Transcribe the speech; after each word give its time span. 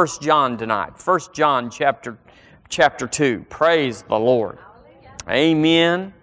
First 0.00 0.22
John 0.22 0.56
tonight. 0.56 0.96
First 0.96 1.34
John 1.34 1.68
chapter 1.68 2.16
chapter 2.70 3.06
2. 3.06 3.44
Praise 3.50 4.00
the 4.00 4.18
Lord. 4.18 4.56
Amen. 5.28 6.14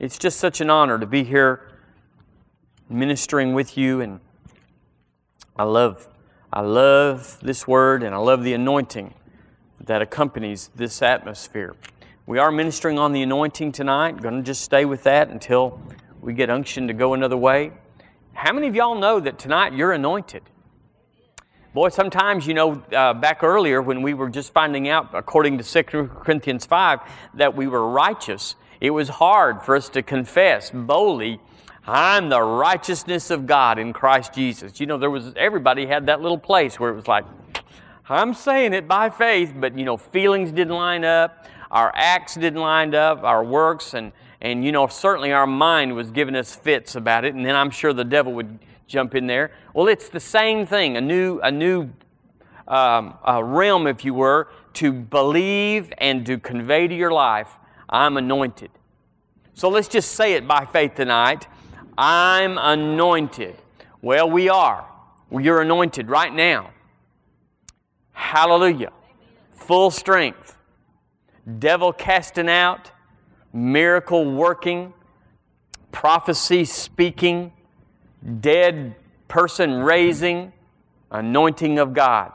It's 0.00 0.18
just 0.18 0.40
such 0.40 0.60
an 0.60 0.68
honor 0.68 0.98
to 0.98 1.06
be 1.06 1.22
here 1.22 1.70
ministering 2.88 3.54
with 3.54 3.78
you 3.78 4.00
and 4.00 4.18
I 5.56 5.62
love 5.62 6.08
I 6.52 6.62
love 6.62 7.38
this 7.40 7.68
word 7.68 8.02
and 8.02 8.16
I 8.16 8.18
love 8.18 8.42
the 8.42 8.54
anointing 8.54 9.14
that 9.78 10.02
accompanies 10.02 10.68
this 10.74 11.00
atmosphere. 11.00 11.76
We 12.26 12.40
are 12.40 12.50
ministering 12.50 12.98
on 12.98 13.12
the 13.12 13.22
anointing 13.22 13.70
tonight. 13.70 14.20
Going 14.20 14.38
to 14.38 14.42
just 14.42 14.62
stay 14.62 14.84
with 14.84 15.04
that 15.04 15.28
until 15.28 15.80
we 16.20 16.32
get 16.32 16.50
unction 16.50 16.88
to 16.88 16.94
go 16.94 17.14
another 17.14 17.36
way. 17.36 17.70
How 18.32 18.52
many 18.52 18.66
of 18.66 18.74
y'all 18.74 18.98
know 18.98 19.20
that 19.20 19.38
tonight 19.38 19.72
you're 19.72 19.92
anointed? 19.92 20.42
Boy, 21.72 21.88
sometimes, 21.88 22.48
you 22.48 22.54
know, 22.54 22.82
uh, 22.92 23.14
back 23.14 23.44
earlier 23.44 23.80
when 23.80 24.02
we 24.02 24.12
were 24.12 24.28
just 24.28 24.52
finding 24.52 24.88
out, 24.88 25.10
according 25.14 25.56
to 25.58 25.62
2 25.64 26.08
Corinthians 26.08 26.66
5, 26.66 26.98
that 27.34 27.54
we 27.54 27.68
were 27.68 27.88
righteous, 27.88 28.56
it 28.80 28.90
was 28.90 29.08
hard 29.08 29.62
for 29.62 29.76
us 29.76 29.88
to 29.90 30.02
confess 30.02 30.72
boldly, 30.72 31.40
I'm 31.86 32.28
the 32.28 32.42
righteousness 32.42 33.30
of 33.30 33.46
God 33.46 33.78
in 33.78 33.92
Christ 33.92 34.34
Jesus. 34.34 34.80
You 34.80 34.86
know, 34.86 34.98
there 34.98 35.12
was, 35.12 35.32
everybody 35.36 35.86
had 35.86 36.06
that 36.06 36.20
little 36.20 36.38
place 36.38 36.80
where 36.80 36.90
it 36.90 36.96
was 36.96 37.06
like, 37.06 37.24
I'm 38.08 38.34
saying 38.34 38.74
it 38.74 38.88
by 38.88 39.08
faith, 39.08 39.54
but, 39.56 39.78
you 39.78 39.84
know, 39.84 39.96
feelings 39.96 40.50
didn't 40.50 40.74
line 40.74 41.04
up, 41.04 41.46
our 41.70 41.92
acts 41.94 42.34
didn't 42.34 42.60
line 42.60 42.96
up, 42.96 43.22
our 43.22 43.44
works, 43.44 43.94
and, 43.94 44.10
and, 44.40 44.64
you 44.64 44.72
know, 44.72 44.88
certainly 44.88 45.30
our 45.30 45.46
mind 45.46 45.94
was 45.94 46.10
giving 46.10 46.34
us 46.34 46.52
fits 46.52 46.96
about 46.96 47.24
it, 47.24 47.36
and 47.36 47.46
then 47.46 47.54
I'm 47.54 47.70
sure 47.70 47.92
the 47.92 48.02
devil 48.02 48.32
would 48.32 48.58
jump 48.90 49.14
in 49.14 49.26
there. 49.26 49.52
Well, 49.72 49.88
it's 49.88 50.08
the 50.08 50.20
same 50.20 50.66
thing, 50.66 50.96
a 50.96 51.00
new, 51.00 51.40
a 51.40 51.50
new 51.50 51.90
um, 52.70 53.14
a 53.24 53.42
realm, 53.42 53.86
if 53.86 54.04
you 54.04 54.14
were, 54.14 54.48
to 54.74 54.92
believe 54.92 55.92
and 55.98 56.24
to 56.26 56.38
convey 56.38 56.86
to 56.86 56.94
your 56.94 57.10
life, 57.10 57.48
I'm 57.88 58.16
anointed. 58.16 58.70
So 59.54 59.68
let's 59.68 59.88
just 59.88 60.12
say 60.12 60.34
it 60.34 60.46
by 60.46 60.64
faith 60.64 60.94
tonight. 60.94 61.48
I'm 61.98 62.56
anointed. 62.58 63.56
Well, 64.00 64.30
we 64.30 64.48
are. 64.48 64.88
You're 65.32 65.60
anointed 65.62 66.08
right 66.08 66.32
now. 66.32 66.70
Hallelujah. 68.12 68.92
Full 69.52 69.90
strength. 69.90 70.56
Devil 71.58 71.92
casting 71.92 72.48
out, 72.48 72.92
miracle 73.52 74.30
working, 74.32 74.92
prophecy 75.90 76.64
speaking, 76.64 77.52
dead 78.40 78.94
person 79.28 79.80
raising, 79.80 80.52
anointing 81.10 81.78
of 81.78 81.94
God. 81.94 82.32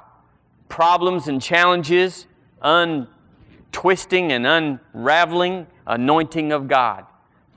Problems 0.70 1.28
and 1.28 1.42
challenges, 1.42 2.28
untwisting 2.62 4.32
and 4.32 4.48
unraveling, 4.48 5.68
anointing 5.86 6.52
of 6.52 6.68
God. 6.68 7.06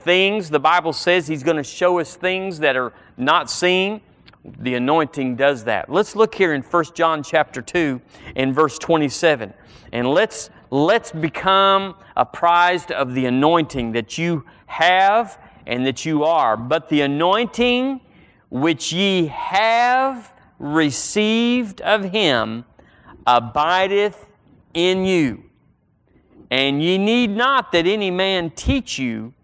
Things, 0.01 0.51
the 0.51 0.61
Bible 0.61 0.93
says 0.93 1.27
He's 1.27 1.43
going 1.43 1.57
to 1.57 1.65
show 1.65 1.99
us 1.99 2.17
things 2.17 2.61
that 2.61 2.77
are 2.77 2.93
not 3.17 3.51
seen. 3.51 4.01
The 4.61 4.75
anointing 4.75 5.37
does 5.37 5.65
that. 5.65 5.91
Let's 5.91 6.15
look 6.15 6.35
here 6.35 6.55
in 6.55 6.63
1 6.63 6.85
John 6.95 7.23
chapter 7.23 7.61
2 7.61 8.01
and 8.37 8.55
verse 8.55 8.79
27. 8.79 9.53
And 9.93 10.11
let's 10.11 10.51
let's 10.71 11.11
become 11.13 11.95
apprised 12.17 12.93
of 12.93 13.15
the 13.15 13.27
anointing 13.27 13.93
that 13.93 14.19
you 14.19 14.45
have 14.67 15.39
and 15.67 15.87
that 15.87 16.05
you 16.05 16.25
are. 16.25 16.57
But 16.57 16.89
the 16.89 17.03
anointing 17.03 18.01
which 18.51 18.93
ye 18.93 19.27
have 19.27 20.33
received 20.59 21.81
of 21.83 22.05
him 22.05 22.65
abideth 23.27 24.27
in 24.75 25.05
you. 25.05 25.45
And 26.51 26.83
ye 26.83 26.97
need 26.97 27.31
not 27.31 27.73
that 27.73 27.87
any 27.87 28.11
man 28.11 28.51
teach 28.51 28.99
you, 28.99 29.35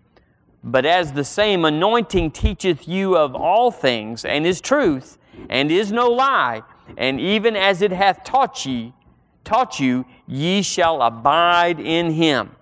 but 0.62 0.86
as 0.86 1.12
the 1.12 1.24
same 1.24 1.64
anointing 1.64 2.30
teacheth 2.30 2.88
you 2.88 3.16
of 3.16 3.34
all 3.34 3.70
things, 3.70 4.24
and 4.24 4.46
is 4.46 4.60
truth, 4.62 5.18
and 5.50 5.70
is 5.70 5.92
no 5.92 6.08
lie, 6.08 6.62
and 6.96 7.20
even 7.20 7.54
as 7.54 7.82
it 7.82 7.92
hath 7.92 8.24
taught 8.24 8.64
ye, 8.64 8.94
taught 9.44 9.78
you, 9.78 10.06
ye 10.26 10.62
shall 10.62 11.02
abide 11.02 11.78
in 11.78 12.12
him. 12.12 12.56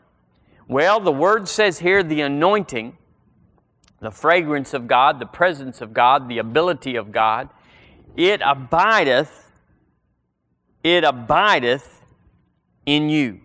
Well, 0.66 0.98
the 0.98 1.12
word 1.12 1.48
says 1.48 1.78
here 1.78 2.02
the 2.02 2.22
anointing 2.22 2.96
the 4.02 4.10
fragrance 4.10 4.74
of 4.74 4.88
God, 4.88 5.20
the 5.20 5.26
presence 5.26 5.80
of 5.80 5.94
God, 5.94 6.28
the 6.28 6.38
ability 6.38 6.96
of 6.96 7.12
God, 7.12 7.48
it 8.16 8.42
abideth, 8.44 9.52
it 10.82 11.04
abideth 11.04 12.02
in 12.84 13.08
you. 13.08 13.40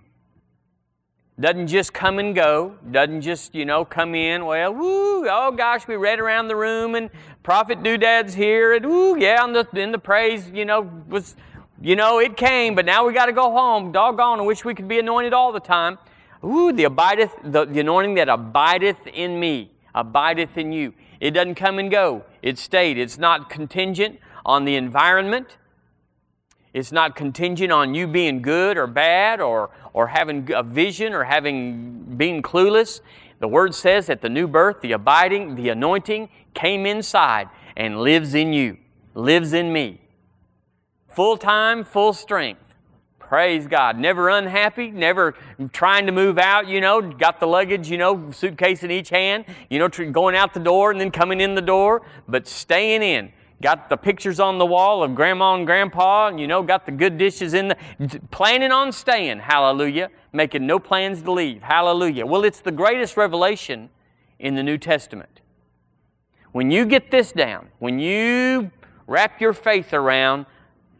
Doesn't 1.39 1.67
just 1.67 1.93
come 1.93 2.17
and 2.17 2.33
go, 2.33 2.75
doesn't 2.89 3.21
just, 3.21 3.53
you 3.53 3.65
know, 3.65 3.85
come 3.85 4.15
in, 4.15 4.45
well, 4.45 4.73
woo, 4.73 5.29
oh 5.29 5.53
gosh, 5.55 5.87
we 5.87 5.95
read 5.95 6.19
around 6.19 6.47
the 6.47 6.55
room 6.55 6.95
and 6.95 7.11
Prophet 7.43 7.83
Doodad's 7.83 8.33
here, 8.33 8.73
and 8.73 8.83
woo, 8.83 9.15
yeah, 9.15 9.43
and 9.43 9.55
the, 9.55 9.67
and 9.79 9.93
the 9.93 9.99
praise, 9.99 10.49
you 10.49 10.65
know, 10.65 10.89
was, 11.07 11.35
you 11.79 11.95
know, 11.95 12.17
it 12.17 12.35
came, 12.35 12.73
but 12.73 12.83
now 12.83 13.05
we 13.05 13.13
got 13.13 13.27
to 13.27 13.31
go 13.31 13.51
home. 13.51 13.91
Doggone, 13.91 14.39
I 14.39 14.41
wish 14.41 14.65
we 14.65 14.73
could 14.73 14.87
be 14.87 14.97
anointed 14.97 15.33
all 15.33 15.51
the 15.51 15.59
time. 15.59 15.99
Ooh, 16.43 16.73
the 16.73 16.85
abideth, 16.85 17.35
the, 17.43 17.65
the 17.65 17.81
anointing 17.81 18.15
that 18.15 18.27
abideth 18.27 19.05
in 19.05 19.39
me 19.39 19.71
abideth 19.97 20.57
in 20.57 20.71
you. 20.71 20.93
It 21.19 21.31
doesn't 21.31 21.55
come 21.55 21.79
and 21.79 21.89
go. 21.89 22.23
It 22.41 22.57
stayed. 22.57 22.97
It's 22.97 23.17
not 23.17 23.49
contingent 23.49 24.19
on 24.45 24.65
the 24.65 24.75
environment. 24.75 25.57
It's 26.73 26.91
not 26.91 27.15
contingent 27.15 27.71
on 27.71 27.95
you 27.95 28.07
being 28.07 28.41
good 28.41 28.77
or 28.77 28.85
bad 28.85 29.41
or, 29.41 29.71
or 29.93 30.07
having 30.07 30.51
a 30.53 30.61
vision 30.61 31.13
or 31.13 31.23
having 31.23 32.15
being 32.17 32.41
clueless. 32.41 33.01
The 33.39 33.47
word 33.47 33.73
says 33.73 34.07
that 34.07 34.21
the 34.21 34.29
new 34.29 34.47
birth, 34.47 34.81
the 34.81 34.91
abiding, 34.91 35.55
the 35.55 35.69
anointing 35.69 36.29
came 36.53 36.85
inside 36.85 37.49
and 37.75 38.01
lives 38.01 38.35
in 38.35 38.53
you, 38.53 38.77
lives 39.15 39.53
in 39.53 39.73
me. 39.73 40.01
Full 41.07 41.37
time, 41.37 41.83
full 41.83 42.13
strength. 42.13 42.66
Praise 43.27 43.67
God. 43.67 43.99
Never 43.99 44.29
unhappy, 44.29 44.89
never 44.89 45.35
trying 45.73 46.05
to 46.05 46.13
move 46.13 46.37
out, 46.37 46.65
you 46.69 46.79
know, 46.79 47.01
got 47.01 47.41
the 47.41 47.45
luggage, 47.45 47.89
you 47.89 47.97
know, 47.97 48.31
suitcase 48.31 48.83
in 48.83 48.91
each 48.91 49.09
hand, 49.09 49.43
you 49.69 49.79
know, 49.79 49.89
going 49.89 50.33
out 50.33 50.53
the 50.53 50.61
door 50.61 50.91
and 50.91 51.01
then 51.01 51.11
coming 51.11 51.41
in 51.41 51.53
the 51.53 51.61
door, 51.61 52.03
but 52.29 52.47
staying 52.47 53.03
in. 53.03 53.33
Got 53.61 53.89
the 53.89 53.97
pictures 53.97 54.39
on 54.39 54.59
the 54.59 54.65
wall 54.65 55.03
of 55.03 55.13
grandma 55.13 55.55
and 55.55 55.65
grandpa, 55.65 56.27
and 56.27 56.39
you 56.39 56.47
know, 56.47 56.63
got 56.63 56.85
the 56.85 56.91
good 56.93 57.17
dishes 57.17 57.53
in 57.53 57.67
the, 57.67 58.21
planning 58.31 58.71
on 58.71 58.93
staying, 58.93 59.39
hallelujah, 59.39 60.09
making 60.31 60.65
no 60.65 60.79
plans 60.79 61.21
to 61.23 61.31
leave, 61.31 61.63
hallelujah. 61.63 62.25
Well, 62.25 62.45
it's 62.45 62.61
the 62.61 62.71
greatest 62.71 63.17
revelation 63.17 63.89
in 64.39 64.55
the 64.55 64.63
New 64.63 64.77
Testament. 64.77 65.41
When 66.53 66.71
you 66.71 66.85
get 66.85 67.11
this 67.11 67.33
down, 67.33 67.67
when 67.79 67.99
you 67.99 68.71
wrap 69.05 69.41
your 69.41 69.53
faith 69.53 69.93
around 69.93 70.45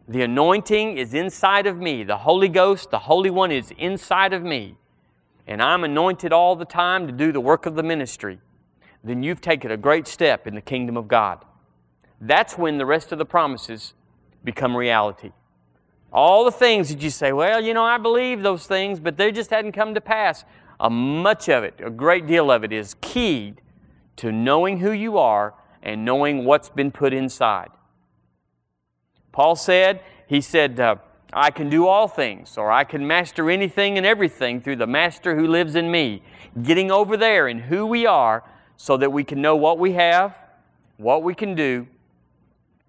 the 0.07 0.21
anointing 0.21 0.97
is 0.97 1.13
inside 1.13 1.67
of 1.67 1.77
me. 1.77 2.03
The 2.03 2.19
Holy 2.19 2.47
Ghost, 2.47 2.91
the 2.91 2.99
Holy 2.99 3.29
One, 3.29 3.51
is 3.51 3.71
inside 3.77 4.31
of 4.31 4.41
me. 4.41 4.77
And 5.45 5.61
I'm 5.61 5.83
anointed 5.83 6.31
all 6.31 6.55
the 6.55 6.65
time 6.65 7.07
to 7.07 7.13
do 7.13 7.31
the 7.31 7.41
work 7.41 7.65
of 7.65 7.75
the 7.75 7.83
ministry. 7.83 8.39
Then 9.03 9.21
you've 9.21 9.41
taken 9.41 9.69
a 9.71 9.77
great 9.77 10.07
step 10.07 10.47
in 10.47 10.55
the 10.55 10.61
kingdom 10.61 10.95
of 10.95 11.07
God. 11.07 11.43
That's 12.21 12.57
when 12.57 12.77
the 12.77 12.85
rest 12.85 13.11
of 13.11 13.17
the 13.17 13.25
promises 13.25 13.93
become 14.43 14.75
reality. 14.75 15.31
All 16.11 16.45
the 16.45 16.51
things 16.51 16.89
that 16.89 17.01
you 17.01 17.09
say, 17.09 17.33
well, 17.33 17.61
you 17.61 17.73
know, 17.73 17.83
I 17.83 17.97
believe 17.97 18.41
those 18.41 18.65
things, 18.65 18.99
but 18.99 19.17
they 19.17 19.31
just 19.31 19.49
hadn't 19.49 19.73
come 19.73 19.93
to 19.93 20.01
pass. 20.01 20.45
A 20.79 20.89
much 20.89 21.49
of 21.49 21.63
it, 21.63 21.75
a 21.83 21.89
great 21.89 22.27
deal 22.27 22.49
of 22.49 22.63
it, 22.63 22.71
is 22.71 22.95
keyed 23.01 23.61
to 24.17 24.31
knowing 24.31 24.79
who 24.79 24.91
you 24.91 25.17
are 25.17 25.53
and 25.83 26.05
knowing 26.05 26.45
what's 26.45 26.69
been 26.69 26.91
put 26.91 27.13
inside. 27.13 27.69
Paul 29.37 29.55
said, 29.55 30.01
he 30.25 30.41
said, 30.41 30.79
uh, 30.79 30.95
I 31.31 31.51
can 31.51 31.69
do 31.69 31.85
all 31.85 32.07
things, 32.07 32.57
or 32.57 32.71
I 32.71 32.83
can 32.83 33.05
master 33.05 33.51
anything 33.51 33.95
and 33.95 34.03
everything 34.03 34.61
through 34.61 34.77
the 34.77 34.87
master 34.87 35.35
who 35.35 35.45
lives 35.45 35.75
in 35.75 35.91
me. 35.91 36.23
Getting 36.63 36.89
over 36.89 37.15
there 37.15 37.47
in 37.47 37.59
who 37.59 37.85
we 37.85 38.07
are 38.07 38.43
so 38.77 38.97
that 38.97 39.11
we 39.11 39.23
can 39.23 39.39
know 39.39 39.55
what 39.55 39.77
we 39.77 39.91
have, 39.91 40.35
what 40.97 41.21
we 41.21 41.35
can 41.35 41.53
do. 41.53 41.85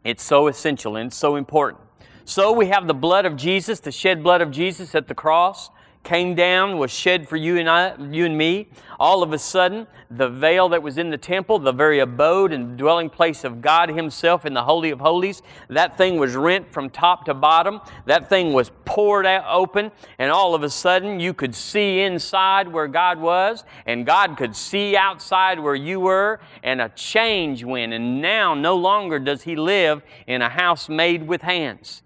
It's 0.05 0.23
so 0.23 0.47
essential 0.47 0.97
and 0.97 1.13
so 1.13 1.37
important. 1.37 1.83
So 2.25 2.51
we 2.51 2.69
have 2.69 2.87
the 2.87 2.95
blood 2.95 3.27
of 3.27 3.37
Jesus, 3.37 3.81
the 3.81 3.93
shed 3.93 4.23
blood 4.23 4.41
of 4.41 4.51
Jesus 4.51 4.95
at 4.95 5.07
the 5.07 5.15
cross 5.15 5.69
came 6.03 6.35
down, 6.35 6.79
was 6.79 6.91
shed 6.91 7.29
for 7.29 7.37
you 7.37 7.59
and 7.59 7.69
I, 7.69 7.95
you 8.11 8.25
and 8.25 8.37
me. 8.37 8.69
All 8.99 9.23
of 9.23 9.33
a 9.33 9.39
sudden, 9.39 9.87
the 10.11 10.29
veil 10.29 10.69
that 10.71 10.83
was 10.83 10.97
in 10.97 11.11
the 11.11 11.19
temple, 11.19 11.59
the 11.59 11.73
very 11.73 11.99
abode 11.99 12.53
and 12.53 12.79
dwelling 12.79 13.11
place 13.11 13.45
of 13.45 13.61
God 13.61 13.91
Himself 13.91 14.47
in 14.47 14.55
the 14.55 14.65
Holy 14.65 14.91
of 14.91 15.01
Holies, 15.01 15.43
that 15.69 15.99
thing 15.99 16.17
was 16.17 16.35
rent 16.35 16.73
from 16.73 16.89
top 16.89 17.27
to 17.27 17.35
bottom. 17.35 17.81
That 18.07 18.29
thing 18.29 18.53
was 18.53 18.71
poured 18.85 19.27
out 19.27 19.45
open, 19.49 19.93
and 20.19 20.31
all 20.31 20.55
of 20.55 20.63
a 20.63 20.71
sudden, 20.71 21.21
you 21.21 21.35
could 21.35 21.55
see 21.55 22.01
inside 22.01 22.69
where 22.69 22.89
God 22.89 23.21
was, 23.21 23.65
and 23.85 24.07
God 24.07 24.37
could 24.37 24.57
see 24.57 24.97
outside 24.97 25.61
where 25.61 25.75
you 25.75 26.01
were, 26.01 26.41
and 26.63 26.81
a 26.81 26.89
change 26.89 27.65
went. 27.65 27.93
And 27.93 28.23
now, 28.23 28.55
no 28.55 28.77
longer 28.77 29.19
does 29.19 29.43
He 29.43 29.57
live 29.57 30.03
in 30.27 30.43
a 30.43 30.49
house 30.49 30.89
made 30.89 31.27
with 31.29 31.43
hands 31.43 32.03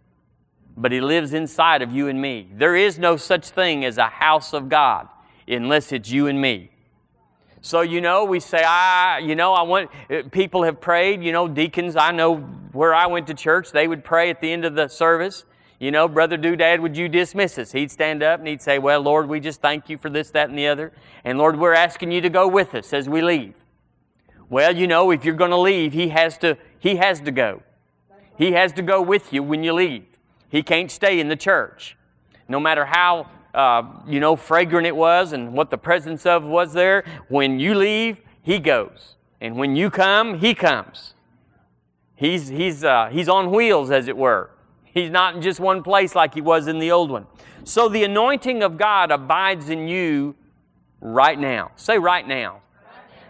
but 0.77 0.93
He 0.93 1.01
lives 1.01 1.33
inside 1.33 1.83
of 1.83 1.93
you 1.93 2.09
and 2.09 2.21
me. 2.21 2.49
There 2.55 2.77
is 2.77 2.99
no 2.99 3.17
such 3.17 3.49
thing 3.51 3.85
as 3.85 3.99
a 3.99 4.07
house 4.07 4.53
of 4.53 4.69
God 4.69 5.09
unless 5.49 5.93
it's 5.93 6.11
you 6.11 6.27
and 6.27 6.41
me. 6.41 6.71
So, 7.65 7.81
you 7.83 8.01
know, 8.01 8.25
we 8.25 8.41
say, 8.41 8.65
I, 8.65 9.19
you 9.19 9.37
know, 9.37 9.55
I 9.55 9.63
want, 9.63 9.91
uh, 10.11 10.23
people 10.33 10.65
have 10.65 10.81
prayed, 10.81 11.23
you 11.23 11.31
know, 11.31 11.47
deacons, 11.47 11.95
I 11.95 12.11
know 12.11 12.39
where 12.73 12.93
I 12.93 13.07
went 13.07 13.29
to 13.29 13.35
church, 13.35 13.71
they 13.71 13.87
would 13.87 14.03
pray 14.03 14.31
at 14.31 14.41
the 14.41 14.53
end 14.53 14.65
of 14.65 14.75
the 14.75 14.89
service. 14.89 15.45
You 15.79 15.91
know, 15.91 16.07
Brother 16.09 16.39
Doodad, 16.39 16.81
would 16.81 16.97
you 16.97 17.09
dismiss 17.09 17.59
us? 17.59 17.73
He'd 17.73 17.91
stand 17.91 18.23
up 18.23 18.39
and 18.39 18.49
he'd 18.49 18.63
say, 18.63 18.79
Well, 18.79 19.01
Lord, 19.01 19.29
we 19.29 19.41
just 19.41 19.61
thank 19.61 19.89
you 19.89 19.99
for 19.99 20.09
this, 20.09 20.31
that, 20.31 20.49
and 20.49 20.57
the 20.57 20.69
other. 20.69 20.93
And 21.25 21.39
Lord, 21.39 21.59
we're 21.59 21.75
asking 21.75 22.13
you 22.13 22.21
to 22.21 22.31
go 22.31 22.47
with 22.47 22.75
us 22.75 22.93
as 22.93 23.09
we 23.09 23.21
leave. 23.21 23.55
Well, 24.49 24.77
you 24.77 24.87
know, 24.87 25.11
if 25.11 25.25
you're 25.25 25.35
going 25.35 25.51
to 25.51 25.57
leave, 25.57 25.93
he 25.93 26.09
has 26.11 26.39
to, 26.39 26.57
he 26.79 26.97
has 26.97 27.21
to 27.23 27.33
go. 27.33 27.63
He 28.39 28.53
has 28.53 28.73
to 28.75 28.83
go 28.83 29.03
with 29.03 29.33
you 29.33 29.43
when 29.43 29.65
you 29.65 29.73
leave. 29.73 30.12
He 30.53 30.63
can't 30.63 30.91
stay 30.91 31.19
in 31.19 31.29
the 31.29 31.37
church. 31.37 31.97
No 32.47 32.61
matter 32.61 32.85
how, 32.85 33.31
uh, 33.55 33.85
you 34.07 34.21
know, 34.21 34.37
fragrant 34.37 34.87
it 34.87 34.95
was 34.95 35.33
and 35.33 35.55
what 35.55 35.71
the 35.71 35.79
presence 35.79 36.27
of 36.27 36.45
was 36.45 36.75
there, 36.75 37.05
when 37.29 37.59
you 37.59 37.75
leave, 37.75 38.21
he 38.43 38.59
goes. 38.59 39.17
And 39.41 39.57
when 39.57 39.77
you 39.77 39.89
come, 39.89 40.41
he 40.41 40.55
comes. 40.55 41.15
He's, 42.15 42.49
he's, 42.49 42.85
uh, 42.85 43.09
he's 43.11 43.31
on 43.31 43.51
wheels, 43.51 43.91
as 43.91 44.09
it 44.09 44.17
were. 44.17 44.51
He's 44.85 45.11
not 45.11 45.35
in 45.35 45.41
just 45.41 45.59
one 45.59 45.83
place 45.83 46.15
like 46.15 46.35
he 46.35 46.43
was 46.43 46.67
in 46.67 46.79
the 46.79 46.91
old 46.91 47.11
one. 47.11 47.27
So 47.65 47.89
the 47.89 48.05
anointing 48.05 48.63
of 48.63 48.77
God 48.77 49.11
abides 49.11 49.71
in 49.71 49.89
you 49.89 50.35
right 51.01 51.39
now. 51.39 51.71
Say 51.77 51.99
right 51.99 52.29
now. 52.29 52.61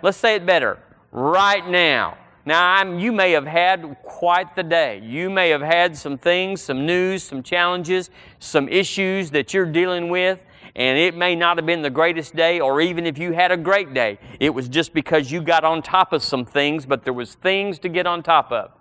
Let's 0.03 0.19
say 0.19 0.35
it 0.35 0.45
better. 0.45 0.81
Right 1.13 1.65
now. 1.69 2.19
Now, 2.45 2.75
I'm, 2.75 2.99
you 2.99 3.13
may 3.13 3.33
have 3.33 3.47
had 3.47 3.97
quite 4.03 4.57
the 4.57 4.65
day. 4.65 5.01
You 5.05 5.31
may 5.31 5.51
have 5.51 5.61
had 5.61 5.97
some 5.97 6.19
things, 6.19 6.61
some 6.61 6.85
news, 6.85 7.23
some 7.23 7.43
challenges, 7.43 8.11
some 8.41 8.69
issues 8.69 9.31
that 9.31 9.55
you're 9.55 9.71
dealing 9.71 10.09
with, 10.09 10.45
and 10.75 10.99
it 10.99 11.17
may 11.17 11.37
not 11.37 11.57
have 11.59 11.67
been 11.67 11.83
the 11.83 11.91
greatest 11.91 12.35
day, 12.35 12.59
or 12.59 12.81
even 12.81 13.07
if 13.07 13.17
you 13.17 13.33
had 13.33 13.53
a 13.53 13.57
great 13.57 13.95
day, 13.95 14.19
it 14.41 14.51
was 14.51 14.69
just 14.69 14.93
because 14.93 15.31
you 15.31 15.41
got 15.41 15.65
on 15.65 15.83
top 15.83 16.13
of 16.13 16.23
some 16.23 16.45
things, 16.45 16.85
but 16.85 17.05
there 17.05 17.13
was 17.13 17.35
things 17.35 17.79
to 17.81 17.89
get 17.89 18.07
on 18.07 18.23
top 18.23 18.51
of. 18.51 18.73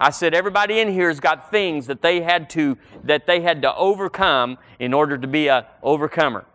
I 0.00 0.10
said 0.10 0.34
everybody 0.34 0.80
in 0.80 0.90
here 0.90 1.08
has 1.08 1.20
got 1.20 1.50
things 1.50 1.86
that 1.86 2.02
they 2.02 2.20
had 2.20 2.50
to 2.50 2.76
that 3.04 3.26
they 3.26 3.40
had 3.40 3.62
to 3.62 3.74
overcome 3.74 4.58
in 4.78 4.92
order 4.92 5.16
to 5.16 5.26
be 5.26 5.46
a 5.48 5.66
overcomer. 5.82 6.46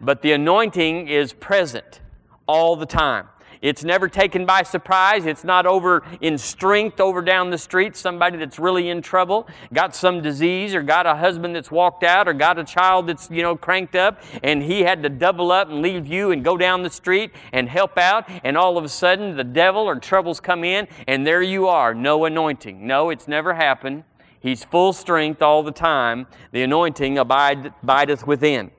But 0.00 0.22
the 0.22 0.32
anointing 0.32 1.08
is 1.08 1.32
present 1.32 2.00
all 2.46 2.76
the 2.76 2.86
time. 2.86 3.28
It's 3.60 3.84
never 3.84 4.08
taken 4.08 4.46
by 4.46 4.62
surprise. 4.62 5.26
It's 5.26 5.44
not 5.44 5.66
over 5.66 6.04
in 6.20 6.38
strength 6.38 7.00
over 7.00 7.22
down 7.22 7.50
the 7.50 7.58
street, 7.58 7.96
somebody 7.96 8.38
that's 8.38 8.58
really 8.58 8.88
in 8.88 9.02
trouble, 9.02 9.48
got 9.72 9.94
some 9.94 10.22
disease, 10.22 10.74
or 10.74 10.82
got 10.82 11.06
a 11.06 11.14
husband 11.14 11.54
that's 11.54 11.70
walked 11.70 12.04
out, 12.04 12.28
or 12.28 12.34
got 12.34 12.58
a 12.58 12.64
child 12.64 13.08
that's, 13.08 13.30
you 13.30 13.42
know, 13.42 13.56
cranked 13.56 13.96
up, 13.96 14.22
and 14.42 14.62
he 14.62 14.82
had 14.82 15.02
to 15.02 15.08
double 15.08 15.50
up 15.50 15.68
and 15.68 15.82
leave 15.82 16.06
you 16.06 16.30
and 16.30 16.44
go 16.44 16.56
down 16.56 16.82
the 16.82 16.90
street 16.90 17.32
and 17.52 17.68
help 17.68 17.98
out, 17.98 18.28
and 18.44 18.56
all 18.56 18.78
of 18.78 18.84
a 18.84 18.88
sudden 18.88 19.36
the 19.36 19.44
devil 19.44 19.82
or 19.82 19.96
troubles 19.96 20.40
come 20.40 20.64
in, 20.64 20.86
and 21.06 21.26
there 21.26 21.42
you 21.42 21.66
are, 21.66 21.94
no 21.94 22.24
anointing. 22.24 22.86
No, 22.86 23.10
it's 23.10 23.28
never 23.28 23.54
happened. 23.54 24.04
He's 24.40 24.62
full 24.62 24.92
strength 24.92 25.42
all 25.42 25.62
the 25.62 25.72
time. 25.72 26.28
The 26.52 26.62
anointing 26.62 27.18
abide, 27.18 27.72
abideth 27.82 28.26
within. 28.26 28.70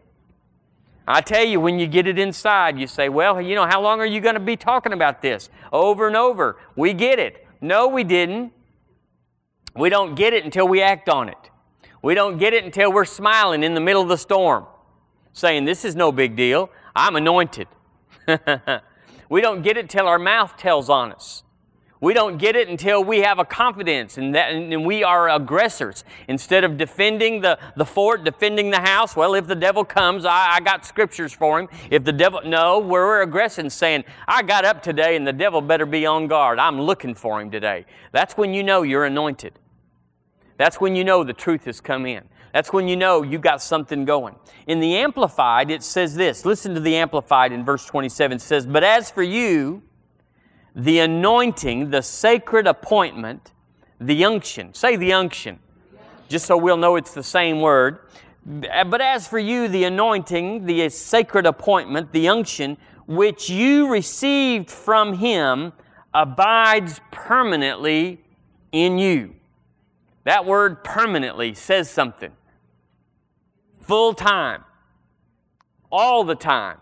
I 1.12 1.22
tell 1.22 1.44
you, 1.44 1.60
when 1.60 1.80
you 1.80 1.88
get 1.88 2.06
it 2.06 2.20
inside, 2.20 2.78
you 2.78 2.86
say, 2.86 3.10
Well, 3.10 3.42
you 3.42 3.56
know, 3.56 3.66
how 3.66 3.82
long 3.82 4.00
are 4.00 4.06
you 4.06 4.22
going 4.22 4.36
to 4.36 4.40
be 4.40 4.56
talking 4.56 4.94
about 4.94 5.24
this? 5.24 5.50
Over 5.74 6.06
and 6.06 6.16
over. 6.16 6.58
We 6.76 6.94
get 6.94 7.18
it. 7.18 7.48
No, 7.62 7.88
we 7.88 8.04
didn't. 8.04 8.54
We 9.76 9.90
don't 9.90 10.14
get 10.14 10.34
it 10.34 10.46
until 10.46 10.68
we 10.68 10.84
act 10.84 11.10
on 11.10 11.28
it. 11.28 11.50
We 12.04 12.14
don't 12.14 12.38
get 12.38 12.54
it 12.54 12.64
until 12.64 12.94
we're 12.94 13.06
smiling 13.06 13.64
in 13.64 13.74
the 13.74 13.82
middle 13.82 14.04
of 14.04 14.08
the 14.08 14.20
storm, 14.20 14.68
saying, 15.34 15.66
This 15.66 15.84
is 15.84 15.96
no 15.96 16.12
big 16.12 16.36
deal. 16.36 16.70
I'm 16.96 17.16
anointed. 17.16 17.68
we 19.30 19.42
don't 19.42 19.64
get 19.64 19.78
it 19.78 19.90
till 19.90 20.08
our 20.08 20.20
mouth 20.20 20.58
tells 20.58 20.92
on 20.92 21.12
us. 21.12 21.44
We 22.02 22.14
don't 22.14 22.38
get 22.38 22.56
it 22.56 22.70
until 22.70 23.04
we 23.04 23.20
have 23.20 23.40
a 23.40 23.46
confidence 23.46 24.18
in 24.18 24.32
that 24.32 24.54
and 24.54 24.86
we 24.86 25.04
are 25.04 25.30
aggressors. 25.30 26.06
Instead 26.30 26.64
of 26.64 26.78
defending 26.78 27.42
the, 27.42 27.60
the 27.76 27.86
fort, 27.86 28.24
defending 28.24 28.70
the 28.70 28.80
house, 28.80 29.18
well, 29.18 29.34
if 29.34 29.48
the 29.48 29.56
devil 29.56 29.84
comes, 29.84 30.24
I, 30.24 30.56
I 30.56 30.60
got 30.62 30.86
scriptures 30.86 31.34
for 31.34 31.60
him. 31.60 31.68
If 31.92 32.06
the 32.06 32.14
devil, 32.14 32.40
no, 32.46 32.80
we're 32.80 33.22
aggressing, 33.22 33.70
saying, 33.70 34.06
I 34.30 34.44
got 34.44 34.64
up 34.64 34.82
today 34.82 35.18
and 35.18 35.28
the 35.28 35.34
devil 35.34 35.60
better 35.60 35.86
be 35.86 36.06
on 36.06 36.28
guard. 36.28 36.58
I'm 36.58 36.80
looking 36.80 37.16
for 37.16 37.42
him 37.42 37.52
today. 37.52 37.86
That's 38.14 38.38
when 38.38 38.54
you 38.54 38.64
know 38.64 38.84
you're 38.84 39.06
anointed. 39.06 39.60
That's 40.56 40.80
when 40.80 40.96
you 40.96 41.04
know 41.04 41.26
the 41.26 41.34
truth 41.34 41.66
has 41.66 41.82
come 41.82 42.06
in. 42.06 42.24
That's 42.54 42.72
when 42.72 42.88
you 42.88 42.96
know 42.96 43.24
you 43.24 43.40
got 43.40 43.62
something 43.62 44.06
going. 44.06 44.36
In 44.68 44.80
the 44.80 44.96
Amplified, 44.98 45.70
it 45.70 45.84
says 45.84 46.16
this. 46.16 46.46
Listen 46.46 46.74
to 46.76 46.80
the 46.80 46.96
Amplified 46.96 47.52
in 47.52 47.66
verse 47.66 47.86
27. 47.86 48.38
It 48.38 48.42
says, 48.42 48.66
But 48.66 48.84
as 48.86 49.12
for 49.12 49.22
you, 49.22 49.84
the 50.80 51.00
anointing, 51.00 51.90
the 51.90 52.02
sacred 52.02 52.66
appointment, 52.66 53.52
the 54.00 54.24
unction. 54.24 54.74
Say 54.74 54.96
the 54.96 55.12
unction, 55.12 55.60
just 56.30 56.46
so 56.46 56.56
we'll 56.56 56.78
know 56.78 56.96
it's 56.96 57.14
the 57.14 57.24
same 57.24 57.60
word. 57.60 58.00
Eh, 58.64 58.86
but 58.86 59.02
as 59.02 59.28
for 59.28 59.40
you, 59.40 59.68
the 59.68 59.84
anointing, 59.84 60.66
the 60.66 60.88
sacred 60.88 61.46
appointment, 61.46 62.14
the 62.14 62.30
unction, 62.30 62.78
which 63.08 63.50
you 63.50 63.92
received 63.92 64.72
from 64.72 65.18
Him, 65.18 65.74
abides 66.14 67.02
permanently 67.12 68.22
in 68.72 68.98
you. 68.98 69.36
That 70.24 70.46
word 70.46 70.82
permanently 70.86 71.56
says 71.56 71.90
something. 71.90 72.32
Full 73.82 74.14
time, 74.14 74.64
all 75.92 76.24
the 76.24 76.36
time, 76.36 76.78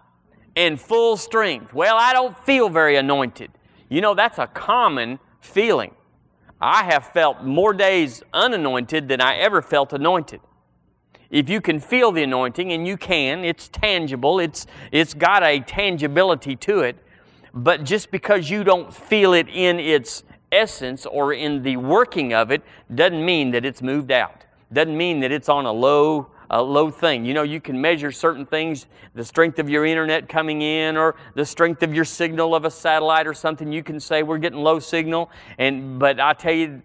and 0.55 0.79
full 0.79 1.17
strength. 1.17 1.73
Well, 1.73 1.95
I 1.97 2.13
don't 2.13 2.37
feel 2.45 2.69
very 2.69 2.95
anointed. 2.95 3.51
You 3.89 4.01
know, 4.01 4.13
that's 4.13 4.37
a 4.37 4.47
common 4.47 5.19
feeling. 5.39 5.93
I 6.59 6.83
have 6.85 7.05
felt 7.05 7.43
more 7.43 7.73
days 7.73 8.23
unanointed 8.33 9.07
than 9.07 9.21
I 9.21 9.35
ever 9.35 9.61
felt 9.61 9.93
anointed. 9.93 10.41
If 11.29 11.49
you 11.49 11.61
can 11.61 11.79
feel 11.79 12.11
the 12.11 12.23
anointing, 12.23 12.71
and 12.71 12.87
you 12.87 12.97
can, 12.97 13.43
it's 13.43 13.67
tangible, 13.67 14.39
it's, 14.39 14.65
it's 14.91 15.13
got 15.13 15.43
a 15.43 15.59
tangibility 15.59 16.55
to 16.55 16.79
it, 16.79 16.97
but 17.53 17.83
just 17.83 18.11
because 18.11 18.49
you 18.49 18.63
don't 18.63 18.93
feel 18.93 19.33
it 19.33 19.47
in 19.49 19.79
its 19.79 20.23
essence 20.51 21.05
or 21.05 21.33
in 21.33 21.63
the 21.63 21.77
working 21.77 22.33
of 22.33 22.51
it 22.51 22.61
doesn't 22.93 23.23
mean 23.23 23.51
that 23.51 23.65
it's 23.65 23.81
moved 23.81 24.11
out. 24.11 24.45
Doesn't 24.71 24.97
mean 24.97 25.19
that 25.19 25.31
it's 25.31 25.49
on 25.49 25.65
a 25.65 25.71
low 25.71 26.31
a 26.49 26.61
low 26.61 26.89
thing. 26.89 27.25
You 27.25 27.33
know, 27.33 27.43
you 27.43 27.59
can 27.59 27.79
measure 27.79 28.11
certain 28.11 28.45
things, 28.45 28.85
the 29.13 29.25
strength 29.25 29.59
of 29.59 29.69
your 29.69 29.85
internet 29.85 30.29
coming 30.29 30.61
in 30.61 30.97
or 30.97 31.15
the 31.35 31.45
strength 31.45 31.83
of 31.83 31.93
your 31.93 32.05
signal 32.05 32.55
of 32.55 32.65
a 32.65 32.71
satellite 32.71 33.27
or 33.27 33.33
something. 33.33 33.71
You 33.71 33.83
can 33.83 33.99
say 33.99 34.23
we're 34.23 34.37
getting 34.37 34.59
low 34.59 34.79
signal. 34.79 35.29
And 35.57 35.99
but 35.99 36.19
I 36.19 36.33
tell 36.33 36.53
you, 36.53 36.81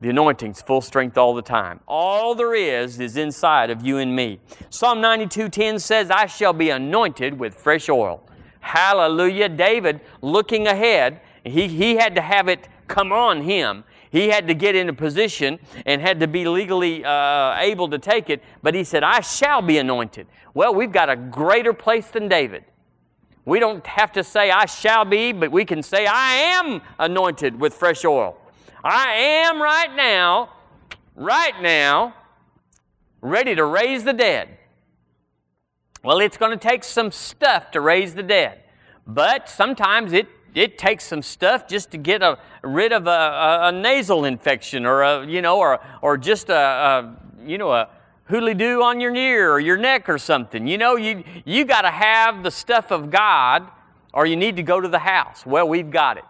the 0.00 0.10
anointing's 0.10 0.62
full 0.62 0.80
strength 0.80 1.18
all 1.18 1.34
the 1.34 1.42
time. 1.42 1.80
All 1.88 2.34
there 2.34 2.54
is 2.54 3.00
is 3.00 3.16
inside 3.16 3.70
of 3.70 3.84
you 3.84 3.98
and 3.98 4.14
me. 4.14 4.40
Psalm 4.70 5.00
92:10 5.00 5.80
says, 5.80 6.10
I 6.10 6.26
shall 6.26 6.52
be 6.52 6.70
anointed 6.70 7.38
with 7.38 7.54
fresh 7.54 7.88
oil. 7.88 8.22
Hallelujah. 8.60 9.48
David 9.48 10.00
looking 10.20 10.66
ahead, 10.66 11.20
he, 11.44 11.68
he 11.68 11.96
had 11.96 12.14
to 12.14 12.20
have 12.20 12.48
it 12.48 12.68
come 12.86 13.12
on 13.12 13.42
him 13.42 13.84
he 14.10 14.28
had 14.28 14.48
to 14.48 14.54
get 14.54 14.74
in 14.74 14.88
a 14.88 14.92
position 14.92 15.58
and 15.86 16.00
had 16.00 16.20
to 16.20 16.26
be 16.26 16.46
legally 16.46 17.04
uh, 17.04 17.56
able 17.58 17.88
to 17.90 17.98
take 17.98 18.30
it, 18.30 18.42
but 18.62 18.74
he 18.74 18.84
said, 18.84 19.02
I 19.02 19.20
shall 19.20 19.62
be 19.62 19.78
anointed. 19.78 20.26
Well, 20.54 20.74
we've 20.74 20.92
got 20.92 21.10
a 21.10 21.16
greater 21.16 21.72
place 21.72 22.08
than 22.08 22.28
David. 22.28 22.64
We 23.44 23.60
don't 23.60 23.86
have 23.86 24.12
to 24.12 24.24
say, 24.24 24.50
I 24.50 24.66
shall 24.66 25.04
be, 25.04 25.32
but 25.32 25.50
we 25.50 25.64
can 25.64 25.82
say, 25.82 26.06
I 26.06 26.34
am 26.34 26.82
anointed 26.98 27.58
with 27.58 27.74
fresh 27.74 28.04
oil. 28.04 28.36
I 28.84 29.12
am 29.14 29.60
right 29.60 29.94
now, 29.96 30.50
right 31.16 31.60
now, 31.60 32.14
ready 33.20 33.54
to 33.54 33.64
raise 33.64 34.04
the 34.04 34.12
dead. 34.12 34.48
Well, 36.04 36.20
it's 36.20 36.36
going 36.36 36.52
to 36.52 36.58
take 36.58 36.84
some 36.84 37.10
stuff 37.10 37.70
to 37.72 37.80
raise 37.80 38.14
the 38.14 38.22
dead, 38.22 38.62
but 39.06 39.48
sometimes 39.48 40.12
it 40.12 40.28
it 40.54 40.78
takes 40.78 41.04
some 41.04 41.22
stuff 41.22 41.68
just 41.68 41.90
to 41.92 41.98
get 41.98 42.22
a, 42.22 42.38
rid 42.62 42.92
of 42.92 43.06
a, 43.06 43.10
a, 43.10 43.68
a 43.68 43.72
nasal 43.72 44.24
infection 44.24 44.86
or 44.86 45.02
a, 45.02 45.26
you 45.26 45.42
know, 45.42 45.58
or, 45.58 45.80
or 46.02 46.16
just 46.16 46.48
a, 46.48 46.56
a 46.56 47.16
you 47.46 47.58
know, 47.58 47.72
a 47.72 47.88
hooly 48.24 48.54
doo 48.54 48.82
on 48.82 49.00
your 49.00 49.14
ear 49.14 49.52
or 49.52 49.60
your 49.60 49.76
neck 49.76 50.08
or 50.08 50.18
something. 50.18 50.66
You 50.66 50.78
know, 50.78 50.96
you, 50.96 51.24
you 51.44 51.64
got 51.64 51.82
to 51.82 51.90
have 51.90 52.42
the 52.42 52.50
stuff 52.50 52.90
of 52.90 53.10
God 53.10 53.68
or 54.12 54.26
you 54.26 54.36
need 54.36 54.56
to 54.56 54.62
go 54.62 54.80
to 54.80 54.88
the 54.88 54.98
house. 54.98 55.46
Well, 55.46 55.68
we've 55.68 55.90
got 55.90 56.16
it. 56.18 56.24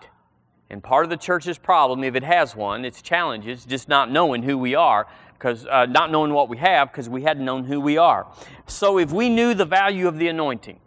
And 0.71 0.83
part 0.83 1.05
of 1.05 1.11
the 1.11 1.17
church's 1.17 1.59
problem, 1.59 2.05
if 2.05 2.15
it 2.15 2.23
has 2.23 2.55
one, 2.55 2.85
its 2.85 3.01
challenge 3.01 3.47
is 3.47 3.65
just 3.65 3.89
not 3.89 4.11
knowing 4.11 4.43
who 4.43 4.59
we 4.59 4.75
are, 4.75 5.07
because 5.33 5.67
uh, 5.67 5.87
not 5.87 6.11
knowing 6.11 6.35
what 6.35 6.49
we 6.49 6.59
have, 6.59 6.93
because 6.93 7.09
we 7.09 7.23
hadn't 7.23 7.45
known 7.45 7.65
who 7.65 7.81
we 7.81 7.97
are. 7.97 8.27
So 8.67 8.99
if 8.99 9.11
we 9.11 9.31
knew 9.31 9.55
the 9.55 9.65
value 9.65 10.07
of 10.07 10.19
the 10.19 10.29
anointing, 10.29 10.79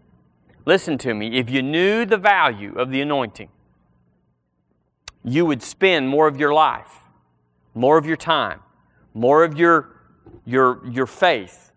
Listen 0.65 0.97
to 0.99 1.13
me. 1.13 1.37
If 1.37 1.49
you 1.49 1.61
knew 1.61 2.05
the 2.05 2.17
value 2.17 2.73
of 2.77 2.91
the 2.91 3.01
anointing, 3.01 3.49
you 5.23 5.45
would 5.45 5.61
spend 5.61 6.09
more 6.09 6.27
of 6.27 6.39
your 6.39 6.53
life, 6.53 6.99
more 7.73 7.97
of 7.97 8.05
your 8.05 8.17
time, 8.17 8.59
more 9.13 9.43
of 9.43 9.57
your, 9.57 9.89
your, 10.45 10.87
your 10.87 11.05
faith, 11.05 11.71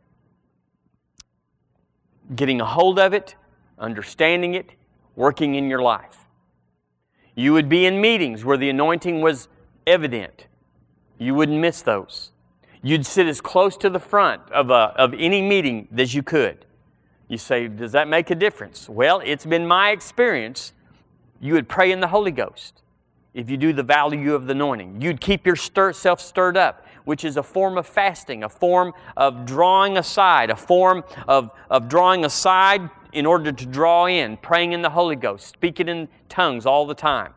getting 2.35 2.61
a 2.61 2.65
hold 2.65 2.99
of 2.99 3.13
it, 3.13 3.35
understanding 3.79 4.55
it, 4.55 4.71
working 5.17 5.55
in 5.55 5.69
your 5.69 5.83
life. 5.83 6.19
You 7.35 7.53
would 7.53 7.69
be 7.69 7.87
in 7.87 8.01
meetings 8.01 8.45
where 8.45 8.57
the 8.57 8.71
anointing 8.71 9.21
was 9.21 9.49
evident. 9.87 10.47
You 11.19 11.35
wouldn't 11.35 11.59
miss 11.59 11.83
those. 11.83 12.31
You'd 12.83 13.07
sit 13.07 13.27
as 13.27 13.41
close 13.41 13.77
to 13.79 13.91
the 13.91 13.99
front 13.99 14.43
of, 14.53 14.71
a, 14.71 14.93
of 14.97 15.15
any 15.15 15.43
meeting 15.43 15.89
as 15.97 16.15
you 16.15 16.23
could. 16.23 16.65
You 17.29 17.39
say, 17.39 17.69
Does 17.69 17.93
that 17.93 18.09
make 18.09 18.31
a 18.31 18.35
difference? 18.35 18.89
Well, 18.89 19.21
it's 19.25 19.47
been 19.47 19.67
my 19.67 19.91
experience. 19.91 20.73
You 21.41 21.55
would 21.55 21.69
pray 21.69 21.93
in 21.93 22.01
the 22.01 22.09
Holy 22.09 22.31
Ghost 22.31 22.83
if 23.35 23.51
you 23.51 23.57
do 23.57 23.73
the 23.73 23.83
value 23.83 24.35
of 24.35 24.47
the 24.47 24.53
anointing. 24.53 25.01
You'd 25.01 25.21
keep 25.21 25.47
yourself 25.47 26.21
stirred 26.21 26.57
up, 26.57 26.87
which 27.05 27.25
is 27.25 27.37
a 27.37 27.43
form 27.43 27.77
of 27.77 27.87
fasting, 27.87 28.45
a 28.45 28.49
form 28.49 28.95
of 29.17 29.45
drawing 29.45 29.99
aside, 29.99 30.51
a 30.51 30.57
form 30.57 31.03
of, 31.27 31.51
of 31.69 31.89
drawing 31.89 32.25
aside 32.25 32.89
in 33.13 33.27
order 33.27 33.53
to 33.53 33.67
draw 33.67 34.07
in, 34.07 34.37
praying 34.37 34.73
in 34.73 34.83
the 34.83 34.91
Holy 34.91 35.17
Ghost, 35.17 35.49
speaking 35.49 35.89
in 35.89 36.09
tongues 36.29 36.65
all 36.65 36.87
the 36.87 36.95
time. 36.95 37.35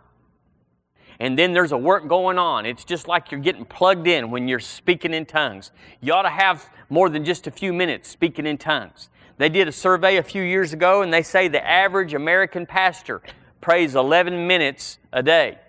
And 1.20 1.38
then 1.38 1.54
there's 1.54 1.72
a 1.72 1.78
work 1.78 2.08
going 2.08 2.38
on. 2.38 2.66
It's 2.66 2.84
just 2.84 3.08
like 3.08 3.32
you're 3.32 3.40
getting 3.40 3.66
plugged 3.66 4.08
in 4.08 4.30
when 4.30 4.48
you're 4.48 4.60
speaking 4.60 5.14
in 5.14 5.26
tongues. 5.26 5.72
You 6.00 6.14
ought 6.14 6.24
to 6.24 6.30
have 6.30 6.70
more 6.90 7.10
than 7.10 7.26
just 7.26 7.48
a 7.48 7.52
few 7.52 7.74
minutes 7.74 8.08
speaking 8.08 8.46
in 8.46 8.58
tongues. 8.58 9.10
They 9.38 9.50
did 9.50 9.68
a 9.68 9.72
survey 9.72 10.18
a 10.18 10.24
few 10.24 10.42
years 10.42 10.74
ago, 10.74 11.04
and 11.04 11.14
they 11.14 11.22
say 11.22 11.48
the 11.48 11.66
average 11.66 12.14
American 12.14 12.66
pastor 12.66 13.22
prays 13.62 13.96
11 13.96 14.48
minutes 14.48 14.98
a 15.14 15.22
day. 15.22 15.60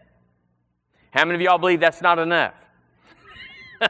How 1.10 1.24
many 1.24 1.36
of 1.36 1.40
y'all 1.42 1.58
believe 1.58 1.80
that's 1.80 2.00
not 2.00 2.18
enough? 2.18 2.54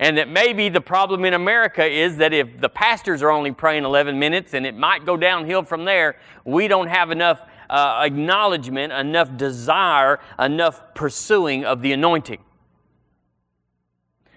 and 0.00 0.18
that 0.18 0.28
maybe 0.28 0.68
the 0.68 0.80
problem 0.80 1.24
in 1.24 1.34
America 1.34 1.84
is 1.84 2.18
that 2.18 2.32
if 2.32 2.60
the 2.60 2.68
pastors 2.68 3.22
are 3.22 3.30
only 3.30 3.52
praying 3.52 3.84
11 3.84 4.18
minutes 4.18 4.54
and 4.54 4.66
it 4.66 4.76
might 4.76 5.06
go 5.06 5.16
downhill 5.16 5.62
from 5.62 5.84
there, 5.84 6.16
we 6.44 6.68
don't 6.68 6.88
have 6.88 7.10
enough 7.10 7.40
uh, 7.70 8.02
acknowledgement, 8.04 8.92
enough 8.92 9.36
desire, 9.36 10.20
enough 10.38 10.82
pursuing 10.94 11.64
of 11.64 11.82
the 11.82 11.92
anointing. 11.92 12.40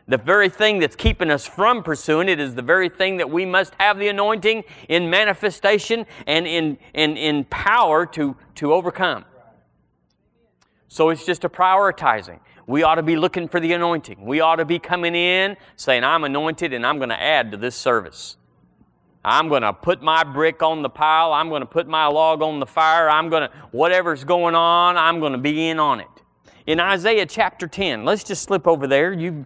The 0.08 0.18
very 0.18 0.50
thing 0.50 0.80
that's 0.80 0.98
keeping 0.98 1.32
us 1.32 1.46
from 1.46 1.82
pursuing 1.82 2.28
it 2.28 2.40
is 2.40 2.56
the 2.56 2.62
very 2.62 2.90
thing 2.90 3.18
that 3.18 3.30
we 3.30 3.46
must 3.46 3.74
have 3.80 3.98
the 3.98 4.10
anointing 4.10 4.66
in 4.90 5.10
manifestation 5.10 6.06
and 6.28 6.46
in, 6.46 6.78
in, 6.94 7.16
in 7.16 7.46
power 7.46 8.06
to, 8.08 8.36
to 8.56 8.74
overcome. 8.74 9.24
So 10.90 11.10
it's 11.10 11.26
just 11.26 11.46
a 11.46 11.50
prioritizing. 11.50 12.40
We 12.68 12.84
ought 12.84 12.96
to 12.96 13.04
be 13.04 13.16
looking 13.16 13.48
for 13.48 13.60
the 13.60 13.74
anointing. 13.74 14.26
We 14.26 14.42
ought 14.42 14.58
to 14.58 14.66
be 14.66 14.78
coming 14.78 15.16
in 15.16 15.58
saying, 15.76 16.04
I'm 16.04 16.24
anointed 16.24 16.74
and 16.74 16.86
I'm 16.86 16.98
going 16.98 17.10
to 17.10 17.22
add 17.22 17.52
to 17.52 17.58
this 17.58 17.76
service. 17.76 18.38
I'm 19.26 19.48
going 19.48 19.62
to 19.62 19.72
put 19.72 20.02
my 20.02 20.24
brick 20.24 20.62
on 20.62 20.82
the 20.82 20.90
pile. 20.90 21.32
I'm 21.32 21.48
going 21.48 21.62
to 21.62 21.66
put 21.66 21.88
my 21.88 22.08
log 22.08 22.42
on 22.42 22.60
the 22.60 22.66
fire. 22.66 23.10
I'm 23.10 23.30
going 23.30 23.50
to, 23.50 23.56
whatever's 23.72 24.26
going 24.26 24.54
on, 24.54 24.98
I'm 24.98 25.22
going 25.22 25.32
to 25.32 25.38
be 25.38 25.70
in 25.70 25.80
on 25.80 26.02
it. 26.02 26.08
In 26.68 26.80
Isaiah 26.80 27.26
chapter 27.26 27.68
10, 27.68 28.06
let's 28.06 28.24
just 28.24 28.44
slip 28.44 28.68
over 28.68 28.86
there. 28.86 29.14
You, 29.14 29.46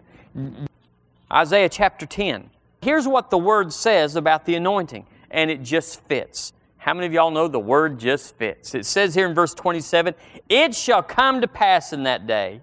Isaiah 1.32 1.68
chapter 1.68 2.06
10. 2.06 2.50
Here's 2.80 3.08
what 3.08 3.30
the 3.30 3.38
word 3.38 3.72
says 3.72 4.16
about 4.16 4.44
the 4.44 4.54
anointing, 4.54 5.06
and 5.30 5.50
it 5.50 5.62
just 5.62 6.02
fits. 6.04 6.52
How 6.78 6.94
many 6.94 7.06
of 7.06 7.12
y'all 7.12 7.30
know 7.30 7.48
the 7.48 7.58
word 7.58 7.98
just 7.98 8.36
fits? 8.36 8.74
It 8.74 8.86
says 8.86 9.14
here 9.14 9.26
in 9.26 9.34
verse 9.34 9.52
27 9.52 10.14
It 10.48 10.74
shall 10.74 11.02
come 11.02 11.40
to 11.40 11.48
pass 11.48 11.92
in 11.92 12.04
that 12.04 12.26
day 12.26 12.60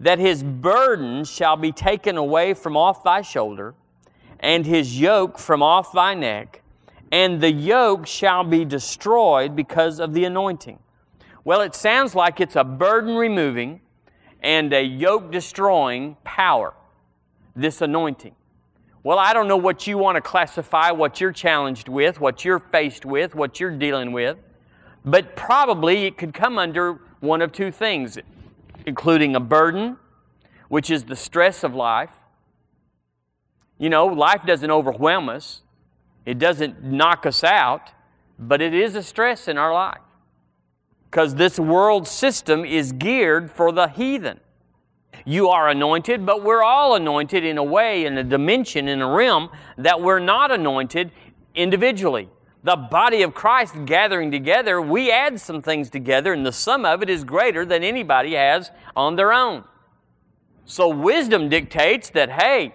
that 0.00 0.18
his 0.18 0.42
burden 0.42 1.24
shall 1.24 1.56
be 1.56 1.72
taken 1.72 2.16
away 2.16 2.54
from 2.54 2.76
off 2.76 3.04
thy 3.04 3.22
shoulder, 3.22 3.74
and 4.40 4.64
his 4.66 4.98
yoke 4.98 5.38
from 5.38 5.62
off 5.62 5.92
thy 5.92 6.14
neck, 6.14 6.62
and 7.12 7.40
the 7.40 7.52
yoke 7.52 8.06
shall 8.06 8.42
be 8.42 8.64
destroyed 8.64 9.54
because 9.54 10.00
of 10.00 10.14
the 10.14 10.24
anointing. 10.24 10.78
Well, 11.44 11.60
it 11.60 11.74
sounds 11.74 12.14
like 12.14 12.40
it's 12.40 12.56
a 12.56 12.64
burden 12.64 13.14
removing 13.14 13.80
and 14.42 14.72
a 14.72 14.82
yoke 14.82 15.30
destroying 15.30 16.16
power, 16.24 16.74
this 17.54 17.80
anointing. 17.80 18.34
Well, 19.02 19.18
I 19.18 19.32
don't 19.32 19.48
know 19.48 19.56
what 19.56 19.86
you 19.86 19.96
want 19.96 20.16
to 20.16 20.20
classify, 20.20 20.90
what 20.90 21.20
you're 21.20 21.32
challenged 21.32 21.88
with, 21.88 22.20
what 22.20 22.44
you're 22.44 22.58
faced 22.58 23.06
with, 23.06 23.34
what 23.34 23.58
you're 23.58 23.76
dealing 23.76 24.12
with, 24.12 24.36
but 25.04 25.36
probably 25.36 26.04
it 26.04 26.18
could 26.18 26.34
come 26.34 26.58
under 26.58 27.00
one 27.20 27.40
of 27.40 27.52
two 27.52 27.70
things, 27.70 28.18
including 28.84 29.34
a 29.34 29.40
burden, 29.40 29.96
which 30.68 30.90
is 30.90 31.04
the 31.04 31.16
stress 31.16 31.64
of 31.64 31.74
life. 31.74 32.10
You 33.78 33.88
know, 33.88 34.06
life 34.06 34.42
doesn't 34.44 34.70
overwhelm 34.70 35.30
us, 35.30 35.62
it 36.26 36.38
doesn't 36.38 36.82
knock 36.82 37.24
us 37.24 37.42
out, 37.42 37.92
but 38.38 38.60
it 38.60 38.74
is 38.74 38.94
a 38.94 39.02
stress 39.02 39.48
in 39.48 39.56
our 39.56 39.72
life. 39.72 40.00
Because 41.10 41.34
this 41.36 41.58
world 41.58 42.06
system 42.06 42.64
is 42.64 42.92
geared 42.92 43.50
for 43.50 43.72
the 43.72 43.88
heathen. 43.88 44.40
You 45.24 45.48
are 45.48 45.68
anointed, 45.68 46.24
but 46.24 46.42
we're 46.42 46.62
all 46.62 46.94
anointed 46.94 47.44
in 47.44 47.58
a 47.58 47.64
way, 47.64 48.06
in 48.06 48.16
a 48.16 48.24
dimension, 48.24 48.88
in 48.88 49.02
a 49.02 49.08
realm 49.08 49.50
that 49.76 50.00
we're 50.00 50.18
not 50.18 50.50
anointed 50.50 51.12
individually. 51.54 52.28
The 52.62 52.76
body 52.76 53.22
of 53.22 53.34
Christ 53.34 53.74
gathering 53.86 54.30
together, 54.30 54.80
we 54.82 55.10
add 55.10 55.40
some 55.40 55.62
things 55.62 55.88
together, 55.88 56.32
and 56.32 56.44
the 56.44 56.52
sum 56.52 56.84
of 56.84 57.02
it 57.02 57.08
is 57.08 57.24
greater 57.24 57.64
than 57.64 57.82
anybody 57.82 58.34
has 58.34 58.70
on 58.94 59.16
their 59.16 59.32
own. 59.32 59.64
So, 60.66 60.88
wisdom 60.88 61.48
dictates 61.48 62.10
that, 62.10 62.30
hey, 62.30 62.74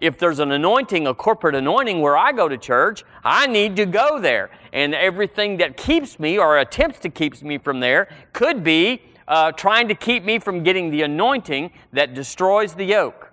if 0.00 0.18
there's 0.18 0.38
an 0.38 0.52
anointing, 0.52 1.06
a 1.06 1.14
corporate 1.14 1.54
anointing 1.54 2.00
where 2.00 2.16
I 2.16 2.32
go 2.32 2.48
to 2.48 2.58
church, 2.58 3.04
I 3.24 3.46
need 3.46 3.76
to 3.76 3.86
go 3.86 4.20
there. 4.20 4.50
And 4.72 4.94
everything 4.94 5.56
that 5.56 5.76
keeps 5.76 6.18
me 6.18 6.38
or 6.38 6.58
attempts 6.58 6.98
to 7.00 7.08
keep 7.08 7.42
me 7.42 7.58
from 7.58 7.80
there 7.80 8.08
could 8.32 8.62
be 8.62 9.00
uh, 9.28 9.52
trying 9.52 9.88
to 9.88 9.94
keep 9.94 10.24
me 10.24 10.38
from 10.38 10.62
getting 10.62 10.90
the 10.90 11.02
anointing 11.02 11.72
that 11.92 12.14
destroys 12.14 12.74
the 12.74 12.84
yoke, 12.84 13.32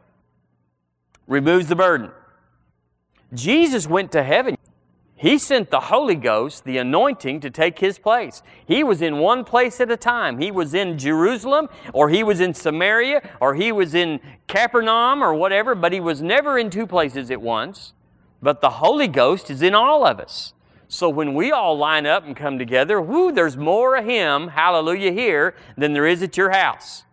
removes 1.27 1.67
the 1.67 1.75
burden. 1.75 2.11
Jesus 3.33 3.87
went 3.87 4.11
to 4.11 4.23
heaven. 4.23 4.57
He 5.15 5.37
sent 5.37 5.71
the 5.71 5.79
Holy 5.79 6.15
Ghost, 6.15 6.65
the 6.65 6.77
anointing, 6.77 7.39
to 7.41 7.49
take 7.49 7.79
his 7.79 7.97
place. 7.97 8.43
He 8.65 8.83
was 8.83 9.01
in 9.01 9.19
one 9.19 9.45
place 9.45 9.79
at 9.79 9.89
a 9.89 9.95
time. 9.95 10.39
He 10.39 10.51
was 10.51 10.73
in 10.73 10.97
Jerusalem, 10.97 11.69
or 11.93 12.09
he 12.09 12.23
was 12.23 12.41
in 12.41 12.53
Samaria, 12.53 13.27
or 13.39 13.55
he 13.55 13.71
was 13.71 13.95
in 13.95 14.19
Capernaum, 14.47 15.23
or 15.23 15.33
whatever, 15.33 15.75
but 15.75 15.93
he 15.93 16.01
was 16.01 16.21
never 16.21 16.57
in 16.57 16.69
two 16.69 16.85
places 16.85 17.31
at 17.31 17.41
once. 17.41 17.93
But 18.41 18.59
the 18.59 18.69
Holy 18.69 19.07
Ghost 19.07 19.49
is 19.49 19.61
in 19.61 19.73
all 19.73 20.05
of 20.05 20.19
us. 20.19 20.53
So 20.93 21.09
when 21.09 21.33
we 21.33 21.51
all 21.51 21.75
line 21.75 22.05
up 22.05 22.23
and 22.23 22.35
come 22.35 22.59
together, 22.59 23.01
whoo, 23.01 23.31
there's 23.31 23.57
more 23.57 23.95
of 23.95 24.05
Him, 24.05 24.49
hallelujah, 24.49 25.11
here 25.11 25.55
than 25.75 25.93
there 25.93 26.05
is 26.05 26.21
at 26.21 26.37
your 26.37 26.51
house. 26.51 27.03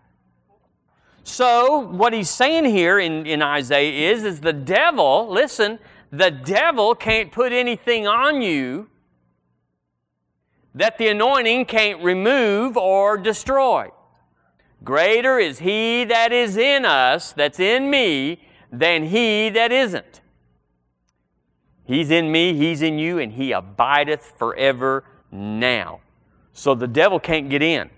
So 1.25 1.79
what 1.79 2.13
he's 2.13 2.29
saying 2.29 2.67
here 2.67 2.99
in, 2.99 3.25
in 3.25 3.41
Isaiah 3.41 4.13
is, 4.13 4.25
is 4.25 4.41
the 4.41 4.53
devil, 4.53 5.31
listen, 5.31 5.79
the 6.13 6.31
devil 6.31 6.95
can't 6.95 7.33
put 7.33 7.53
anything 7.53 8.07
on 8.07 8.43
you 8.43 8.91
that 10.75 10.99
the 10.99 11.09
anointing 11.09 11.65
can't 11.65 12.03
remove 12.03 12.77
or 12.77 13.17
destroy. 13.17 13.89
Greater 14.85 15.39
is 15.39 15.59
he 15.59 16.05
that 16.05 16.33
is 16.33 16.59
in 16.59 16.85
us, 16.85 17.33
that's 17.33 17.59
in 17.59 17.89
me, 17.89 18.43
than 18.71 19.05
he 19.05 19.49
that 19.49 19.73
isn't. 19.73 20.21
He's 21.90 22.12
in 22.12 22.30
me, 22.30 22.54
He's 22.54 22.82
in 22.82 23.00
you, 23.00 23.18
and 23.18 23.32
He 23.32 23.50
abideth 23.50 24.38
forever 24.38 25.02
now. 25.32 25.99
So 26.52 26.76
the 26.76 26.87
devil 26.87 27.18
can't 27.18 27.50
get 27.50 27.62
in 27.62 27.90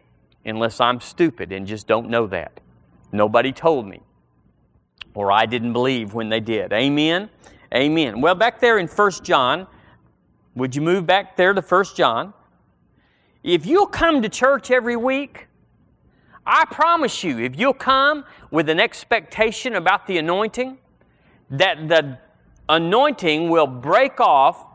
unless 0.46 0.80
I'm 0.80 0.98
stupid 0.98 1.52
and 1.52 1.66
just 1.66 1.86
don't 1.86 2.08
know 2.08 2.26
that. 2.28 2.58
Nobody 3.12 3.52
told 3.52 3.86
me, 3.86 4.00
or 5.12 5.30
I 5.30 5.44
didn't 5.44 5.74
believe 5.74 6.14
when 6.14 6.30
they 6.30 6.40
did. 6.40 6.72
Amen? 6.72 7.28
Amen. 7.74 8.22
Well, 8.22 8.34
back 8.34 8.60
there 8.60 8.78
in 8.78 8.86
1 8.86 9.10
John, 9.24 9.66
would 10.54 10.74
you 10.74 10.80
move 10.80 11.04
back 11.04 11.36
there 11.36 11.52
to 11.52 11.60
1 11.60 11.84
John? 11.94 12.32
If 13.44 13.66
you'll 13.66 13.84
come 13.84 14.22
to 14.22 14.30
church 14.30 14.70
every 14.70 14.96
week, 14.96 15.48
I 16.46 16.64
promise 16.64 17.22
you, 17.22 17.40
if 17.40 17.58
you'll 17.58 17.74
come 17.74 18.24
with 18.50 18.70
an 18.70 18.80
expectation 18.80 19.74
about 19.74 20.06
the 20.06 20.16
anointing, 20.16 20.78
that 21.50 21.88
the 21.90 22.16
anointing 22.72 23.50
will 23.50 23.66
break 23.66 24.18
off 24.18 24.66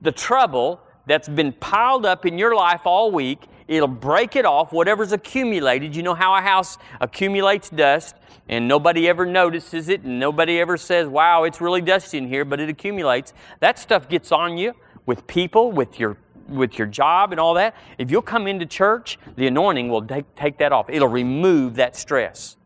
the 0.00 0.12
trouble 0.12 0.80
that's 1.06 1.28
been 1.28 1.52
piled 1.52 2.06
up 2.06 2.24
in 2.24 2.38
your 2.38 2.54
life 2.54 2.82
all 2.84 3.10
week. 3.10 3.44
It'll 3.66 3.88
break 3.88 4.36
it 4.36 4.46
off, 4.46 4.72
whatever's 4.72 5.12
accumulated. 5.12 5.96
You 5.96 6.02
know 6.02 6.14
how 6.14 6.34
a 6.34 6.40
house 6.40 6.78
accumulates 7.00 7.70
dust 7.70 8.14
and 8.48 8.68
nobody 8.68 9.08
ever 9.08 9.26
notices 9.26 9.88
it 9.88 10.02
and 10.02 10.20
nobody 10.20 10.60
ever 10.60 10.76
says, 10.76 11.08
wow, 11.08 11.42
it's 11.42 11.60
really 11.60 11.82
dusty 11.82 12.18
in 12.18 12.28
here, 12.28 12.44
but 12.44 12.60
it 12.60 12.68
accumulates. 12.68 13.34
That 13.60 13.78
stuff 13.78 14.08
gets 14.08 14.30
on 14.30 14.56
you 14.56 14.74
with 15.04 15.26
people, 15.26 15.72
with 15.72 15.98
your 15.98 16.16
with 16.48 16.78
your 16.78 16.86
job 16.86 17.30
and 17.32 17.38
all 17.38 17.54
that. 17.54 17.74
If 17.98 18.10
you'll 18.10 18.22
come 18.22 18.46
into 18.46 18.64
church, 18.64 19.18
the 19.36 19.46
anointing 19.46 19.90
will 19.90 20.00
take, 20.00 20.34
take 20.34 20.56
that 20.58 20.72
off. 20.72 20.88
It'll 20.88 21.08
remove 21.08 21.74
that 21.74 21.94
stress. 21.94 22.57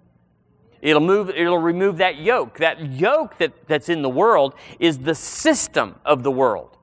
It'll 0.82 1.00
move, 1.00 1.30
it'll 1.30 1.58
remove 1.58 1.96
that 1.98 2.18
yoke. 2.18 2.58
That 2.58 2.92
yoke 2.92 3.38
that, 3.38 3.52
that's 3.68 3.88
in 3.88 4.02
the 4.02 4.08
world 4.10 4.54
is 4.80 4.98
the 4.98 5.14
system 5.14 5.94
of 6.04 6.24
the 6.24 6.30
world. 6.30 6.76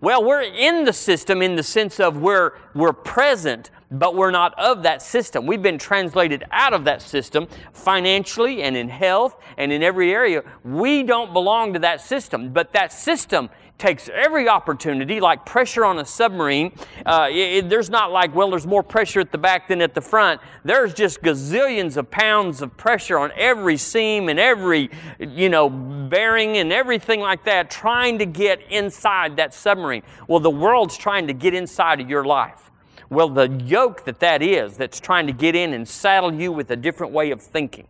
Well, 0.00 0.24
we're 0.24 0.42
in 0.42 0.84
the 0.84 0.92
system 0.92 1.42
in 1.42 1.54
the 1.54 1.62
sense 1.62 2.00
of 2.00 2.16
we're, 2.16 2.54
we're 2.74 2.94
present, 2.94 3.70
but 3.92 4.14
we're 4.14 4.30
not 4.30 4.58
of 4.58 4.82
that 4.82 5.02
system. 5.02 5.46
We've 5.46 5.62
been 5.62 5.78
translated 5.78 6.44
out 6.50 6.72
of 6.72 6.84
that 6.84 7.02
system 7.02 7.46
financially 7.72 8.62
and 8.62 8.76
in 8.76 8.88
health 8.88 9.36
and 9.56 9.72
in 9.72 9.82
every 9.82 10.12
area. 10.12 10.42
We 10.64 11.02
don't 11.02 11.32
belong 11.32 11.74
to 11.74 11.78
that 11.80 12.00
system, 12.00 12.52
but 12.52 12.72
that 12.72 12.92
system 12.92 13.50
takes 13.78 14.08
every 14.10 14.48
opportunity, 14.48 15.20
like 15.20 15.44
pressure 15.44 15.84
on 15.84 15.98
a 15.98 16.04
submarine. 16.04 16.72
Uh, 17.04 17.26
it, 17.30 17.68
there's 17.68 17.90
not 17.90 18.12
like, 18.12 18.32
well, 18.34 18.48
there's 18.48 18.66
more 18.66 18.82
pressure 18.82 19.18
at 19.18 19.32
the 19.32 19.38
back 19.38 19.66
than 19.66 19.82
at 19.82 19.92
the 19.92 20.00
front. 20.00 20.40
There's 20.64 20.94
just 20.94 21.20
gazillions 21.20 21.96
of 21.96 22.08
pounds 22.10 22.62
of 22.62 22.76
pressure 22.76 23.18
on 23.18 23.32
every 23.36 23.76
seam 23.76 24.28
and 24.28 24.38
every, 24.38 24.88
you 25.18 25.48
know, 25.48 25.68
bearing 25.68 26.58
and 26.58 26.72
everything 26.72 27.20
like 27.20 27.44
that, 27.44 27.70
trying 27.70 28.20
to 28.20 28.26
get 28.26 28.60
inside 28.70 29.36
that 29.36 29.52
submarine. 29.52 30.02
Well, 30.28 30.40
the 30.40 30.50
world's 30.50 30.96
trying 30.96 31.26
to 31.26 31.32
get 31.32 31.52
inside 31.52 32.00
of 32.00 32.08
your 32.08 32.24
life. 32.24 32.71
Well, 33.12 33.28
the 33.28 33.46
yoke 33.46 34.06
that 34.06 34.20
that 34.20 34.40
is, 34.40 34.78
that's 34.78 34.98
trying 34.98 35.26
to 35.26 35.34
get 35.34 35.54
in 35.54 35.74
and 35.74 35.86
saddle 35.86 36.32
you 36.32 36.50
with 36.50 36.70
a 36.70 36.76
different 36.76 37.12
way 37.12 37.30
of 37.30 37.42
thinking. 37.42 37.86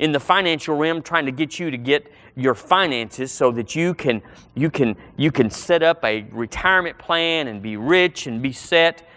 In 0.00 0.10
the 0.10 0.18
financial 0.18 0.76
realm, 0.76 1.02
trying 1.02 1.26
to 1.26 1.30
get 1.30 1.60
you 1.60 1.70
to 1.70 1.76
get 1.76 2.10
your 2.34 2.56
finances 2.56 3.30
so 3.30 3.52
that 3.52 3.76
you 3.76 3.94
can, 3.94 4.22
you 4.56 4.70
can, 4.70 4.96
you 5.16 5.30
can 5.30 5.50
set 5.50 5.84
up 5.84 6.04
a 6.04 6.22
retirement 6.32 6.98
plan 6.98 7.46
and 7.46 7.62
be 7.62 7.76
rich 7.76 8.26
and 8.26 8.42
be 8.42 8.50
set, 8.50 9.08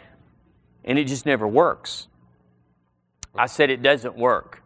and 0.83 0.99
it 0.99 1.05
just 1.05 1.25
never 1.25 1.47
works. 1.47 2.07
I 3.35 3.47
said 3.47 3.71
it 3.71 3.81
doesn't 3.81 4.15
work. 4.15 4.61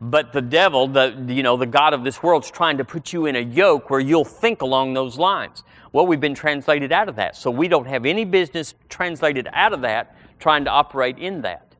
But 0.00 0.32
the 0.32 0.40
devil, 0.40 0.86
the, 0.86 1.24
you 1.26 1.42
know, 1.42 1.56
the 1.56 1.66
God 1.66 1.94
of 1.94 2.04
this 2.04 2.22
world, 2.22 2.44
is 2.44 2.50
trying 2.52 2.78
to 2.78 2.84
put 2.84 3.12
you 3.12 3.26
in 3.26 3.34
a 3.34 3.40
yoke 3.40 3.90
where 3.90 3.98
you'll 3.98 4.24
think 4.24 4.62
along 4.62 4.94
those 4.94 5.18
lines. 5.18 5.64
Well, 5.92 6.06
we've 6.06 6.20
been 6.20 6.34
translated 6.34 6.92
out 6.92 7.08
of 7.08 7.16
that. 7.16 7.36
So 7.36 7.50
we 7.50 7.68
don't 7.68 7.86
have 7.86 8.06
any 8.06 8.24
business 8.24 8.74
translated 8.88 9.48
out 9.52 9.72
of 9.72 9.80
that 9.82 10.16
trying 10.38 10.64
to 10.64 10.70
operate 10.70 11.18
in 11.18 11.42
that. 11.42 11.74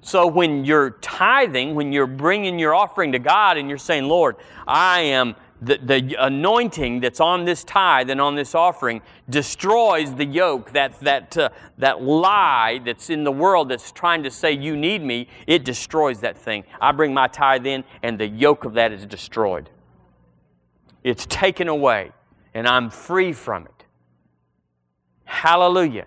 So 0.00 0.26
when 0.26 0.64
you're 0.64 0.90
tithing, 0.90 1.74
when 1.74 1.92
you're 1.92 2.06
bringing 2.06 2.58
your 2.58 2.74
offering 2.74 3.12
to 3.12 3.18
God 3.18 3.56
and 3.56 3.68
you're 3.68 3.78
saying, 3.78 4.04
Lord, 4.04 4.36
I 4.66 5.00
am 5.00 5.34
the, 5.60 5.78
the 5.78 6.16
anointing 6.20 7.00
that's 7.00 7.20
on 7.20 7.44
this 7.44 7.64
tithe 7.64 8.10
and 8.10 8.20
on 8.20 8.36
this 8.36 8.54
offering 8.54 9.02
destroys 9.28 10.14
the 10.14 10.24
yoke, 10.24 10.72
that, 10.72 10.98
that, 11.00 11.36
uh, 11.36 11.48
that 11.78 12.00
lie 12.00 12.80
that's 12.84 13.10
in 13.10 13.24
the 13.24 13.32
world 13.32 13.68
that's 13.68 13.90
trying 13.90 14.22
to 14.22 14.30
say 14.30 14.52
you 14.52 14.76
need 14.76 15.02
me, 15.02 15.28
it 15.46 15.64
destroys 15.64 16.20
that 16.20 16.38
thing. 16.38 16.64
I 16.80 16.92
bring 16.92 17.12
my 17.12 17.26
tithe 17.26 17.66
in, 17.66 17.82
and 18.02 18.18
the 18.20 18.28
yoke 18.28 18.64
of 18.64 18.74
that 18.74 18.92
is 18.92 19.04
destroyed. 19.04 19.68
It's 21.02 21.26
taken 21.26 21.68
away 21.68 22.12
and 22.58 22.66
I'm 22.66 22.90
free 22.90 23.32
from 23.32 23.66
it. 23.66 23.84
Hallelujah. 25.24 26.06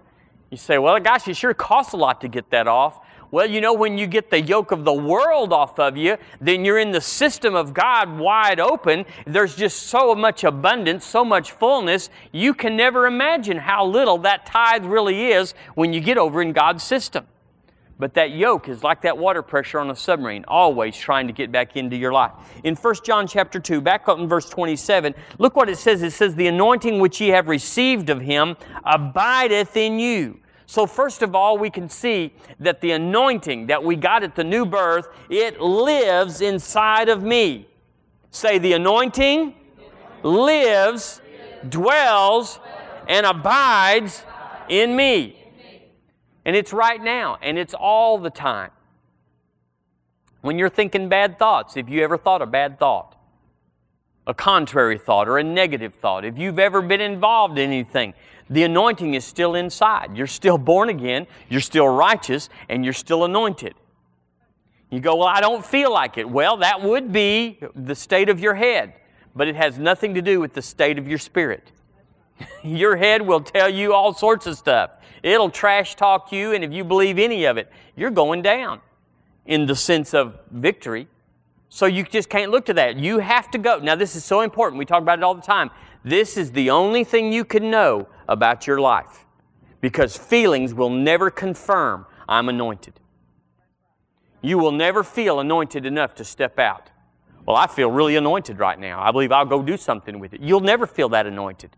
You 0.50 0.58
say, 0.58 0.78
well, 0.78 1.00
gosh, 1.00 1.26
it 1.30 1.38
sure 1.38 1.54
costs 1.54 1.94
a 1.94 1.98
lot 1.98 2.20
to 2.22 2.28
get 2.28 2.50
that 2.50 2.68
off. 2.68 3.00
Well, 3.32 3.50
you 3.50 3.62
know, 3.62 3.74
when 3.74 3.98
you 3.98 4.06
get 4.06 4.30
the 4.30 4.42
yoke 4.42 4.72
of 4.72 4.84
the 4.84 4.92
world 4.92 5.54
off 5.54 5.80
of 5.80 5.96
you, 5.96 6.18
then 6.42 6.66
you're 6.66 6.80
in 6.80 6.92
the 6.92 7.00
system 7.00 7.56
of 7.56 7.74
God 7.74 8.20
wide 8.20 8.60
open. 8.60 9.06
There's 9.26 9.56
just 9.56 9.84
so 9.84 10.14
much 10.14 10.44
abundance, 10.44 11.06
so 11.06 11.24
much 11.24 11.54
fullness. 11.54 12.10
You 12.34 12.54
can 12.54 12.76
never 12.76 13.08
imagine 13.08 13.56
how 13.56 13.86
little 13.86 14.18
that 14.20 14.46
tithe 14.46 14.86
really 14.86 15.28
is 15.32 15.54
when 15.76 15.94
you 15.94 16.02
get 16.02 16.18
over 16.18 16.42
in 16.42 16.52
God's 16.52 16.84
system. 16.84 17.28
But 18.02 18.16
that 18.16 18.32
yoke 18.32 18.68
is 18.68 18.84
like 18.84 19.04
that 19.04 19.20
water 19.20 19.44
pressure 19.44 19.78
on 19.78 19.92
a 19.92 19.96
submarine, 19.96 20.44
always 20.48 20.98
trying 20.98 21.28
to 21.28 21.34
get 21.34 21.52
back 21.52 21.76
into 21.76 21.96
your 21.96 22.12
life. 22.12 22.32
In 22.64 22.76
1 22.76 22.96
John 23.04 23.28
chapter 23.28 23.60
2, 23.60 23.80
back 23.80 24.08
up 24.08 24.18
in 24.18 24.28
verse 24.28 24.50
27, 24.50 25.14
look 25.38 25.56
what 25.56 25.70
it 25.70 25.78
says. 25.78 26.02
It 26.02 26.10
says, 26.10 26.34
The 26.34 26.48
anointing 26.48 27.00
which 27.00 27.22
ye 27.22 27.28
have 27.28 27.48
received 27.48 28.10
of 28.10 28.22
him 28.22 28.58
abideth 28.84 29.78
in 29.78 30.00
you. 30.00 30.40
So, 30.66 30.88
first 30.88 31.22
of 31.22 31.36
all, 31.36 31.60
we 31.60 31.70
can 31.70 31.90
see 31.90 32.34
that 32.60 32.82
the 32.82 32.90
anointing 32.94 33.68
that 33.68 33.84
we 33.84 33.96
got 33.96 34.24
at 34.24 34.36
the 34.36 34.44
new 34.44 34.66
birth, 34.66 35.08
it 35.30 35.62
lives 35.62 36.42
inside 36.42 37.08
of 37.08 37.22
me. 37.22 37.68
Say, 38.32 38.58
the 38.58 38.74
anointing 38.74 39.54
lives, 40.24 41.22
dwells, 41.70 42.60
and 43.08 43.28
abides 43.28 44.24
in 44.70 44.96
me. 44.96 45.41
And 46.46 46.56
it's 46.56 46.74
right 46.74 47.02
now, 47.02 47.38
and 47.42 47.58
it's 47.58 47.74
all 47.74 48.18
the 48.18 48.30
time. 48.30 48.72
When 50.42 50.58
you're 50.58 50.70
thinking 50.70 51.08
bad 51.08 51.38
thoughts, 51.38 51.78
if 51.78 51.88
you 51.88 52.04
ever 52.04 52.18
thought 52.18 52.42
a 52.42 52.48
bad 52.48 52.80
thought, 52.80 53.16
a 54.26 54.34
contrary 54.34 54.98
thought, 54.98 55.28
or 55.28 55.38
a 55.38 55.44
negative 55.44 55.94
thought, 55.96 56.26
if 56.26 56.38
you've 56.38 56.60
ever 56.60 56.82
been 56.82 57.02
involved 57.02 57.60
in 57.60 57.70
anything, 57.70 58.14
the 58.50 58.64
anointing 58.64 59.14
is 59.14 59.24
still 59.24 59.56
inside. 59.56 60.18
You're 60.18 60.28
still 60.28 60.58
born 60.58 60.90
again, 60.90 61.28
you're 61.50 61.62
still 61.62 61.88
righteous, 61.88 62.50
and 62.70 62.84
you're 62.84 62.94
still 62.94 63.24
anointed. 63.24 63.76
You 64.90 65.00
go, 65.00 65.16
Well, 65.16 65.28
I 65.28 65.42
don't 65.42 65.66
feel 65.66 65.92
like 65.92 66.18
it. 66.18 66.30
Well, 66.30 66.58
that 66.58 66.82
would 66.82 67.12
be 67.12 67.60
the 67.76 67.96
state 67.96 68.30
of 68.30 68.40
your 68.40 68.56
head, 68.56 68.94
but 69.36 69.48
it 69.48 69.56
has 69.56 69.78
nothing 69.78 70.16
to 70.16 70.22
do 70.22 70.40
with 70.40 70.54
the 70.54 70.62
state 70.62 71.00
of 71.00 71.08
your 71.08 71.18
spirit. 71.18 71.72
your 72.64 72.96
head 72.98 73.22
will 73.22 73.42
tell 73.42 73.70
you 73.70 73.94
all 73.94 74.14
sorts 74.14 74.48
of 74.48 74.58
stuff. 74.58 74.98
It'll 75.24 75.50
trash 75.50 75.96
talk 75.96 76.32
you, 76.32 76.54
and 76.54 76.64
if 76.64 76.72
you 76.72 76.84
believe 76.84 77.20
any 77.20 77.46
of 77.46 77.58
it, 77.58 77.72
you're 77.96 78.12
going 78.12 78.42
down 78.42 78.82
in 79.46 79.66
the 79.66 79.76
sense 79.76 80.14
of 80.14 80.40
victory. 80.52 81.08
So 81.70 81.86
you 81.86 82.04
just 82.04 82.30
can't 82.30 82.52
look 82.52 82.66
to 82.66 82.74
that. 82.74 82.98
You 82.98 83.20
have 83.20 83.50
to 83.52 83.58
go. 83.58 83.80
Now, 83.80 83.96
this 83.96 84.16
is 84.16 84.26
so 84.26 84.42
important. 84.42 84.80
We 84.80 84.86
talk 84.86 85.02
about 85.02 85.20
it 85.20 85.24
all 85.24 85.36
the 85.36 85.42
time. 85.42 85.70
This 86.04 86.36
is 86.36 86.52
the 86.52 86.70
only 86.70 87.04
thing 87.04 87.32
you 87.32 87.46
can 87.46 87.70
know 87.70 88.08
about 88.28 88.68
your 88.68 88.82
life 88.82 89.26
because 89.80 90.18
feelings 90.18 90.74
will 90.74 90.90
never 90.90 91.30
confirm 91.30 92.06
I'm 92.28 92.50
anointed. 92.50 93.00
You 94.42 94.58
will 94.58 94.72
never 94.72 95.04
feel 95.04 95.40
anointed 95.40 95.86
enough 95.86 96.16
to 96.16 96.26
step 96.26 96.58
out. 96.60 96.90
Well, 97.46 97.56
I 97.56 97.68
feel 97.68 97.92
really 97.92 98.16
anointed 98.16 98.60
right 98.60 98.80
now. 98.80 99.02
I 99.02 99.12
believe 99.12 99.32
I'll 99.32 99.46
go 99.46 99.62
do 99.62 99.78
something 99.78 100.20
with 100.20 100.34
it. 100.34 100.42
You'll 100.42 100.60
never 100.60 100.88
feel 100.88 101.10
that 101.10 101.26
anointed. 101.28 101.76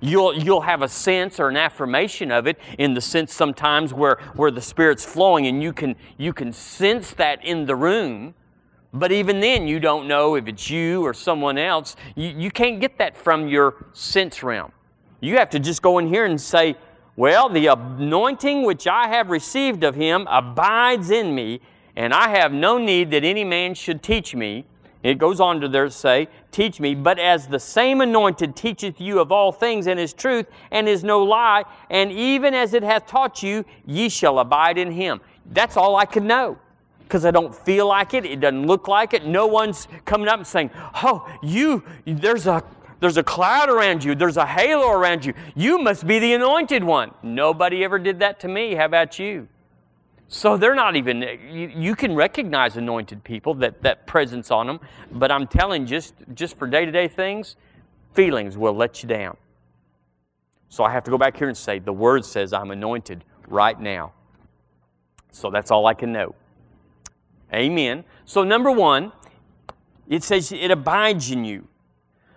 You'll, 0.00 0.34
you'll 0.34 0.60
have 0.60 0.82
a 0.82 0.88
sense 0.88 1.40
or 1.40 1.48
an 1.48 1.56
affirmation 1.56 2.30
of 2.30 2.46
it 2.46 2.58
in 2.78 2.94
the 2.94 3.00
sense 3.00 3.34
sometimes 3.34 3.92
where, 3.92 4.18
where 4.34 4.50
the 4.50 4.60
Spirit's 4.60 5.04
flowing 5.04 5.46
and 5.46 5.62
you 5.62 5.72
can, 5.72 5.96
you 6.16 6.32
can 6.32 6.52
sense 6.52 7.12
that 7.12 7.44
in 7.44 7.66
the 7.66 7.74
room. 7.74 8.34
But 8.92 9.12
even 9.12 9.40
then, 9.40 9.66
you 9.66 9.80
don't 9.80 10.06
know 10.06 10.36
if 10.36 10.46
it's 10.46 10.70
you 10.70 11.04
or 11.04 11.12
someone 11.12 11.58
else. 11.58 11.96
You, 12.14 12.28
you 12.28 12.50
can't 12.50 12.80
get 12.80 12.98
that 12.98 13.16
from 13.16 13.48
your 13.48 13.86
sense 13.92 14.42
realm. 14.42 14.72
You 15.20 15.36
have 15.36 15.50
to 15.50 15.58
just 15.58 15.82
go 15.82 15.98
in 15.98 16.08
here 16.08 16.24
and 16.24 16.40
say, 16.40 16.76
Well, 17.16 17.48
the 17.48 17.66
anointing 17.66 18.64
which 18.64 18.86
I 18.86 19.08
have 19.08 19.30
received 19.30 19.82
of 19.82 19.96
him 19.96 20.26
abides 20.30 21.10
in 21.10 21.34
me, 21.34 21.60
and 21.96 22.14
I 22.14 22.28
have 22.28 22.52
no 22.52 22.78
need 22.78 23.10
that 23.10 23.24
any 23.24 23.44
man 23.44 23.74
should 23.74 24.02
teach 24.02 24.34
me. 24.34 24.64
It 25.08 25.16
goes 25.16 25.40
on 25.40 25.62
to 25.62 25.68
there 25.68 25.88
say, 25.88 26.28
Teach 26.50 26.80
me, 26.80 26.94
but 26.94 27.18
as 27.18 27.46
the 27.46 27.58
same 27.58 28.02
anointed 28.02 28.54
teacheth 28.54 29.00
you 29.00 29.20
of 29.20 29.32
all 29.32 29.52
things 29.52 29.86
and 29.86 29.98
is 29.98 30.12
truth 30.12 30.46
and 30.70 30.86
is 30.86 31.02
no 31.02 31.24
lie, 31.24 31.64
and 31.88 32.12
even 32.12 32.52
as 32.52 32.74
it 32.74 32.82
hath 32.82 33.06
taught 33.06 33.42
you, 33.42 33.64
ye 33.86 34.10
shall 34.10 34.38
abide 34.38 34.76
in 34.76 34.92
him. 34.92 35.22
That's 35.46 35.78
all 35.78 35.96
I 35.96 36.04
can 36.04 36.26
know 36.26 36.58
because 37.04 37.24
I 37.24 37.30
don't 37.30 37.54
feel 37.54 37.88
like 37.88 38.12
it. 38.12 38.26
It 38.26 38.40
doesn't 38.40 38.66
look 38.66 38.86
like 38.86 39.14
it. 39.14 39.24
No 39.24 39.46
one's 39.46 39.88
coming 40.04 40.28
up 40.28 40.40
and 40.40 40.46
saying, 40.46 40.70
Oh, 41.02 41.26
you, 41.42 41.82
there's 42.04 42.46
a 42.46 42.62
there's 43.00 43.16
a 43.16 43.22
cloud 43.22 43.70
around 43.70 44.04
you, 44.04 44.14
there's 44.14 44.36
a 44.36 44.44
halo 44.44 44.90
around 44.90 45.24
you. 45.24 45.32
You 45.54 45.78
must 45.78 46.06
be 46.06 46.18
the 46.18 46.34
anointed 46.34 46.84
one. 46.84 47.12
Nobody 47.22 47.82
ever 47.82 47.98
did 47.98 48.18
that 48.18 48.40
to 48.40 48.48
me. 48.48 48.74
How 48.74 48.84
about 48.84 49.18
you? 49.18 49.48
So 50.28 50.58
they're 50.58 50.74
not 50.74 50.94
even, 50.94 51.22
you, 51.74 51.96
can 51.96 52.14
recognize 52.14 52.76
anointed 52.76 53.24
people, 53.24 53.54
that, 53.54 53.82
that 53.82 54.06
presence 54.06 54.50
on 54.50 54.66
them, 54.66 54.78
but 55.10 55.32
I'm 55.32 55.46
telling 55.46 55.86
just, 55.86 56.14
just 56.34 56.58
for 56.58 56.66
day 56.66 56.84
to 56.84 56.92
day 56.92 57.08
things, 57.08 57.56
feelings 58.12 58.58
will 58.58 58.74
let 58.74 59.02
you 59.02 59.08
down. 59.08 59.38
So 60.68 60.84
I 60.84 60.92
have 60.92 61.02
to 61.04 61.10
go 61.10 61.16
back 61.16 61.36
here 61.38 61.48
and 61.48 61.56
say, 61.56 61.78
the 61.78 61.94
Word 61.94 62.26
says 62.26 62.52
I'm 62.52 62.70
anointed 62.70 63.24
right 63.46 63.80
now. 63.80 64.12
So 65.32 65.50
that's 65.50 65.70
all 65.70 65.86
I 65.86 65.94
can 65.94 66.12
know. 66.12 66.34
Amen. 67.54 68.04
So, 68.26 68.44
number 68.44 68.70
one, 68.70 69.12
it 70.08 70.22
says 70.22 70.52
it 70.52 70.70
abides 70.70 71.30
in 71.30 71.44
you. 71.44 71.66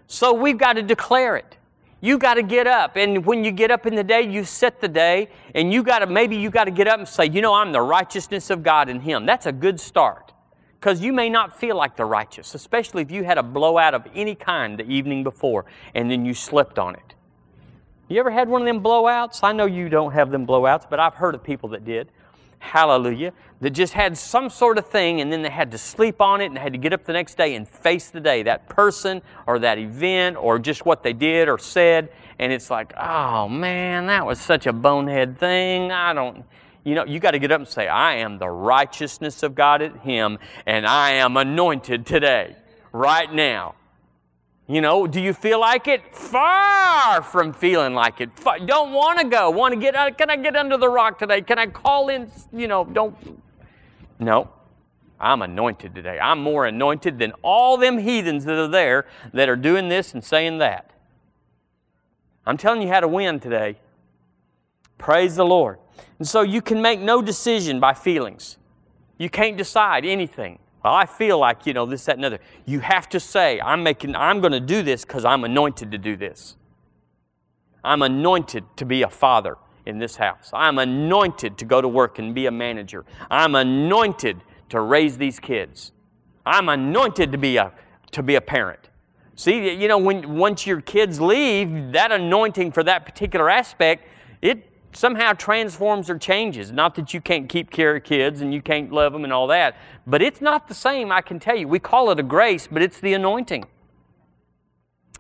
So 0.08 0.34
we've 0.34 0.58
got 0.58 0.73
to 0.73 0.82
declare 0.82 1.36
it. 1.36 1.58
You 2.02 2.18
got 2.18 2.34
to 2.34 2.44
get 2.44 2.66
up. 2.66 2.98
And 2.98 3.26
when 3.26 3.44
you 3.44 3.52
get 3.52 3.70
up 3.70 3.86
in 3.86 3.96
the 3.96 4.04
day, 4.04 4.24
you 4.24 4.44
set 4.44 4.82
the 4.82 4.88
day. 4.88 5.30
And 5.54 5.72
you 5.72 5.84
got 5.84 6.00
to, 6.00 6.08
maybe 6.08 6.36
you 6.36 6.50
got 6.50 6.66
to 6.66 6.72
get 6.72 6.88
up 6.88 6.98
and 6.98 7.08
say, 7.08 7.28
you 7.28 7.42
know, 7.42 7.54
I'm 7.54 7.72
the 7.72 7.82
righteousness 7.82 8.50
of 8.50 8.64
God 8.64 8.90
in 8.90 9.00
Him. 9.00 9.26
That's 9.26 9.46
a 9.46 9.52
good 9.52 9.80
start. 9.80 10.34
Because 10.80 11.00
you 11.02 11.14
may 11.14 11.30
not 11.30 11.60
feel 11.60 11.76
like 11.76 11.96
the 11.96 12.06
righteous, 12.06 12.56
especially 12.56 13.04
if 13.04 13.12
you 13.12 13.24
had 13.24 13.38
a 13.38 13.44
blowout 13.44 13.94
of 13.94 14.08
any 14.16 14.34
kind 14.34 14.80
the 14.80 14.84
evening 14.84 15.24
before 15.24 15.66
and 15.94 16.10
then 16.10 16.26
you 16.26 16.34
slept 16.34 16.80
on 16.80 16.96
it. 16.96 17.14
You 18.10 18.20
ever 18.20 18.32
had 18.32 18.50
one 18.50 18.64
of 18.64 18.66
them 18.66 18.84
blowouts? 18.84 19.40
I 19.44 19.52
know 19.54 19.68
you 19.68 19.88
don't 19.88 20.12
have 20.12 20.32
them 20.32 20.48
blowouts, 20.48 20.90
but 20.90 21.00
I've 21.00 21.14
heard 21.14 21.36
of 21.36 21.44
people 21.44 21.70
that 21.70 21.86
did. 21.86 22.10
Hallelujah, 22.62 23.34
that 23.60 23.71
just 23.71 23.93
had 23.93 24.17
some 24.17 24.50
sort 24.50 24.78
of 24.78 24.88
thing 24.88 25.19
and 25.19 25.34
then 25.34 25.41
they 25.41 25.50
had 25.50 25.71
to 25.71 25.78
sleep 25.78 26.21
on 26.21 26.41
it 26.41 26.45
and 26.45 26.58
had 26.58 26.71
to 26.71 26.78
get 26.78 26.93
up 26.93 27.04
the 27.04 27.13
next 27.13 27.36
day 27.36 27.56
and 27.56 27.67
face 27.67 28.10
the 28.10 28.19
day, 28.19 28.43
that 28.43 28.69
person 28.69 29.21
or 29.47 29.60
that 29.60 29.78
event 29.78 30.38
or 30.38 30.60
just 30.60 30.86
what 30.86 31.04
they 31.04 31.12
did 31.12 31.50
or 31.50 31.58
said. 31.58 32.10
And 32.39 32.54
it's 32.54 32.69
like, 32.69 32.93
oh 32.97 33.50
man, 33.50 34.06
that 34.08 34.26
was 34.26 34.39
such 34.39 34.67
a 34.67 34.74
bonehead 34.74 35.38
thing. 35.38 35.91
I 35.91 36.13
don't, 36.13 36.45
you 36.84 36.95
know, 36.95 37.04
you 37.04 37.19
got 37.19 37.32
to 37.32 37.39
get 37.39 37.52
up 37.52 37.60
and 37.60 37.67
say, 37.67 37.88
I 37.88 38.15
am 38.15 38.38
the 38.38 38.50
righteousness 38.50 39.43
of 39.43 39.56
God 39.56 39.82
at 39.82 39.97
Him 39.97 40.38
and 40.65 40.86
I 40.86 41.12
am 41.13 41.36
anointed 41.38 42.06
today, 42.06 42.56
right 42.91 43.32
now. 43.34 43.76
You 44.71 44.79
know, 44.79 45.05
do 45.05 45.19
you 45.19 45.34
feel 45.34 45.60
like 45.60 45.89
it? 45.89 46.15
Far 46.15 47.21
from 47.23 47.51
feeling 47.51 47.93
like 47.93 48.21
it. 48.21 48.29
Don't 48.65 48.93
want 48.93 49.19
to 49.19 49.27
go. 49.27 49.49
Want 49.49 49.73
to 49.73 49.77
get 49.77 49.97
out? 49.97 50.17
Can 50.17 50.29
I 50.29 50.38
get 50.38 50.55
under 50.55 50.77
the 50.77 50.88
rock 50.88 51.19
today? 51.19 51.41
Can 51.41 51.60
I 51.60 51.67
call 51.67 52.07
in? 52.07 52.31
You 52.53 52.69
know, 52.69 52.86
don't. 52.86 53.13
No. 54.17 54.49
I'm 55.19 55.41
anointed 55.41 55.93
today. 55.93 56.17
I'm 56.21 56.41
more 56.41 56.67
anointed 56.67 57.19
than 57.19 57.34
all 57.41 57.75
them 57.75 57.97
heathens 57.97 58.45
that 58.45 58.57
are 58.57 58.69
there 58.69 59.07
that 59.34 59.49
are 59.49 59.57
doing 59.57 59.89
this 59.89 60.13
and 60.13 60.23
saying 60.23 60.60
that. 60.60 60.93
I'm 62.45 62.55
telling 62.55 62.81
you 62.81 62.88
how 62.88 63.01
to 63.01 63.10
win 63.10 63.41
today. 63.41 63.75
Praise 64.97 65.36
the 65.36 65.45
Lord. 65.45 65.79
And 66.17 66.25
so 66.25 66.43
you 66.43 66.62
can 66.62 66.81
make 66.81 67.01
no 67.01 67.21
decision 67.21 67.81
by 67.81 67.93
feelings. 67.93 68.57
You 69.17 69.29
can't 69.29 69.57
decide 69.57 70.05
anything. 70.05 70.60
Well, 70.84 70.94
I 70.94 71.06
feel 71.06 71.38
like, 71.38 71.65
you 71.65 71.74
know, 71.74 71.86
this, 71.86 72.06
that, 72.06 72.15
and 72.15 72.26
other. 72.26 72.39
You 72.65 72.80
have 72.80 73.08
to 73.10 73.20
say, 73.20 73.62
I'm 73.62 73.84
making, 73.84 74.15
I'm 74.15 74.41
going 74.41 74.54
to 74.54 74.60
do 74.60 74.82
this 74.82 75.06
because 75.06 75.26
I'm 75.26 75.44
anointed 75.44 75.91
to 75.91 75.98
do 75.98 76.15
this. 76.15 76.56
I'm 77.84 78.02
anointed 78.02 78.63
to 78.78 78.86
be 78.86 79.04
a 79.04 79.10
father 79.10 79.58
in 79.86 80.00
this 80.00 80.15
house. 80.15 80.50
I'm 80.54 80.80
anointed 80.80 81.58
to 81.60 81.65
go 81.65 81.82
to 81.82 81.88
work 81.88 82.20
and 82.20 82.34
be 82.34 82.46
a 82.46 82.52
manager. 82.52 83.06
I'm 83.30 83.56
anointed 83.56 84.41
to 84.70 84.80
raise 84.80 85.17
these 85.17 85.39
kids. 85.39 85.91
I'm 86.46 86.70
anointed 86.70 87.32
to 87.32 87.38
be 87.38 87.58
a, 87.58 87.72
to 88.12 88.24
be 88.24 88.36
a 88.36 88.41
parent. 88.41 88.89
See, 89.36 89.74
you 89.74 89.88
know, 89.88 89.98
when 89.98 90.36
once 90.38 90.67
your 90.67 90.82
kids 90.82 91.20
leave, 91.20 91.94
that 91.94 92.12
anointing 92.12 92.72
for 92.72 92.84
that 92.84 93.06
particular 93.06 93.50
aspect, 93.50 94.08
it 94.41 94.70
somehow 94.93 95.34
transforms 95.34 96.10
or 96.10 96.17
changes. 96.17 96.71
Not 96.71 96.95
that 96.95 97.13
you 97.13 97.21
can't 97.21 97.47
keep 97.47 97.71
care 97.71 97.95
of 97.95 98.04
kids 98.04 98.41
and 98.41 98.54
you 98.54 98.62
can't 98.62 98.91
love 98.91 99.13
them 99.13 99.23
and 99.23 99.34
all 99.34 99.47
that, 99.47 99.77
but 100.06 100.21
it's 100.21 100.41
not 100.41 100.67
the 100.67 100.73
same, 100.73 101.12
I 101.12 101.21
can 101.21 101.39
tell 101.39 101.56
you. 101.56 101.67
We 101.67 101.80
call 101.80 102.12
it 102.12 102.19
a 102.19 102.23
grace, 102.23 102.67
but 102.71 102.82
it's 102.82 102.99
the 102.99 103.13
anointing. 103.13 103.65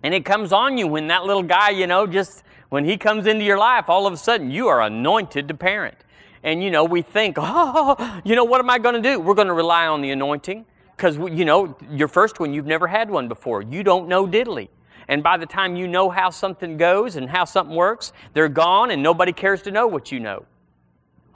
And 0.03 0.13
it 0.13 0.25
comes 0.25 0.51
on 0.51 0.77
you 0.77 0.87
when 0.87 1.07
that 1.07 1.25
little 1.25 1.43
guy, 1.43 1.69
you 1.69 1.87
know, 1.87 2.07
just 2.07 2.43
when 2.69 2.85
he 2.85 2.97
comes 2.97 3.27
into 3.27 3.43
your 3.43 3.57
life, 3.57 3.89
all 3.89 4.07
of 4.07 4.13
a 4.13 4.17
sudden 4.17 4.49
you 4.49 4.67
are 4.67 4.81
anointed 4.81 5.47
to 5.47 5.53
parent. 5.53 5.97
And, 6.43 6.63
you 6.63 6.71
know, 6.71 6.83
we 6.83 7.01
think, 7.01 7.35
oh, 7.39 8.21
you 8.25 8.35
know, 8.35 8.43
what 8.43 8.59
am 8.59 8.69
I 8.69 8.79
going 8.79 8.95
to 8.95 9.01
do? 9.01 9.19
We're 9.19 9.35
going 9.35 9.47
to 9.47 9.53
rely 9.53 9.87
on 9.87 10.01
the 10.01 10.11
anointing 10.11 10.65
because, 10.95 11.17
you 11.17 11.45
know, 11.45 11.77
your 11.89 12.07
first 12.07 12.39
one, 12.39 12.53
you've 12.53 12.65
never 12.65 12.87
had 12.87 13.09
one 13.09 13.27
before. 13.27 13.61
You 13.61 13.83
don't 13.83 14.07
know 14.07 14.25
diddly. 14.25 14.69
And 15.11 15.21
by 15.21 15.35
the 15.35 15.45
time 15.45 15.75
you 15.75 15.89
know 15.89 16.09
how 16.09 16.29
something 16.29 16.77
goes 16.77 17.17
and 17.17 17.29
how 17.29 17.43
something 17.43 17.75
works, 17.75 18.13
they're 18.33 18.47
gone 18.47 18.91
and 18.91 19.03
nobody 19.03 19.33
cares 19.33 19.61
to 19.63 19.71
know 19.71 19.85
what 19.85 20.09
you 20.09 20.21
know. 20.21 20.45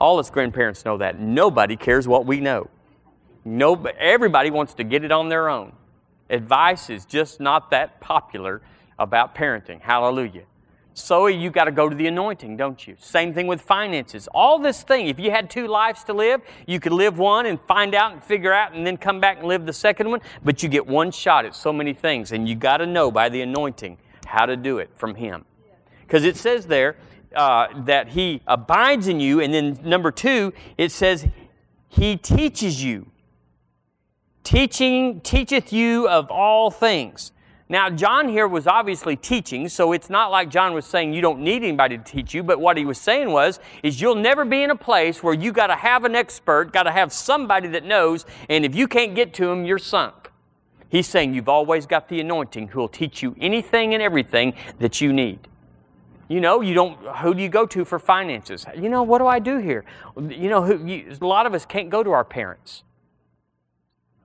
All 0.00 0.18
us 0.18 0.30
grandparents 0.30 0.86
know 0.86 0.96
that. 0.96 1.20
Nobody 1.20 1.76
cares 1.76 2.08
what 2.08 2.24
we 2.24 2.40
know. 2.40 2.70
No, 3.44 3.74
everybody 3.98 4.50
wants 4.50 4.72
to 4.74 4.84
get 4.84 5.04
it 5.04 5.12
on 5.12 5.28
their 5.28 5.50
own. 5.50 5.72
Advice 6.30 6.88
is 6.88 7.04
just 7.04 7.38
not 7.38 7.70
that 7.70 8.00
popular 8.00 8.62
about 8.98 9.34
parenting. 9.34 9.82
Hallelujah. 9.82 10.44
So 10.98 11.26
you 11.26 11.50
got 11.50 11.64
to 11.64 11.72
go 11.72 11.90
to 11.90 11.94
the 11.94 12.06
anointing, 12.06 12.56
don't 12.56 12.86
you? 12.86 12.96
Same 12.98 13.34
thing 13.34 13.46
with 13.46 13.60
finances. 13.60 14.28
All 14.32 14.58
this 14.58 14.82
thing, 14.82 15.08
if 15.08 15.20
you 15.20 15.30
had 15.30 15.50
two 15.50 15.66
lives 15.66 16.02
to 16.04 16.14
live, 16.14 16.40
you 16.66 16.80
could 16.80 16.92
live 16.92 17.18
one 17.18 17.44
and 17.44 17.60
find 17.68 17.94
out 17.94 18.14
and 18.14 18.24
figure 18.24 18.50
out 18.50 18.72
and 18.72 18.86
then 18.86 18.96
come 18.96 19.20
back 19.20 19.38
and 19.38 19.46
live 19.46 19.66
the 19.66 19.74
second 19.74 20.08
one, 20.08 20.22
but 20.42 20.62
you 20.62 20.70
get 20.70 20.86
one 20.86 21.10
shot 21.10 21.44
at 21.44 21.54
so 21.54 21.70
many 21.70 21.92
things, 21.92 22.32
and 22.32 22.48
you 22.48 22.54
got 22.54 22.78
to 22.78 22.86
know 22.86 23.10
by 23.10 23.28
the 23.28 23.42
anointing 23.42 23.98
how 24.24 24.46
to 24.46 24.56
do 24.56 24.78
it 24.78 24.88
from 24.94 25.16
Him. 25.16 25.44
Because 26.00 26.24
it 26.24 26.38
says 26.38 26.66
there 26.66 26.96
uh, 27.34 27.66
that 27.84 28.08
He 28.08 28.40
abides 28.46 29.06
in 29.06 29.20
you, 29.20 29.40
and 29.40 29.52
then 29.52 29.78
number 29.84 30.10
two, 30.10 30.54
it 30.78 30.90
says 30.90 31.28
He 31.90 32.16
teaches 32.16 32.82
you. 32.82 33.10
Teaching, 34.44 35.20
teacheth 35.20 35.74
you 35.74 36.08
of 36.08 36.30
all 36.30 36.70
things. 36.70 37.32
Now, 37.68 37.90
John 37.90 38.28
here 38.28 38.46
was 38.46 38.68
obviously 38.68 39.16
teaching, 39.16 39.68
so 39.68 39.90
it's 39.90 40.08
not 40.08 40.30
like 40.30 40.50
John 40.50 40.72
was 40.72 40.86
saying 40.86 41.12
you 41.14 41.20
don't 41.20 41.40
need 41.40 41.64
anybody 41.64 41.98
to 41.98 42.04
teach 42.04 42.32
you, 42.32 42.44
but 42.44 42.60
what 42.60 42.76
he 42.76 42.84
was 42.84 42.96
saying 42.96 43.32
was, 43.32 43.58
is 43.82 44.00
you'll 44.00 44.14
never 44.14 44.44
be 44.44 44.62
in 44.62 44.70
a 44.70 44.76
place 44.76 45.20
where 45.20 45.34
you 45.34 45.50
got 45.50 45.66
to 45.66 45.74
have 45.74 46.04
an 46.04 46.14
expert, 46.14 46.72
got 46.72 46.84
to 46.84 46.92
have 46.92 47.12
somebody 47.12 47.66
that 47.68 47.84
knows, 47.84 48.24
and 48.48 48.64
if 48.64 48.76
you 48.76 48.86
can't 48.86 49.16
get 49.16 49.34
to 49.34 49.50
him, 49.50 49.64
you're 49.64 49.80
sunk. 49.80 50.30
He's 50.88 51.08
saying 51.08 51.34
you've 51.34 51.48
always 51.48 51.86
got 51.86 52.08
the 52.08 52.20
anointing 52.20 52.68
who 52.68 52.78
will 52.78 52.88
teach 52.88 53.20
you 53.20 53.34
anything 53.40 53.94
and 53.94 54.02
everything 54.02 54.54
that 54.78 55.00
you 55.00 55.12
need. 55.12 55.48
You 56.28 56.40
know, 56.40 56.60
you 56.60 56.72
don't, 56.72 56.96
who 57.18 57.34
do 57.34 57.42
you 57.42 57.48
go 57.48 57.66
to 57.66 57.84
for 57.84 57.98
finances? 57.98 58.64
You 58.76 58.88
know, 58.88 59.02
what 59.02 59.18
do 59.18 59.26
I 59.26 59.40
do 59.40 59.58
here? 59.58 59.84
You 60.16 60.48
know, 60.48 60.62
who, 60.62 60.86
you, 60.86 61.16
a 61.20 61.26
lot 61.26 61.46
of 61.46 61.54
us 61.54 61.66
can't 61.66 61.90
go 61.90 62.04
to 62.04 62.12
our 62.12 62.24
parents. 62.24 62.84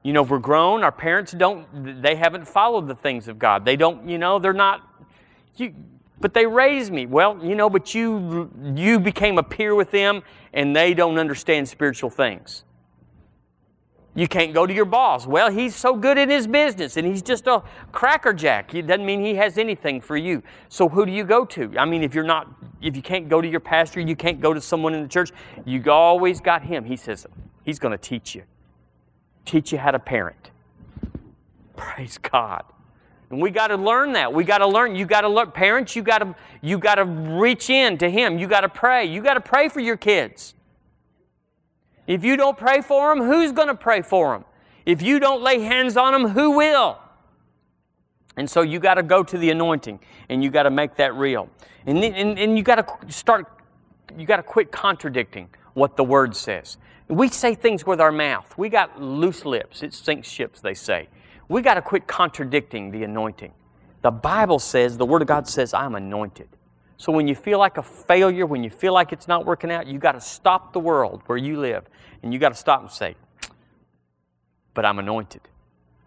You 0.04 0.14
know, 0.14 0.24
we're 0.24 0.40
grown, 0.40 0.84
our 0.84 0.92
parents 0.92 1.32
don't, 1.32 2.02
they 2.02 2.16
haven't 2.16 2.48
followed 2.48 2.88
the 2.88 2.96
things 2.96 3.28
of 3.28 3.38
God. 3.38 3.66
They 3.66 3.76
don't, 3.76 4.10
you 4.10 4.18
know, 4.18 4.40
they're 4.40 4.52
not, 4.52 4.82
you, 5.58 5.76
but 6.20 6.34
they 6.34 6.48
raised 6.48 6.92
me. 6.92 7.06
Well, 7.06 7.40
you 7.44 7.54
know, 7.56 7.70
but 7.70 7.94
you, 7.94 8.50
you 8.76 9.00
became 9.00 9.38
a 9.38 9.44
peer 9.44 9.76
with 9.76 9.92
them 9.92 10.24
and 10.54 10.76
they 10.76 10.96
don't 10.96 11.20
understand 11.20 11.70
spiritual 11.70 12.10
things. 12.10 12.64
You 14.14 14.28
can't 14.28 14.54
go 14.54 14.66
to 14.66 14.74
your 14.74 14.86
boss. 14.86 15.26
Well, 15.26 15.52
he's 15.52 15.76
so 15.76 15.96
good 15.96 16.18
in 16.18 16.30
his 16.30 16.48
business 16.48 16.98
and 16.98 17.08
he's 17.08 17.22
just 17.22 17.46
a 17.46 17.64
crackerjack. 17.92 18.74
It 18.74 18.88
doesn't 18.88 19.06
mean 19.06 19.24
he 19.24 19.36
has 19.36 19.60
anything 19.60 20.02
for 20.02 20.18
you. 20.18 20.42
So 20.68 20.90
who 20.90 21.06
do 21.06 21.12
you 21.12 21.24
go 21.24 21.46
to? 21.46 21.74
I 21.78 21.86
mean, 21.86 22.04
if 22.04 22.16
you're 22.16 22.24
not, 22.24 22.48
if 22.82 22.96
you 22.96 23.04
can't 23.04 23.30
go 23.30 23.40
to 23.40 23.48
your 23.48 23.60
pastor, 23.60 24.02
you 24.02 24.16
can't 24.16 24.42
go 24.42 24.52
to 24.54 24.60
someone 24.60 24.96
in 24.96 25.04
the 25.04 25.08
church, 25.08 25.32
you 25.64 25.84
always 25.92 26.42
got 26.42 26.64
him. 26.64 26.86
He 26.86 26.98
says, 26.98 27.28
he's 27.64 27.78
going 27.78 27.92
to 27.92 27.98
teach 27.98 28.36
you 28.36 28.44
teach 29.46 29.72
you 29.72 29.78
how 29.78 29.92
to 29.92 30.00
parent. 30.00 30.52
Praise 31.76 32.18
God. 32.18 32.64
And 33.30 33.42
we 33.42 33.50
got 33.50 33.68
to 33.68 33.78
learn 33.78 34.14
that. 34.14 34.34
We 34.34 34.44
got 34.44 34.58
to 34.58 34.68
learn. 34.68 34.96
You 34.96 35.06
got 35.06 35.22
to 35.22 35.30
learn. 35.30 35.52
Parents, 35.52 35.96
you 35.96 36.04
got 36.04 36.20
to 36.20 36.36
you 36.62 36.78
got 36.78 36.96
to 36.96 37.06
reach 37.06 37.70
in 37.70 37.98
to 38.00 38.10
Him. 38.10 38.38
You 38.38 38.48
got 38.48 38.62
to 38.62 38.70
pray. 38.70 39.06
You 39.06 39.22
got 39.22 39.36
to 39.36 39.42
pray 39.42 39.70
for 39.70 39.80
your 39.80 39.98
kids. 39.98 40.54
If 42.08 42.26
you 42.26 42.36
don't 42.36 42.58
pray 42.58 42.82
for 42.82 43.16
them, 43.16 43.26
who's 43.26 43.52
going 43.54 43.70
to 43.70 43.76
pray 43.76 44.02
for 44.02 44.34
them? 44.34 44.46
If 44.86 45.02
you 45.02 45.20
don't 45.20 45.42
lay 45.42 45.62
hands 45.62 45.96
on 45.96 46.12
them, 46.12 46.32
who 46.32 46.52
will? 46.52 47.00
And 48.36 48.50
so 48.50 48.62
you 48.62 48.80
got 48.80 48.96
to 48.96 49.04
go 49.04 49.24
to 49.24 49.38
the 49.38 49.50
anointing 49.50 50.00
and 50.30 50.44
you 50.44 50.50
got 50.50 50.64
to 50.64 50.72
make 50.72 50.96
that 50.96 51.16
real. 51.16 51.50
And, 51.86 52.04
and, 52.04 52.38
and 52.38 52.58
you 52.58 52.64
got 52.64 52.76
to 52.76 53.12
start, 53.12 53.46
you 54.18 54.26
got 54.26 54.38
to 54.38 54.44
quit 54.44 54.72
contradicting 54.72 55.50
what 55.74 55.96
the 55.96 56.04
Word 56.04 56.36
says. 56.36 56.78
We 57.12 57.28
say 57.28 57.56
things 57.56 57.86
with 57.86 58.00
our 58.00 58.12
mouth. 58.12 58.58
We 58.58 58.70
got 58.70 59.02
loose 59.02 59.44
lips. 59.44 59.84
It 59.84 59.94
sinks 59.94 60.30
ships, 60.30 60.62
they 60.62 60.74
say. 60.74 61.10
We 61.50 61.62
got 61.62 61.74
to 61.74 61.82
quit 61.82 62.08
contradicting 62.08 62.90
the 62.92 63.04
anointing. 63.04 63.52
The 64.02 64.12
Bible 64.12 64.60
says, 64.60 64.98
the 64.98 65.06
Word 65.06 65.22
of 65.22 65.28
God 65.28 65.46
says, 65.46 65.74
I'm 65.74 65.96
anointed. 65.96 66.48
So 66.96 67.12
when 67.12 67.28
you 67.28 67.36
feel 67.36 67.60
like 67.60 67.78
a 67.78 67.84
failure, 67.84 68.46
when 68.46 68.64
you 68.64 68.70
feel 68.70 68.94
like 68.94 69.12
it's 69.12 69.28
not 69.28 69.46
working 69.46 69.72
out, 69.72 69.88
you 69.88 70.00
got 70.00 70.14
to 70.14 70.22
stop 70.22 70.72
the 70.72 70.80
world 70.80 71.22
where 71.26 71.38
you 71.38 71.60
live 71.60 71.84
and 72.24 72.32
you 72.32 72.40
got 72.40 72.50
to 72.50 72.56
stop 72.56 72.82
and 72.82 72.90
say, 72.90 73.16
But 74.74 74.86
I'm 74.86 74.98
anointed. 74.98 75.42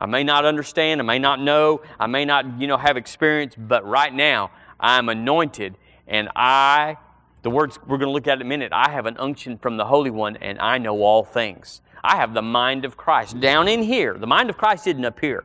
I 0.01 0.07
may 0.07 0.25
not 0.25 0.47
understand, 0.47 1.01
I 1.01 1.05
may 1.05 1.19
not 1.19 1.39
know, 1.39 1.83
I 2.01 2.07
may 2.07 2.25
not, 2.25 2.61
you 2.61 2.67
know, 2.67 2.79
have 2.79 2.97
experience, 2.97 3.55
but 3.59 3.87
right 3.87 4.13
now 4.13 4.53
I'm 4.81 5.11
anointed 5.11 5.77
and 6.07 6.31
I 6.35 6.97
the 7.45 7.51
words 7.51 7.79
we're 7.87 7.99
going 7.99 8.09
to 8.09 8.13
look 8.13 8.27
at 8.27 8.39
in 8.39 8.43
a 8.43 8.49
minute 8.49 8.73
I 8.73 8.91
have 8.91 9.07
an 9.07 9.17
unction 9.19 9.59
from 9.59 9.77
the 9.77 9.85
Holy 9.85 10.11
One, 10.11 10.37
and 10.39 10.59
I 10.59 10.79
know 10.79 11.03
all 11.03 11.23
things. 11.23 11.83
I 12.03 12.17
have 12.17 12.35
the 12.35 12.43
mind 12.43 12.85
of 12.85 12.97
Christ 12.97 13.39
down 13.39 13.69
in 13.69 13.83
here. 13.83 14.15
The 14.19 14.27
mind 14.27 14.51
of 14.51 14.57
Christ 14.57 14.89
up 14.89 15.21
here. 15.21 15.45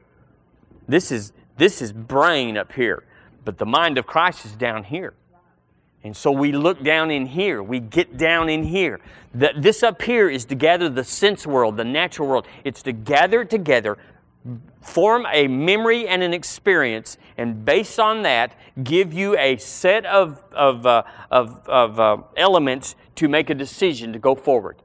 This 0.87 1.11
is, 1.11 1.33
this 1.57 1.81
is 1.81 1.91
brain 1.91 2.57
up 2.57 2.71
here, 2.71 3.03
but 3.45 3.57
the 3.57 3.65
mind 3.65 3.97
of 3.97 4.07
Christ 4.07 4.45
is 4.45 4.53
down 4.53 4.85
here. 4.85 5.13
And 6.01 6.15
so 6.15 6.31
we 6.31 6.53
look 6.53 6.81
down 6.81 7.11
in 7.11 7.25
here. 7.25 7.61
We 7.61 7.81
get 7.81 8.17
down 8.17 8.47
in 8.47 8.63
here. 8.63 9.01
The, 9.33 9.51
this 9.57 9.83
up 9.83 10.01
here 10.01 10.29
is 10.29 10.45
to 10.45 10.55
gather 10.55 10.87
the 10.87 11.03
sense 11.03 11.45
world, 11.45 11.75
the 11.75 11.83
natural 11.83 12.29
world. 12.29 12.47
It's 12.63 12.81
to 12.83 12.93
gather 12.93 13.41
it 13.41 13.49
together, 13.49 13.97
form 14.81 15.25
a 15.31 15.47
memory 15.47 16.07
and 16.07 16.23
an 16.23 16.33
experience, 16.33 17.17
and 17.37 17.63
based 17.65 17.99
on 17.99 18.23
that, 18.23 18.55
give 18.83 19.13
you 19.13 19.37
a 19.37 19.57
set 19.57 20.05
of, 20.05 20.43
of, 20.51 20.85
uh, 20.85 21.03
of, 21.31 21.67
of 21.67 21.99
uh, 21.99 22.17
elements 22.37 22.95
to 23.15 23.27
make 23.27 23.49
a 23.49 23.55
decision 23.55 24.13
to 24.13 24.19
go 24.19 24.35
forward. 24.35 24.81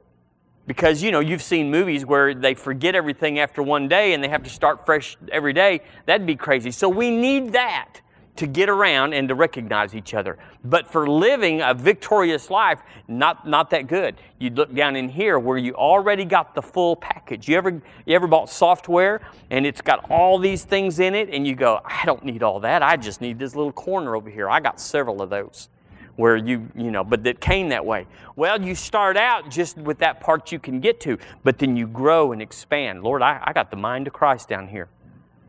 Because, 0.67 1.03
you 1.03 1.11
know, 1.11 1.19
you've 1.19 1.43
seen 1.43 1.69
movies 1.69 2.05
where 2.05 2.33
they 2.33 2.55
forget 2.55 2.95
everything 2.95 3.39
after 3.39 3.61
one 3.61 3.87
day 3.87 4.13
and 4.13 4.23
they 4.23 4.29
have 4.29 4.43
to 4.43 4.49
start 4.49 4.85
fresh 4.85 5.15
every 5.31 5.53
day. 5.53 5.81
That'd 6.07 6.25
be 6.25 6.35
crazy. 6.35 6.71
So 6.71 6.89
we 6.89 7.11
need 7.11 7.53
that 7.53 8.01
to 8.35 8.47
get 8.47 8.69
around 8.69 9.13
and 9.13 9.29
to 9.29 9.35
recognize 9.35 9.95
each 9.95 10.13
other. 10.13 10.37
But 10.63 10.87
for 10.87 11.07
living 11.07 11.61
a 11.61 11.73
victorious 11.73 12.49
life, 12.49 12.81
not, 13.07 13.47
not 13.47 13.69
that 13.69 13.87
good. 13.87 14.15
You 14.39 14.49
look 14.49 14.73
down 14.73 14.95
in 14.95 15.09
here 15.09 15.39
where 15.39 15.57
you 15.57 15.73
already 15.73 16.25
got 16.25 16.55
the 16.55 16.61
full 16.61 16.95
package. 16.95 17.47
You 17.47 17.57
ever, 17.57 17.81
you 18.05 18.15
ever 18.15 18.27
bought 18.27 18.49
software 18.49 19.21
and 19.49 19.65
it's 19.65 19.81
got 19.81 20.09
all 20.09 20.37
these 20.37 20.63
things 20.63 20.99
in 20.99 21.15
it 21.15 21.29
and 21.29 21.47
you 21.47 21.55
go, 21.55 21.79
I 21.85 22.05
don't 22.05 22.23
need 22.25 22.43
all 22.43 22.59
that. 22.61 22.83
I 22.83 22.97
just 22.97 23.21
need 23.21 23.39
this 23.39 23.55
little 23.55 23.71
corner 23.71 24.15
over 24.15 24.29
here. 24.29 24.49
I 24.49 24.59
got 24.59 24.79
several 24.79 25.21
of 25.21 25.29
those 25.29 25.69
where 26.17 26.37
you, 26.37 26.69
you 26.75 26.91
know, 26.91 27.03
but 27.03 27.23
that 27.23 27.41
came 27.41 27.69
that 27.69 27.85
way. 27.85 28.07
Well, 28.35 28.61
you 28.61 28.73
start 28.73 29.17
out 29.17 29.49
just 29.49 29.77
with 29.77 29.99
that 29.99 30.21
part 30.21 30.51
you 30.51 30.59
can 30.59 30.79
get 30.79 30.99
to, 31.01 31.17
but 31.43 31.57
then 31.57 31.75
you 31.75 31.87
grow 31.87 32.31
and 32.31 32.41
expand. 32.41 33.03
Lord, 33.03 33.21
I, 33.21 33.41
I 33.43 33.53
got 33.53 33.69
the 33.69 33.77
mind 33.77 34.07
of 34.07 34.13
Christ 34.13 34.47
down 34.47 34.67
here 34.67 34.87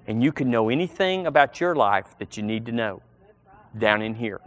and 0.06 0.22
you 0.22 0.32
can 0.32 0.50
know 0.50 0.68
anything 0.68 1.26
about 1.26 1.60
your 1.60 1.74
life 1.74 2.16
that 2.18 2.36
you 2.36 2.42
need 2.42 2.66
to 2.66 2.72
know 2.72 3.02
down 3.76 4.02
in 4.02 4.14
here. 4.14 4.40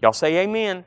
Y'all 0.00 0.12
say 0.12 0.38
amen. 0.38 0.84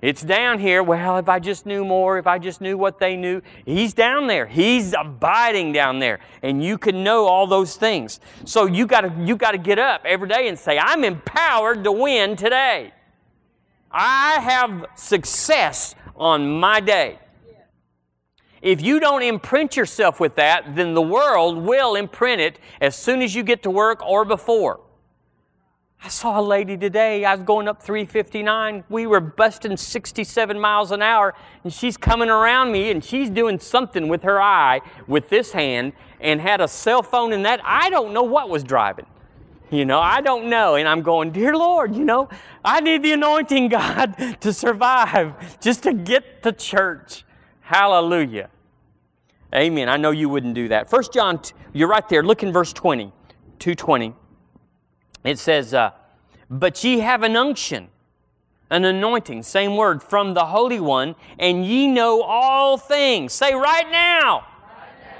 It's 0.00 0.22
down 0.22 0.58
here. 0.58 0.82
Well, 0.82 1.18
if 1.18 1.28
I 1.28 1.38
just 1.38 1.64
knew 1.64 1.84
more, 1.84 2.18
if 2.18 2.26
I 2.26 2.40
just 2.40 2.60
knew 2.60 2.76
what 2.76 2.98
they 2.98 3.16
knew, 3.16 3.40
He's 3.64 3.94
down 3.94 4.26
there. 4.26 4.46
He's 4.46 4.94
abiding 4.98 5.70
down 5.72 6.00
there, 6.00 6.18
and 6.42 6.62
you 6.62 6.76
can 6.76 7.04
know 7.04 7.26
all 7.26 7.46
those 7.46 7.76
things. 7.76 8.18
So 8.44 8.66
you 8.66 8.88
got 8.88 9.02
to 9.02 9.14
you 9.24 9.36
got 9.36 9.52
to 9.52 9.58
get 9.58 9.78
up 9.78 10.02
every 10.04 10.28
day 10.28 10.48
and 10.48 10.58
say, 10.58 10.76
"I'm 10.76 11.04
empowered 11.04 11.84
to 11.84 11.92
win 11.92 12.34
today. 12.34 12.92
I 13.92 14.40
have 14.40 14.86
success 14.96 15.94
on 16.16 16.58
my 16.58 16.80
day." 16.80 17.20
If 18.62 18.80
you 18.80 19.00
don't 19.00 19.22
imprint 19.22 19.76
yourself 19.76 20.20
with 20.20 20.36
that, 20.36 20.76
then 20.76 20.94
the 20.94 21.02
world 21.02 21.58
will 21.58 21.96
imprint 21.96 22.40
it 22.40 22.60
as 22.80 22.94
soon 22.94 23.20
as 23.20 23.34
you 23.34 23.42
get 23.42 23.64
to 23.64 23.70
work 23.70 24.00
or 24.06 24.24
before. 24.24 24.80
I 26.04 26.08
saw 26.08 26.40
a 26.40 26.42
lady 26.42 26.76
today. 26.76 27.24
I 27.24 27.34
was 27.34 27.44
going 27.44 27.68
up 27.68 27.82
359. 27.82 28.84
We 28.88 29.06
were 29.06 29.20
busting 29.20 29.76
67 29.76 30.58
miles 30.58 30.90
an 30.90 31.02
hour, 31.02 31.34
and 31.62 31.72
she's 31.72 31.96
coming 31.96 32.28
around 32.28 32.72
me 32.72 32.90
and 32.90 33.04
she's 33.04 33.30
doing 33.30 33.60
something 33.60 34.08
with 34.08 34.22
her 34.22 34.40
eye 34.40 34.80
with 35.06 35.28
this 35.28 35.52
hand 35.52 35.92
and 36.20 36.40
had 36.40 36.60
a 36.60 36.66
cell 36.66 37.02
phone 37.02 37.32
in 37.32 37.42
that. 37.42 37.60
I 37.64 37.90
don't 37.90 38.12
know 38.12 38.24
what 38.24 38.48
was 38.48 38.64
driving. 38.64 39.06
You 39.70 39.84
know, 39.84 40.00
I 40.00 40.20
don't 40.20 40.50
know. 40.50 40.74
And 40.74 40.88
I'm 40.88 41.02
going, 41.02 41.30
Dear 41.32 41.56
Lord, 41.56 41.96
you 41.96 42.04
know, 42.04 42.28
I 42.64 42.80
need 42.80 43.02
the 43.02 43.12
anointing, 43.12 43.68
God, 43.70 44.40
to 44.40 44.52
survive, 44.52 45.60
just 45.60 45.82
to 45.84 45.94
get 45.94 46.42
to 46.42 46.52
church. 46.52 47.24
Hallelujah. 47.72 48.50
Amen. 49.54 49.88
I 49.88 49.96
know 49.96 50.10
you 50.10 50.28
wouldn't 50.28 50.52
do 50.52 50.68
that. 50.68 50.90
First 50.90 51.14
John, 51.14 51.40
you're 51.72 51.88
right 51.88 52.06
there. 52.06 52.22
Look 52.22 52.42
in 52.42 52.52
verse 52.52 52.70
20, 52.70 53.04
220. 53.58 54.14
It 55.24 55.38
says, 55.38 55.72
uh, 55.72 55.92
But 56.50 56.84
ye 56.84 56.98
have 56.98 57.22
an 57.22 57.34
unction, 57.34 57.88
an 58.68 58.84
anointing, 58.84 59.42
same 59.42 59.74
word, 59.74 60.02
from 60.02 60.34
the 60.34 60.44
Holy 60.44 60.80
One, 60.80 61.14
and 61.38 61.64
ye 61.64 61.88
know 61.88 62.20
all 62.20 62.76
things. 62.76 63.32
Say 63.32 63.54
right 63.54 63.90
now. 63.90 64.46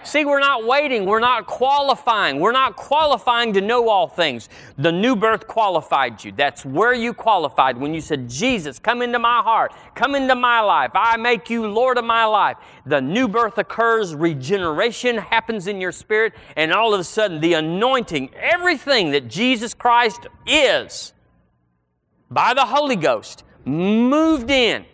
See, 0.04 0.24
we're 0.24 0.40
not 0.40 0.66
waiting. 0.66 1.06
We're 1.06 1.20
not 1.20 1.46
qualifying. 1.46 2.40
We're 2.40 2.52
not 2.52 2.76
qualifying 2.76 3.52
to 3.52 3.60
know 3.60 3.88
all 3.88 4.08
things. 4.08 4.48
The 4.76 4.90
new 4.90 5.14
birth 5.14 5.46
qualified 5.46 6.24
you. 6.24 6.32
That's 6.32 6.64
where 6.64 6.92
you 6.92 7.14
qualified 7.14 7.76
when 7.76 7.94
you 7.94 8.00
said, 8.00 8.28
Jesus, 8.28 8.78
come 8.78 9.00
into 9.02 9.18
my 9.18 9.42
heart, 9.42 9.72
come 9.94 10.14
into 10.14 10.34
my 10.34 10.60
life. 10.60 10.90
I 10.94 11.16
make 11.16 11.48
you 11.48 11.66
Lord 11.66 11.98
of 11.98 12.04
my 12.04 12.24
life. 12.24 12.56
The 12.84 13.00
new 13.00 13.28
birth 13.28 13.58
occurs, 13.58 14.14
regeneration 14.14 15.18
happens 15.18 15.68
in 15.68 15.80
your 15.80 15.92
spirit, 15.92 16.34
and 16.56 16.72
all 16.72 16.94
of 16.94 17.00
a 17.00 17.04
sudden, 17.04 17.40
the 17.40 17.54
anointing, 17.54 18.34
everything 18.34 19.12
that 19.12 19.28
Jesus 19.28 19.72
Christ 19.72 20.26
is 20.46 21.12
by 22.30 22.54
the 22.54 22.66
Holy 22.66 22.96
Ghost, 22.96 23.44
moved 23.64 24.50
in 24.50 24.84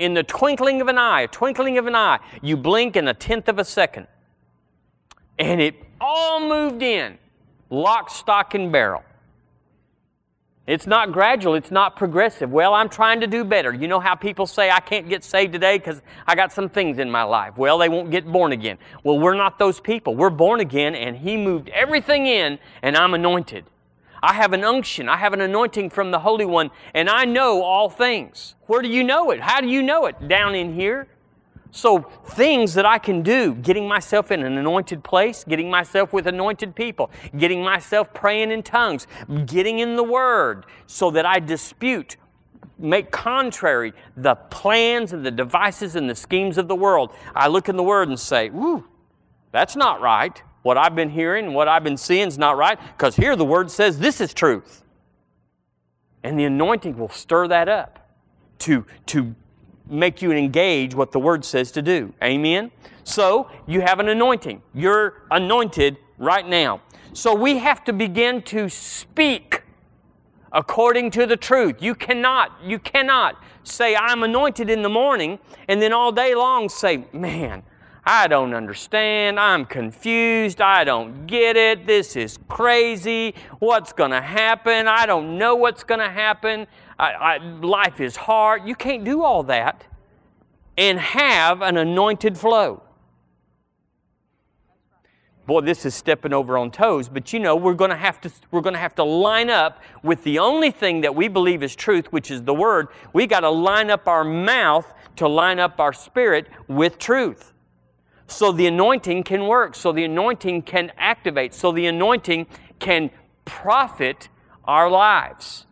in 0.00 0.14
the 0.14 0.22
twinkling 0.22 0.80
of 0.80 0.88
an 0.88 0.98
eye, 0.98 1.26
twinkling 1.26 1.76
of 1.76 1.86
an 1.86 1.94
eye. 1.94 2.18
You 2.40 2.56
blink 2.56 2.96
in 2.96 3.06
a 3.06 3.14
tenth 3.14 3.48
of 3.48 3.58
a 3.58 3.64
second. 3.64 4.06
And 5.38 5.60
it 5.60 5.74
all 6.00 6.40
moved 6.40 6.82
in, 6.82 7.18
lock, 7.68 8.10
stock, 8.10 8.54
and 8.54 8.72
barrel. 8.72 9.04
It's 10.66 10.86
not 10.86 11.12
gradual, 11.12 11.54
it's 11.54 11.70
not 11.70 11.96
progressive. 11.96 12.50
Well, 12.50 12.74
I'm 12.74 12.88
trying 12.88 13.20
to 13.20 13.26
do 13.26 13.44
better. 13.44 13.74
You 13.74 13.88
know 13.88 14.00
how 14.00 14.14
people 14.14 14.46
say, 14.46 14.70
I 14.70 14.80
can't 14.80 15.08
get 15.08 15.22
saved 15.22 15.52
today 15.52 15.76
because 15.76 16.00
I 16.26 16.34
got 16.34 16.52
some 16.52 16.68
things 16.68 16.98
in 16.98 17.10
my 17.10 17.24
life. 17.24 17.58
Well, 17.58 17.76
they 17.76 17.88
won't 17.88 18.10
get 18.10 18.24
born 18.24 18.52
again. 18.52 18.78
Well, 19.02 19.18
we're 19.18 19.34
not 19.34 19.58
those 19.58 19.80
people. 19.80 20.14
We're 20.14 20.30
born 20.30 20.60
again, 20.60 20.94
and 20.94 21.16
He 21.16 21.36
moved 21.36 21.68
everything 21.70 22.26
in, 22.26 22.58
and 22.82 22.96
I'm 22.96 23.14
anointed. 23.14 23.64
I 24.22 24.34
have 24.34 24.52
an 24.52 24.64
unction. 24.64 25.08
I 25.08 25.16
have 25.16 25.32
an 25.32 25.40
anointing 25.40 25.90
from 25.90 26.10
the 26.10 26.18
Holy 26.18 26.44
One, 26.44 26.70
and 26.94 27.08
I 27.08 27.24
know 27.24 27.62
all 27.62 27.88
things. 27.88 28.54
Where 28.66 28.82
do 28.82 28.88
you 28.88 29.02
know 29.02 29.30
it? 29.30 29.40
How 29.40 29.60
do 29.60 29.68
you 29.68 29.82
know 29.82 30.06
it? 30.06 30.28
Down 30.28 30.54
in 30.54 30.74
here. 30.74 31.08
So, 31.72 32.00
things 32.00 32.74
that 32.74 32.84
I 32.84 32.98
can 32.98 33.22
do, 33.22 33.54
getting 33.54 33.86
myself 33.86 34.32
in 34.32 34.42
an 34.42 34.58
anointed 34.58 35.04
place, 35.04 35.44
getting 35.44 35.70
myself 35.70 36.12
with 36.12 36.26
anointed 36.26 36.74
people, 36.74 37.12
getting 37.36 37.62
myself 37.62 38.12
praying 38.12 38.50
in 38.50 38.64
tongues, 38.64 39.06
getting 39.46 39.78
in 39.78 39.94
the 39.94 40.02
Word 40.02 40.66
so 40.86 41.12
that 41.12 41.24
I 41.24 41.38
dispute, 41.38 42.16
make 42.76 43.12
contrary 43.12 43.92
the 44.16 44.34
plans 44.34 45.12
and 45.12 45.24
the 45.24 45.30
devices 45.30 45.94
and 45.94 46.10
the 46.10 46.16
schemes 46.16 46.58
of 46.58 46.66
the 46.66 46.74
world. 46.74 47.14
I 47.36 47.46
look 47.46 47.68
in 47.68 47.76
the 47.76 47.84
Word 47.84 48.08
and 48.08 48.18
say, 48.18 48.50
Woo, 48.50 48.88
that's 49.52 49.76
not 49.76 50.00
right. 50.00 50.42
What 50.62 50.76
I've 50.76 50.94
been 50.94 51.10
hearing, 51.10 51.54
what 51.54 51.68
I've 51.68 51.84
been 51.84 51.96
seeing 51.96 52.28
is 52.28 52.38
not 52.38 52.56
right, 52.56 52.78
because 52.96 53.16
here 53.16 53.34
the 53.36 53.44
Word 53.44 53.70
says 53.70 53.98
this 53.98 54.20
is 54.20 54.34
truth. 54.34 54.84
And 56.22 56.38
the 56.38 56.44
anointing 56.44 56.98
will 56.98 57.08
stir 57.08 57.48
that 57.48 57.68
up 57.68 58.10
to, 58.60 58.84
to 59.06 59.34
make 59.88 60.20
you 60.20 60.32
engage 60.32 60.94
what 60.94 61.12
the 61.12 61.18
Word 61.18 61.44
says 61.44 61.70
to 61.72 61.82
do. 61.82 62.12
Amen? 62.22 62.70
So, 63.04 63.50
you 63.66 63.80
have 63.80 63.98
an 64.00 64.08
anointing. 64.08 64.62
You're 64.74 65.22
anointed 65.30 65.96
right 66.18 66.46
now. 66.46 66.82
So, 67.14 67.34
we 67.34 67.58
have 67.58 67.82
to 67.84 67.92
begin 67.92 68.42
to 68.42 68.68
speak 68.68 69.62
according 70.52 71.10
to 71.12 71.26
the 71.26 71.36
truth. 71.36 71.76
You 71.80 71.94
cannot, 71.94 72.52
you 72.62 72.78
cannot 72.78 73.42
say, 73.62 73.96
I'm 73.96 74.22
anointed 74.22 74.68
in 74.68 74.82
the 74.82 74.88
morning, 74.88 75.38
and 75.68 75.80
then 75.80 75.92
all 75.92 76.12
day 76.12 76.34
long 76.34 76.68
say, 76.68 77.04
Man, 77.12 77.62
I 78.04 78.28
don't 78.28 78.54
understand. 78.54 79.38
I'm 79.38 79.66
confused. 79.66 80.60
I 80.60 80.84
don't 80.84 81.26
get 81.26 81.56
it. 81.56 81.86
This 81.86 82.16
is 82.16 82.38
crazy. 82.48 83.34
What's 83.58 83.92
going 83.92 84.10
to 84.12 84.22
happen? 84.22 84.88
I 84.88 85.06
don't 85.06 85.36
know 85.36 85.54
what's 85.54 85.84
going 85.84 86.00
to 86.00 86.08
happen. 86.08 86.66
I, 86.98 87.12
I, 87.12 87.36
life 87.38 88.00
is 88.00 88.16
hard. 88.16 88.66
You 88.66 88.74
can't 88.74 89.04
do 89.04 89.22
all 89.22 89.42
that 89.44 89.84
and 90.78 90.98
have 90.98 91.60
an 91.60 91.76
anointed 91.76 92.38
flow. 92.38 92.82
Boy, 95.46 95.62
this 95.62 95.84
is 95.84 95.94
stepping 95.94 96.32
over 96.32 96.56
on 96.56 96.70
toes, 96.70 97.08
but 97.08 97.32
you 97.32 97.40
know, 97.40 97.56
we're 97.56 97.74
going 97.74 97.90
to 97.90 97.96
have 97.96 98.20
to 98.20 98.30
we're 98.52 98.60
going 98.60 98.74
to 98.74 98.80
have 98.80 98.94
to 98.94 99.04
line 99.04 99.50
up 99.50 99.82
with 100.02 100.22
the 100.22 100.38
only 100.38 100.70
thing 100.70 101.00
that 101.00 101.14
we 101.14 101.26
believe 101.26 101.62
is 101.62 101.74
truth, 101.74 102.06
which 102.12 102.30
is 102.30 102.44
the 102.44 102.54
word. 102.54 102.86
We 103.12 103.26
got 103.26 103.40
to 103.40 103.50
line 103.50 103.90
up 103.90 104.06
our 104.06 104.22
mouth 104.22 104.94
to 105.16 105.26
line 105.26 105.58
up 105.58 105.80
our 105.80 105.92
spirit 105.92 106.46
with 106.68 106.98
truth 106.98 107.52
so 108.30 108.52
the 108.52 108.66
anointing 108.66 109.24
can 109.24 109.46
work, 109.46 109.74
so 109.74 109.92
the 109.92 110.04
anointing 110.04 110.62
can 110.62 110.92
activate, 110.96 111.54
so 111.54 111.72
the 111.72 111.86
anointing 111.86 112.46
can 112.78 113.10
profit 113.44 114.28
our 114.64 114.90
lives. 114.90 115.66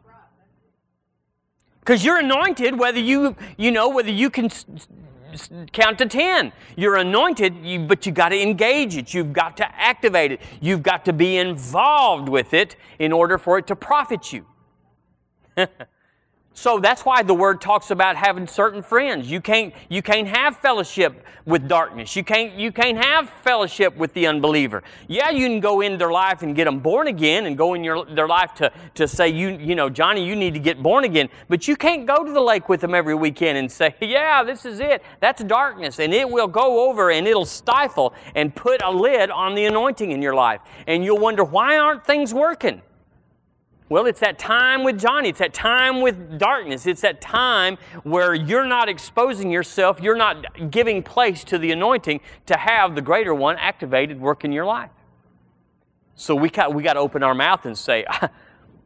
Because 1.80 2.04
you're 2.04 2.18
anointed 2.18 2.78
whether 2.78 3.00
you, 3.00 3.36
you 3.56 3.70
know, 3.70 3.88
whether 3.88 4.10
you 4.10 4.28
can 4.28 4.50
count 5.72 5.98
to 5.98 6.06
10. 6.06 6.52
You're 6.76 6.96
anointed, 6.96 7.64
you, 7.64 7.80
but 7.80 8.06
you 8.06 8.12
got 8.12 8.30
to 8.30 8.40
engage 8.40 8.96
it. 8.96 9.14
You've 9.14 9.32
got 9.32 9.56
to 9.58 9.80
activate 9.80 10.32
it. 10.32 10.40
You've 10.60 10.82
got 10.82 11.04
to 11.06 11.12
be 11.12 11.36
involved 11.36 12.28
with 12.28 12.54
it 12.54 12.76
in 12.98 13.12
order 13.12 13.38
for 13.38 13.58
it 13.58 13.66
to 13.68 13.76
profit 13.76 14.32
you. 14.32 14.46
So 16.58 16.80
that's 16.80 17.04
why 17.04 17.22
the 17.22 17.34
word 17.34 17.60
talks 17.60 17.92
about 17.92 18.16
having 18.16 18.48
certain 18.48 18.82
friends. 18.82 19.30
You 19.30 19.40
can't, 19.40 19.72
you 19.88 20.02
can't 20.02 20.26
have 20.26 20.56
fellowship 20.56 21.24
with 21.46 21.68
darkness. 21.68 22.16
You 22.16 22.24
can't, 22.24 22.54
you 22.54 22.72
can't 22.72 22.98
have 22.98 23.30
fellowship 23.30 23.96
with 23.96 24.12
the 24.12 24.26
unbeliever. 24.26 24.82
Yeah, 25.06 25.30
you 25.30 25.46
can 25.46 25.60
go 25.60 25.82
in 25.82 25.98
their 25.98 26.10
life 26.10 26.42
and 26.42 26.56
get 26.56 26.64
them 26.64 26.80
born 26.80 27.06
again 27.06 27.46
and 27.46 27.56
go 27.56 27.74
in 27.74 27.84
your, 27.84 28.04
their 28.06 28.26
life 28.26 28.54
to, 28.54 28.72
to 28.96 29.06
say, 29.06 29.28
you, 29.28 29.50
you 29.50 29.76
know, 29.76 29.88
Johnny, 29.88 30.26
you 30.26 30.34
need 30.34 30.52
to 30.54 30.58
get 30.58 30.82
born 30.82 31.04
again. 31.04 31.28
But 31.48 31.68
you 31.68 31.76
can't 31.76 32.06
go 32.06 32.24
to 32.24 32.32
the 32.32 32.40
lake 32.40 32.68
with 32.68 32.80
them 32.80 32.92
every 32.92 33.14
weekend 33.14 33.56
and 33.56 33.70
say, 33.70 33.94
yeah, 34.00 34.42
this 34.42 34.64
is 34.64 34.80
it. 34.80 35.04
That's 35.20 35.44
darkness. 35.44 36.00
And 36.00 36.12
it 36.12 36.28
will 36.28 36.48
go 36.48 36.90
over 36.90 37.12
and 37.12 37.28
it'll 37.28 37.46
stifle 37.46 38.14
and 38.34 38.52
put 38.52 38.82
a 38.82 38.90
lid 38.90 39.30
on 39.30 39.54
the 39.54 39.66
anointing 39.66 40.10
in 40.10 40.20
your 40.20 40.34
life. 40.34 40.60
And 40.88 41.04
you'll 41.04 41.18
wonder, 41.18 41.44
why 41.44 41.78
aren't 41.78 42.04
things 42.04 42.34
working? 42.34 42.82
Well, 43.90 44.04
it's 44.04 44.20
that 44.20 44.38
time 44.38 44.84
with 44.84 44.98
Johnny. 44.98 45.30
It's 45.30 45.38
that 45.38 45.54
time 45.54 46.02
with 46.02 46.38
darkness. 46.38 46.86
It's 46.86 47.00
that 47.00 47.22
time 47.22 47.78
where 48.02 48.34
you're 48.34 48.66
not 48.66 48.88
exposing 48.88 49.50
yourself, 49.50 50.00
you're 50.00 50.16
not 50.16 50.70
giving 50.70 51.02
place 51.02 51.42
to 51.44 51.58
the 51.58 51.72
anointing 51.72 52.20
to 52.46 52.56
have 52.58 52.94
the 52.94 53.00
greater 53.00 53.34
one 53.34 53.56
activated 53.56 54.20
work 54.20 54.44
in 54.44 54.52
your 54.52 54.66
life. 54.66 54.90
So 56.14 56.34
we 56.34 56.50
got, 56.50 56.74
we 56.74 56.82
got 56.82 56.94
to 56.94 57.00
open 57.00 57.22
our 57.22 57.34
mouth 57.34 57.64
and 57.64 57.78
say, 57.78 58.04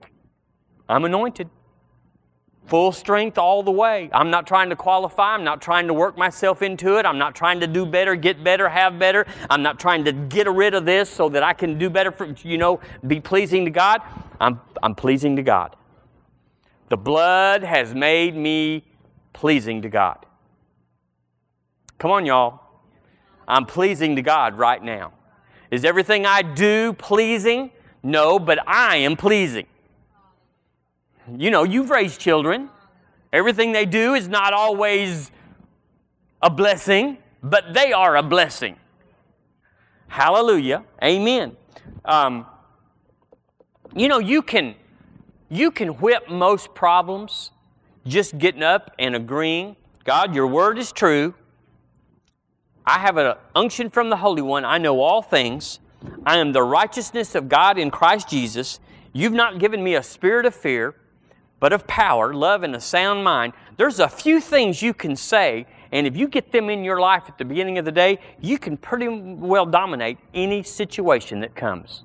I'm 0.88 1.05
anointed. 1.05 1.49
Full 2.66 2.92
strength 2.92 3.38
all 3.38 3.62
the 3.62 3.72
way. 3.72 4.09
I'm 4.12 4.31
not 4.31 4.46
trying 4.46 4.70
to 4.70 4.77
qualify. 4.77 5.35
I'm 5.35 5.44
not 5.44 5.61
trying 5.61 5.88
to 5.88 5.94
work 5.94 6.16
myself 6.16 6.62
into 6.62 6.96
it. 6.98 7.05
I'm 7.05 7.18
not 7.18 7.35
trying 7.35 7.61
to 7.61 7.66
do 7.66 7.85
better, 7.85 8.14
get 8.14 8.42
better, 8.42 8.68
have 8.68 8.98
better. 8.98 9.27
I'm 9.51 9.62
not 9.62 9.81
trying 9.81 10.05
to 10.05 10.12
get 10.12 10.48
rid 10.48 10.75
of 10.75 10.87
this 10.87 11.11
so 11.11 11.29
that 11.31 11.42
I 11.42 11.53
can 11.53 11.77
do 11.77 11.90
better 11.90 12.12
for, 12.12 12.27
you 12.42 12.59
know, 12.59 12.81
be 13.07 13.20
pleasing 13.20 13.64
to 13.64 13.70
God. 13.70 14.01
I'm, 14.40 14.61
I'm 14.83 14.94
pleasing 14.94 15.37
to 15.37 15.42
God. 15.42 15.77
The 16.88 16.96
blood 16.96 17.62
has 17.62 17.94
made 17.94 18.37
me 18.37 18.85
pleasing 19.33 19.83
to 19.83 19.88
God. 19.88 20.25
Come 21.98 22.11
on, 22.11 22.27
y'all. 22.27 22.61
I'm 23.46 23.66
pleasing 23.66 24.16
to 24.16 24.22
God 24.22 24.57
right 24.57 24.83
now. 24.83 25.12
Is 25.70 25.85
everything 25.85 26.27
I 26.27 26.42
do 26.42 26.92
pleasing? 26.92 27.70
No, 28.03 28.38
but 28.38 28.59
I 28.66 28.96
am 28.96 29.16
pleasing. 29.16 29.66
You 31.37 31.50
know, 31.50 31.62
you've 31.62 31.90
raised 31.90 32.20
children. 32.20 32.68
Everything 33.32 33.72
they 33.72 33.87
do 33.87 34.14
is 34.14 34.28
not 34.28 34.52
always 34.52 35.30
a 36.40 36.50
blessing, 36.50 37.18
but 37.42 37.74
they 37.74 37.92
are 37.92 38.16
a 38.16 38.22
blessing. 38.22 38.76
Hallelujah. 40.08 40.85
Amen. 41.02 41.56
Um, 42.04 42.46
you 43.94 44.08
know, 44.08 44.18
you 44.18 44.42
can 44.42 44.74
you 45.48 45.70
can 45.70 45.88
whip 45.98 46.30
most 46.30 46.74
problems 46.74 47.50
just 48.06 48.38
getting 48.38 48.62
up 48.62 48.94
and 48.98 49.14
agreeing, 49.14 49.76
God, 50.04 50.35
your 50.35 50.46
word 50.46 50.78
is 50.78 50.92
true. 50.92 51.35
I 52.85 52.98
have 52.98 53.16
an 53.16 53.35
unction 53.54 53.90
from 53.90 54.11
the 54.11 54.16
Holy 54.16 54.42
One. 54.42 54.64
I 54.64 54.78
know 54.78 55.00
all 55.00 55.22
things. 55.22 55.78
I 56.26 56.38
am 56.38 56.52
the 56.52 56.62
righteousness 56.62 57.35
of 57.35 57.48
God 57.48 57.78
in 57.78 57.90
Christ 57.90 58.28
Jesus. 58.28 58.80
You've 59.12 59.32
not 59.32 59.58
given 59.58 59.85
me 59.85 59.94
a 59.94 60.02
spirit 60.02 60.46
of 60.46 60.54
fear, 60.54 60.94
but 61.62 61.72
of 61.72 61.87
power, 61.87 62.35
love, 62.35 62.64
and 62.64 62.75
a 62.75 62.81
sound 62.81 63.22
mind. 63.22 63.53
There's 63.77 64.01
a 64.01 64.09
few 64.09 64.40
things 64.40 64.83
you 64.83 64.92
can 64.92 65.14
say, 65.14 65.64
and 65.92 66.09
if 66.09 66.16
you 66.16 66.27
get 66.27 66.51
them 66.51 66.68
in 66.68 66.83
your 66.83 66.98
life 66.98 67.22
at 67.29 67.38
the 67.38 67.44
beginning 67.44 67.79
of 67.79 67.85
the 67.85 67.92
day, 67.92 68.18
you 68.40 68.59
can 68.59 68.77
pretty 68.77 69.07
well 69.07 69.64
dominate 69.64 70.18
any 70.35 70.64
situation 70.64 71.38
that 71.38 71.55
comes. 71.55 72.03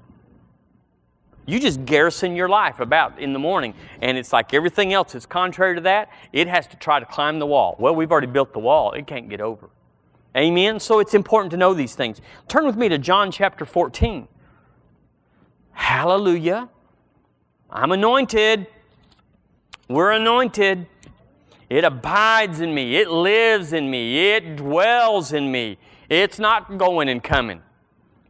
You 1.48 1.60
just 1.60 1.86
garrison 1.86 2.36
your 2.36 2.48
life 2.48 2.80
about 2.80 3.17
in 3.17 3.34
the 3.34 3.39
morning, 3.39 3.74
and 4.00 4.15
it's 4.15 4.32
like 4.32 4.54
everything 4.54 4.93
else 4.93 5.15
is 5.15 5.26
contrary 5.26 5.74
to 5.74 5.82
that. 5.82 6.12
It 6.32 6.48
has 6.48 6.67
to 6.67 6.78
try 6.78 7.00
to 7.00 7.06
climb 7.08 7.39
the 7.39 7.48
wall. 7.48 7.78
Well, 7.80 7.96
we've 7.96 8.12
already 8.12 8.28
built 8.28 8.54
the 8.54 8.60
wall, 8.60 8.91
it 8.91 9.08
can't 9.08 9.28
get 9.28 9.41
over. 9.41 9.72
Amen? 10.36 10.80
So 10.80 11.00
it's 11.00 11.15
important 11.15 11.50
to 11.50 11.58
know 11.58 11.74
these 11.74 11.96
things. 11.96 12.22
Turn 12.48 12.67
with 12.67 12.76
me 12.76 12.89
to 12.89 13.00
John 13.00 13.32
chapter 13.32 13.65
14. 13.65 14.28
Hallelujah. 15.72 16.70
I'm 17.72 17.91
anointed. 17.91 18.67
We're 19.88 20.12
anointed. 20.12 20.88
It 21.69 21.84
abides 21.84 22.62
in 22.62 22.73
me. 22.73 22.95
It 22.95 23.10
lives 23.10 23.73
in 23.73 23.89
me. 23.89 24.30
It 24.30 24.58
dwells 24.58 25.34
in 25.34 25.52
me. 25.52 25.78
It's 26.10 26.39
not 26.39 26.78
going 26.78 27.10
and 27.10 27.23
coming. 27.23 27.62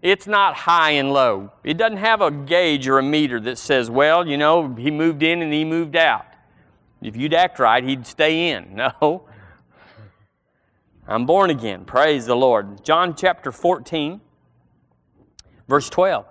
It's 0.02 0.28
not 0.28 0.56
high 0.56 0.92
and 0.92 1.12
low. 1.12 1.52
It 1.64 1.78
doesn't 1.78 1.98
have 1.98 2.22
a 2.22 2.32
gauge 2.32 2.88
or 2.88 3.00
a 3.00 3.04
meter 3.04 3.40
that 3.42 3.58
says, 3.58 3.90
well, 3.90 4.28
you 4.28 4.38
know, 4.38 4.74
he 4.76 4.92
moved 4.92 5.24
in 5.24 5.42
and 5.42 5.52
he 5.52 5.66
moved 5.66 5.96
out. 5.96 6.26
If 7.02 7.16
you'd 7.16 7.34
act 7.34 7.60
right, 7.60 7.84
he'd 7.84 8.06
stay 8.08 8.50
in. 8.50 8.76
No. 9.02 9.24
I'm 11.10 11.26
born 11.26 11.50
again. 11.50 11.86
Praise 11.86 12.26
the 12.26 12.36
Lord. 12.36 12.84
John 12.84 13.16
chapter 13.16 13.54
14, 13.54 14.20
verse 15.66 15.90
12. 15.90 16.26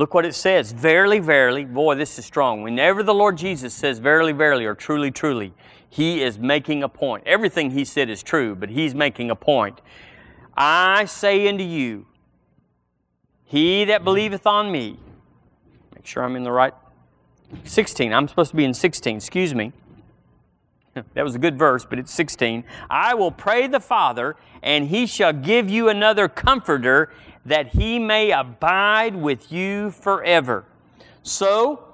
Look 0.00 0.14
what 0.14 0.24
it 0.24 0.34
says. 0.34 0.72
Verily, 0.72 1.18
verily, 1.18 1.66
boy, 1.66 1.94
this 1.94 2.18
is 2.18 2.24
strong. 2.24 2.62
Whenever 2.62 3.02
the 3.02 3.12
Lord 3.12 3.36
Jesus 3.36 3.74
says 3.74 3.98
verily, 3.98 4.32
verily, 4.32 4.64
or 4.64 4.74
truly, 4.74 5.10
truly, 5.10 5.52
he 5.90 6.22
is 6.22 6.38
making 6.38 6.82
a 6.82 6.88
point. 6.88 7.22
Everything 7.26 7.72
he 7.72 7.84
said 7.84 8.08
is 8.08 8.22
true, 8.22 8.54
but 8.54 8.70
he's 8.70 8.94
making 8.94 9.30
a 9.30 9.36
point. 9.36 9.82
I 10.56 11.04
say 11.04 11.46
unto 11.46 11.62
you, 11.62 12.06
he 13.44 13.84
that 13.84 14.02
believeth 14.02 14.46
on 14.46 14.72
me, 14.72 14.98
make 15.94 16.06
sure 16.06 16.22
I'm 16.22 16.34
in 16.34 16.44
the 16.44 16.50
right 16.50 16.72
16. 17.64 18.10
I'm 18.10 18.26
supposed 18.26 18.52
to 18.52 18.56
be 18.56 18.64
in 18.64 18.72
16, 18.72 19.18
excuse 19.18 19.54
me. 19.54 19.74
That 21.12 21.24
was 21.24 21.34
a 21.34 21.38
good 21.38 21.58
verse, 21.58 21.84
but 21.84 21.98
it's 21.98 22.12
16. 22.14 22.64
I 22.88 23.12
will 23.12 23.30
pray 23.30 23.66
the 23.66 23.80
Father, 23.80 24.36
and 24.62 24.88
he 24.88 25.06
shall 25.06 25.34
give 25.34 25.68
you 25.68 25.90
another 25.90 26.26
comforter, 26.26 27.12
that 27.50 27.74
he 27.74 27.98
may 27.98 28.30
abide 28.30 29.16
with 29.16 29.50
you 29.50 29.90
forever. 29.90 30.64
So, 31.24 31.84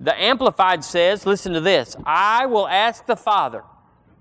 the 0.00 0.20
Amplified 0.20 0.82
says, 0.84 1.24
listen 1.24 1.52
to 1.52 1.60
this 1.60 1.96
I 2.04 2.46
will 2.46 2.66
ask 2.66 3.06
the 3.06 3.16
Father, 3.16 3.62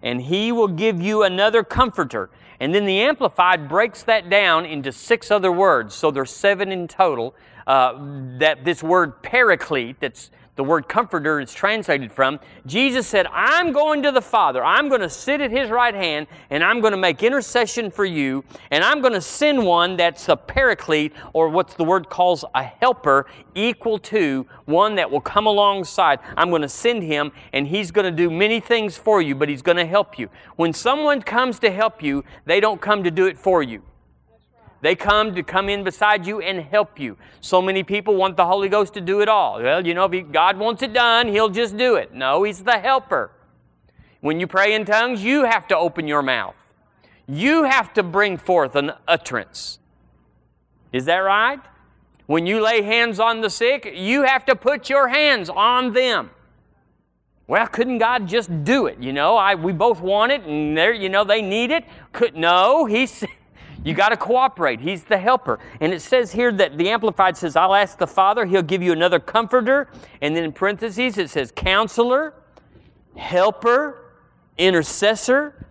and 0.04 0.22
he 0.22 0.52
will 0.52 0.68
give 0.68 1.02
you 1.02 1.24
another 1.24 1.64
comforter. 1.64 2.30
And 2.60 2.74
then 2.74 2.86
the 2.86 3.00
Amplified 3.02 3.68
breaks 3.68 4.04
that 4.04 4.30
down 4.30 4.66
into 4.66 4.92
six 4.92 5.32
other 5.32 5.52
words. 5.52 5.96
So 5.96 6.12
there's 6.12 6.32
seven 6.32 6.72
in 6.72 6.88
total. 6.88 7.36
Uh, 7.66 8.38
that 8.40 8.64
this 8.64 8.82
word 8.82 9.22
paraclete, 9.22 10.00
that's 10.00 10.32
the 10.58 10.63
word 10.63 10.89
comforter 10.89 11.39
is 11.39 11.54
translated 11.54 12.12
from, 12.12 12.39
Jesus 12.65 13.08
said, 13.08 13.28
I'm 13.32 13.72
going 13.72 14.04
to 14.04 14.12
the 14.12 14.22
Father. 14.22 14.63
I'm 14.63 14.89
going 14.89 15.02
to 15.02 15.10
sit 15.10 15.39
at 15.39 15.52
His 15.52 15.70
right 15.70 15.96
hand 15.96 16.28
and 16.50 16.63
I'm 16.63 16.82
going 16.82 16.91
to 16.91 16.98
make 16.98 17.24
intercession 17.24 17.89
for 17.89 18.04
you 18.04 18.43
and 18.72 18.84
I'm 18.84 19.00
going 19.02 19.13
to 19.13 19.22
send 19.22 19.65
one 19.65 19.96
that's 19.96 20.28
a 20.28 20.36
paraclete 20.36 21.13
or 21.34 21.48
what 21.50 21.70
the 21.70 21.84
word 21.84 22.10
calls 22.10 22.43
a 22.54 22.63
helper 22.63 23.28
equal 23.56 23.98
to 24.00 24.46
one 24.65 24.96
that 24.96 25.10
will 25.10 25.22
come 25.22 25.48
alongside. 25.48 26.20
I'm 26.36 26.50
going 26.50 26.62
to 26.63 26.70
send 26.70 27.04
him 27.04 27.32
and 27.54 27.67
he's 27.67 27.91
going 27.91 28.06
to 28.06 28.12
do 28.12 28.30
many 28.30 28.60
things 28.60 28.98
for 28.98 29.22
you, 29.22 29.36
but 29.36 29.50
he's 29.50 29.62
going 29.62 29.78
to 29.78 29.86
help 29.86 30.20
you. 30.20 30.30
When 30.56 30.74
someone 30.74 31.22
comes 31.22 31.60
to 31.60 31.72
help 31.72 32.04
you, 32.04 32.24
they 32.46 32.60
don't 32.60 32.82
come 32.82 33.04
to 33.04 33.12
do 33.12 33.28
it 33.28 33.38
for 33.38 33.63
you. 33.63 33.84
They 34.82 34.96
come 34.96 35.34
to 35.36 35.44
come 35.44 35.70
in 35.70 35.84
beside 35.84 36.28
you 36.28 36.40
and 36.40 36.62
help 36.62 37.00
you. 37.00 37.18
So 37.42 37.62
many 37.62 37.84
people 37.84 38.16
want 38.16 38.38
the 38.38 38.46
Holy 38.46 38.70
Ghost 38.70 38.94
to 38.94 39.02
do 39.02 39.22
it 39.22 39.28
all. 39.28 39.62
Well, 39.62 39.86
you 39.86 39.94
know, 39.94 40.06
if 40.06 40.32
God 40.32 40.58
wants 40.58 40.84
it 40.84 40.94
done, 40.94 41.28
He'll 41.28 41.50
just 41.50 41.78
do 41.78 41.96
it. 41.96 42.13
No, 42.13 42.44
He's 42.44 42.63
the 42.63 42.78
helper. 42.78 43.32
When 44.22 44.40
you 44.40 44.48
pray 44.48 44.74
in 44.74 44.86
tongues, 44.86 45.24
you 45.24 45.46
have 45.46 45.68
to 45.70 45.78
open 45.78 46.08
your 46.08 46.22
mouth. 46.22 46.56
You 47.28 47.63
have 47.63 47.94
to 47.96 48.04
bring 48.04 48.38
forth 48.38 48.76
an 48.76 48.94
utterance. 49.08 49.80
Is 50.92 51.06
that 51.06 51.18
right? 51.18 51.60
When 52.26 52.46
you 52.46 52.62
lay 52.62 52.82
hands 52.82 53.20
on 53.20 53.42
the 53.42 53.50
sick, 53.50 53.92
you 53.96 54.24
have 54.24 54.46
to 54.46 54.56
put 54.56 54.90
your 54.90 55.08
hands 55.08 55.50
on 55.50 55.94
them. 55.94 56.30
Well, 57.48 57.66
couldn't 57.68 58.00
God 58.00 58.28
just 58.28 58.66
do 58.66 58.88
it? 58.88 58.98
You 59.00 59.13
know, 59.13 59.38
I, 59.38 59.56
we 59.56 59.72
both 59.72 60.02
want 60.02 60.34
it, 60.34 60.42
and 60.42 60.78
there, 60.78 60.94
you 60.94 61.08
know, 61.08 61.24
they 61.24 61.42
need 61.42 61.72
it. 61.72 61.86
Could 62.12 62.36
no, 62.36 62.86
He 62.86 63.08
you 63.88 63.93
got 63.93 64.10
to 64.10 64.17
cooperate. 64.17 64.82
He's 64.82 65.06
the 65.06 65.17
helper. 65.17 65.60
And 65.80 65.93
it 65.93 66.02
says 66.02 66.34
here 66.34 66.52
that 66.52 66.78
the 66.78 66.89
Amplified 66.89 67.38
says, 67.38 67.56
I'll 67.56 67.73
ask 67.73 67.97
the 67.97 68.06
Father, 68.06 68.45
He'll 68.45 68.62
give 68.62 68.84
you 68.84 68.91
another 68.91 69.17
comforter. 69.17 69.88
And 70.21 70.36
then 70.36 70.43
in 70.43 70.52
parentheses, 70.52 71.17
it 71.17 71.30
says 71.30 71.54
counselor, 71.56 72.34
helper, 73.15 74.13
intercessor, 74.58 75.67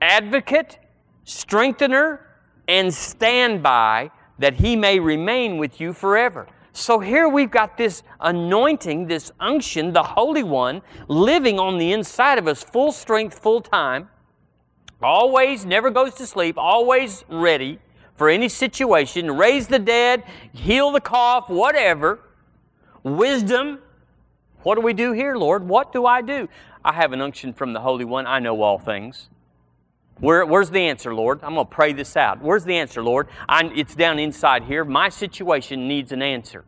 advocate, 0.00 0.78
strengthener, 1.24 2.26
and 2.68 2.92
standby 2.92 4.12
that 4.38 4.54
He 4.54 4.74
may 4.74 4.98
remain 4.98 5.58
with 5.58 5.78
you 5.78 5.92
forever. 5.92 6.46
So 6.72 7.00
here 7.00 7.28
we've 7.28 7.50
got 7.50 7.76
this 7.76 8.02
anointing, 8.20 9.08
this 9.08 9.30
unction, 9.40 9.92
the 9.92 10.02
Holy 10.02 10.42
One, 10.42 10.80
living 11.08 11.58
on 11.58 11.76
the 11.76 11.92
inside 11.92 12.38
of 12.38 12.48
us, 12.48 12.62
full 12.62 12.92
strength, 12.92 13.38
full 13.38 13.60
time 13.60 14.08
Always, 15.02 15.64
never 15.64 15.90
goes 15.90 16.14
to 16.14 16.26
sleep, 16.26 16.58
always 16.58 17.24
ready 17.28 17.78
for 18.18 18.28
any 18.28 18.48
situation, 18.48 19.30
raise 19.36 19.68
the 19.68 19.78
dead, 19.78 20.24
heal 20.52 20.90
the 20.90 21.00
cough, 21.00 21.48
whatever. 21.48 22.18
Wisdom. 23.04 23.78
What 24.64 24.74
do 24.74 24.80
we 24.80 24.92
do 24.92 25.12
here, 25.12 25.36
Lord? 25.36 25.68
What 25.68 25.92
do 25.92 26.04
I 26.04 26.20
do? 26.20 26.48
I 26.84 26.92
have 26.94 27.12
an 27.12 27.20
unction 27.20 27.52
from 27.52 27.72
the 27.72 27.80
Holy 27.80 28.04
One. 28.04 28.26
I 28.26 28.40
know 28.40 28.60
all 28.60 28.78
things. 28.78 29.28
Where, 30.18 30.44
where's 30.44 30.70
the 30.70 30.80
answer, 30.80 31.14
Lord? 31.14 31.38
I'm 31.44 31.54
going 31.54 31.66
to 31.66 31.72
pray 31.72 31.92
this 31.92 32.16
out. 32.16 32.42
Where's 32.42 32.64
the 32.64 32.76
answer, 32.76 33.04
Lord? 33.04 33.28
I, 33.48 33.70
it's 33.76 33.94
down 33.94 34.18
inside 34.18 34.64
here. 34.64 34.84
My 34.84 35.10
situation 35.10 35.86
needs 35.86 36.10
an 36.10 36.22
answer. 36.22 36.64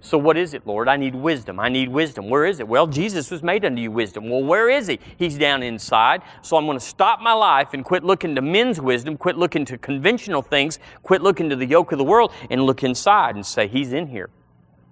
So, 0.00 0.16
what 0.16 0.36
is 0.36 0.54
it, 0.54 0.64
Lord? 0.64 0.88
I 0.88 0.96
need 0.96 1.14
wisdom. 1.14 1.58
I 1.58 1.68
need 1.68 1.88
wisdom. 1.88 2.28
Where 2.30 2.46
is 2.46 2.60
it? 2.60 2.68
Well, 2.68 2.86
Jesus 2.86 3.30
was 3.30 3.42
made 3.42 3.64
unto 3.64 3.82
you 3.82 3.90
wisdom. 3.90 4.30
Well, 4.30 4.44
where 4.44 4.68
is 4.70 4.86
He? 4.86 5.00
He's 5.16 5.36
down 5.36 5.62
inside. 5.62 6.22
So, 6.40 6.56
I'm 6.56 6.66
going 6.66 6.78
to 6.78 6.84
stop 6.84 7.20
my 7.20 7.32
life 7.32 7.74
and 7.74 7.84
quit 7.84 8.04
looking 8.04 8.36
to 8.36 8.42
men's 8.42 8.80
wisdom, 8.80 9.16
quit 9.16 9.36
looking 9.36 9.64
to 9.64 9.76
conventional 9.76 10.42
things, 10.42 10.78
quit 11.02 11.20
looking 11.20 11.50
to 11.50 11.56
the 11.56 11.66
yoke 11.66 11.90
of 11.90 11.98
the 11.98 12.04
world, 12.04 12.32
and 12.48 12.62
look 12.62 12.84
inside 12.84 13.34
and 13.34 13.44
say, 13.44 13.66
He's 13.66 13.92
in 13.92 14.06
here. 14.06 14.30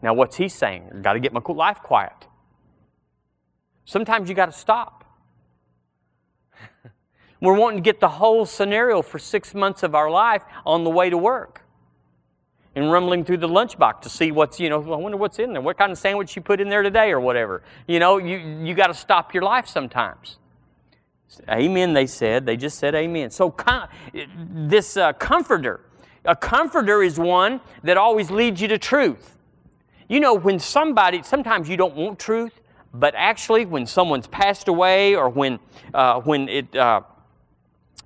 Now, 0.02 0.12
what's 0.12 0.36
He 0.36 0.48
saying? 0.48 0.90
I've 0.92 1.02
got 1.02 1.12
to 1.12 1.20
get 1.20 1.32
my 1.32 1.40
life 1.46 1.78
quiet. 1.82 2.26
Sometimes 3.84 4.28
you 4.28 4.34
got 4.34 4.46
to 4.46 4.58
stop. 4.58 5.04
We're 7.40 7.54
wanting 7.54 7.78
to 7.78 7.82
get 7.82 8.00
the 8.00 8.08
whole 8.08 8.44
scenario 8.44 9.02
for 9.02 9.20
six 9.20 9.54
months 9.54 9.84
of 9.84 9.94
our 9.94 10.10
life 10.10 10.42
on 10.64 10.82
the 10.82 10.90
way 10.90 11.10
to 11.10 11.16
work. 11.16 11.62
And 12.76 12.92
rumbling 12.92 13.24
through 13.24 13.38
the 13.38 13.48
lunchbox 13.48 14.02
to 14.02 14.10
see 14.10 14.30
what's, 14.30 14.60
you 14.60 14.68
know, 14.68 14.80
I 14.92 14.96
wonder 14.96 15.16
what's 15.16 15.38
in 15.38 15.54
there. 15.54 15.62
What 15.62 15.78
kind 15.78 15.90
of 15.90 15.96
sandwich 15.98 16.36
you 16.36 16.42
put 16.42 16.60
in 16.60 16.68
there 16.68 16.82
today 16.82 17.10
or 17.10 17.18
whatever. 17.18 17.62
You 17.86 17.98
know, 17.98 18.18
you, 18.18 18.36
you 18.36 18.74
got 18.74 18.88
to 18.88 18.94
stop 18.94 19.32
your 19.32 19.42
life 19.42 19.66
sometimes. 19.66 20.38
Amen, 21.50 21.94
they 21.94 22.06
said. 22.06 22.44
They 22.44 22.56
just 22.56 22.78
said 22.78 22.94
amen. 22.94 23.30
So, 23.30 23.54
this 24.36 24.96
uh, 24.96 25.14
comforter, 25.14 25.80
a 26.24 26.36
comforter 26.36 27.02
is 27.02 27.18
one 27.18 27.60
that 27.82 27.96
always 27.96 28.30
leads 28.30 28.60
you 28.60 28.68
to 28.68 28.78
truth. 28.78 29.36
You 30.08 30.20
know, 30.20 30.34
when 30.34 30.58
somebody, 30.58 31.22
sometimes 31.22 31.68
you 31.68 31.76
don't 31.76 31.96
want 31.96 32.18
truth, 32.18 32.60
but 32.94 33.14
actually, 33.16 33.66
when 33.66 33.86
someone's 33.86 34.26
passed 34.26 34.68
away 34.68 35.16
or 35.16 35.28
when, 35.28 35.58
uh, 35.92 36.20
when 36.20 36.48
it, 36.48 36.76
uh, 36.76 37.00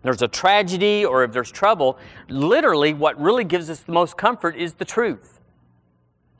there's 0.02 0.22
a 0.22 0.28
tragedy 0.28 1.04
or 1.04 1.24
if 1.24 1.32
there's 1.32 1.50
trouble, 1.50 1.98
literally 2.28 2.94
what 2.94 3.20
really 3.20 3.44
gives 3.44 3.68
us 3.68 3.80
the 3.80 3.92
most 3.92 4.16
comfort 4.16 4.56
is 4.56 4.74
the 4.74 4.84
truth. 4.84 5.40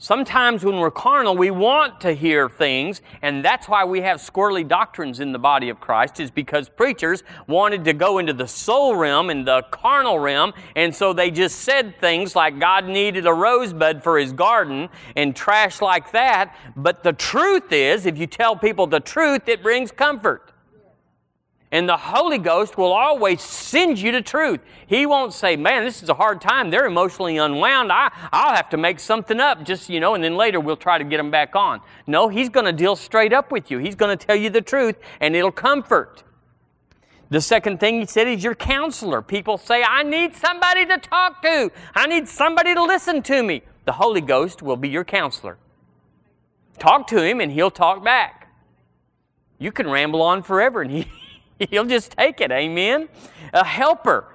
Sometimes 0.03 0.65
when 0.65 0.79
we're 0.79 0.91
carnal, 0.91 1.37
we 1.37 1.51
want 1.51 2.01
to 2.01 2.15
hear 2.15 2.49
things, 2.49 3.03
and 3.21 3.45
that's 3.45 3.69
why 3.69 3.85
we 3.85 4.01
have 4.01 4.19
squirrely 4.19 4.67
doctrines 4.67 5.21
in 5.21 5.33
the 5.33 5.39
body 5.39 5.69
of 5.69 5.79
Christ, 5.79 6.21
is 6.21 6.31
because 6.31 6.71
preachers 6.71 7.23
wanted 7.47 7.85
to 7.85 7.93
go 7.93 8.17
into 8.17 8.33
the 8.33 8.49
soul 8.49 8.97
realm 8.97 9.29
and 9.29 9.47
the 9.47 9.61
carnal 9.71 10.19
realm, 10.19 10.55
and 10.75 10.95
so 10.95 11.13
they 11.13 11.31
just 11.31 11.59
said 11.59 12.01
things 12.01 12.35
like 12.35 12.59
God 12.59 12.87
needed 12.87 13.27
a 13.27 13.33
rosebud 13.35 14.03
for 14.03 14.19
his 14.19 14.33
garden 14.33 14.89
and 15.17 15.37
trash 15.37 15.83
like 15.83 16.13
that. 16.13 16.57
But 16.75 17.03
the 17.03 17.13
truth 17.13 17.71
is, 17.71 18.07
if 18.07 18.17
you 18.17 18.27
tell 18.27 18.57
people 18.57 18.87
the 18.87 19.01
truth, 19.01 19.49
it 19.49 19.63
brings 19.63 19.93
comfort. 19.93 20.51
And 21.73 21.89
the 21.89 21.97
Holy 21.97 22.39
Ghost 22.39 22.77
will 22.77 22.93
always 22.93 23.41
send 23.41 23.99
you 23.99 24.11
to 24.12 24.23
truth. 24.23 24.59
He 24.89 25.07
won't 25.07 25.33
say, 25.33 25.55
man, 25.55 25.85
this 25.85 26.03
is 26.03 26.09
a 26.09 26.14
hard 26.14 26.41
time. 26.41 26.71
They're 26.71 26.87
emotionally 26.87 27.37
unwound. 27.37 27.93
I, 27.93 28.11
I'll 28.33 28.57
have 28.57 28.71
to 28.71 28.77
make 28.77 28.99
something 28.99 29.39
up, 29.39 29.64
just, 29.64 29.89
you 29.89 30.01
know, 30.01 30.14
and 30.14 30.25
then 30.25 30.37
later 30.37 30.59
we'll 30.59 30.77
try 30.77 30.99
to 30.99 31.05
get 31.05 31.18
them 31.18 31.31
back 31.31 31.55
on. 31.55 31.81
No, 32.09 32.29
He's 32.29 32.49
going 32.49 32.66
to 32.66 32.73
deal 32.73 32.97
straight 32.97 33.33
up 33.33 33.53
with 33.53 33.71
you. 33.71 33.79
He's 33.79 33.95
going 33.95 34.16
to 34.16 34.27
tell 34.27 34.35
you 34.35 34.51
the 34.51 34.61
truth, 34.61 34.97
and 35.21 35.37
it'll 35.37 35.53
comfort. 35.53 36.25
The 37.29 37.41
second 37.41 37.79
thing 37.79 38.01
He 38.01 38.07
said 38.07 38.27
is 38.27 38.43
your 38.43 38.57
counselor. 38.57 39.23
People 39.23 39.57
say, 39.57 39.85
I 39.85 40.03
need 40.03 40.35
somebody 40.35 40.85
to 40.87 40.99
talk 40.99 41.41
to. 41.43 41.71
I 41.95 42.09
need 42.09 42.27
somebody 42.27 42.75
to 42.75 42.83
listen 42.83 43.23
to 43.23 43.45
me. 43.45 43.62
The 43.85 43.93
Holy 43.93 44.21
Ghost 44.21 44.61
will 44.61 44.77
be 44.77 44.89
your 44.89 45.05
counselor. 45.05 45.57
Talk 46.81 47.07
to 47.09 47.23
Him, 47.23 47.41
and 47.41 47.53
He'll 47.53 47.71
talk 47.71 48.03
back. 48.03 48.49
You 49.61 49.71
can 49.71 49.89
ramble 49.89 50.21
on 50.21 50.43
forever, 50.43 50.83
and 50.83 50.91
He 50.91 51.07
He'll 51.71 51.85
just 51.85 52.13
take 52.13 52.41
it. 52.41 52.51
Amen. 52.51 53.09
A 53.53 53.65
helper. 53.65 54.33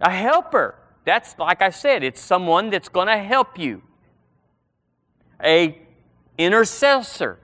A 0.00 0.10
helper. 0.10 0.76
That's 1.04 1.36
like 1.38 1.62
I 1.62 1.70
said, 1.70 2.02
it's 2.02 2.20
someone 2.20 2.70
that's 2.70 2.88
going 2.88 3.08
to 3.08 3.18
help 3.18 3.58
you. 3.58 3.82
A 5.42 5.78
intercessor. 6.38 7.38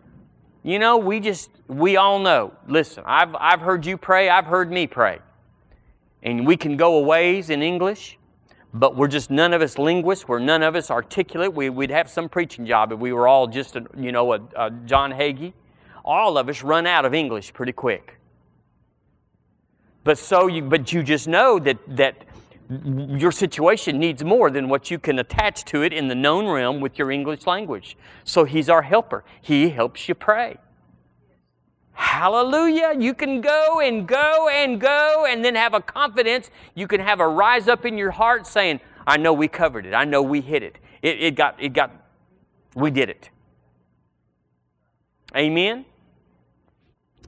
You 0.62 0.78
know, 0.78 0.96
we 0.96 1.18
just 1.20 1.50
we 1.66 1.96
all 1.96 2.18
know. 2.18 2.54
Listen, 2.68 3.02
I've 3.06 3.34
I've 3.34 3.60
heard 3.60 3.84
you 3.84 3.96
pray, 3.96 4.28
I've 4.28 4.46
heard 4.46 4.70
me 4.70 4.86
pray. 4.86 5.18
And 6.22 6.46
we 6.46 6.56
can 6.56 6.76
go 6.76 6.98
a 6.98 7.00
ways 7.00 7.50
in 7.50 7.62
English, 7.62 8.16
but 8.72 8.96
we're 8.96 9.08
just 9.08 9.28
none 9.28 9.52
of 9.52 9.60
us 9.60 9.76
linguists. 9.76 10.28
We're 10.28 10.38
none 10.38 10.62
of 10.62 10.76
us 10.76 10.88
articulate. 10.88 11.52
We, 11.52 11.68
would 11.68 11.90
have 11.90 12.08
some 12.08 12.28
preaching 12.28 12.64
job 12.64 12.92
if 12.92 13.00
we 13.00 13.12
were 13.12 13.26
all 13.26 13.48
just, 13.48 13.74
a, 13.74 13.84
you 13.98 14.12
know, 14.12 14.32
a, 14.34 14.40
a 14.54 14.70
John 14.86 15.10
Hagee. 15.10 15.52
All 16.04 16.38
of 16.38 16.48
us 16.48 16.62
run 16.62 16.86
out 16.86 17.04
of 17.04 17.12
English 17.12 17.52
pretty 17.52 17.72
quick. 17.72 18.20
But 20.04 20.18
so 20.18 20.46
you, 20.46 20.62
but 20.62 20.92
you 20.92 21.02
just 21.02 21.28
know 21.28 21.58
that 21.60 21.78
that 21.96 22.24
your 23.16 23.32
situation 23.32 23.98
needs 23.98 24.24
more 24.24 24.50
than 24.50 24.68
what 24.68 24.90
you 24.90 24.98
can 24.98 25.18
attach 25.18 25.64
to 25.66 25.82
it 25.82 25.92
in 25.92 26.08
the 26.08 26.14
known 26.14 26.46
realm 26.46 26.80
with 26.80 26.98
your 26.98 27.10
English 27.10 27.46
language. 27.46 27.96
So 28.24 28.44
he's 28.44 28.68
our 28.68 28.82
helper. 28.82 29.24
He 29.40 29.70
helps 29.70 30.08
you 30.08 30.14
pray. 30.14 30.56
Hallelujah. 31.92 32.94
You 32.98 33.14
can 33.14 33.40
go 33.40 33.80
and 33.80 34.08
go 34.08 34.48
and 34.48 34.80
go 34.80 35.26
and 35.28 35.44
then 35.44 35.54
have 35.54 35.74
a 35.74 35.80
confidence. 35.80 36.50
You 36.74 36.88
can 36.88 37.00
have 37.00 37.20
a 37.20 37.28
rise 37.28 37.68
up 37.68 37.84
in 37.84 37.98
your 37.98 38.12
heart 38.12 38.46
saying, 38.46 38.80
I 39.06 39.18
know 39.18 39.32
we 39.32 39.48
covered 39.48 39.84
it. 39.84 39.94
I 39.94 40.04
know 40.04 40.22
we 40.22 40.40
hit 40.40 40.62
it. 40.62 40.78
It, 41.02 41.20
it 41.20 41.34
got, 41.34 41.62
it 41.62 41.74
got, 41.74 41.90
we 42.74 42.90
did 42.90 43.10
it. 43.10 43.28
Amen. 45.36 45.84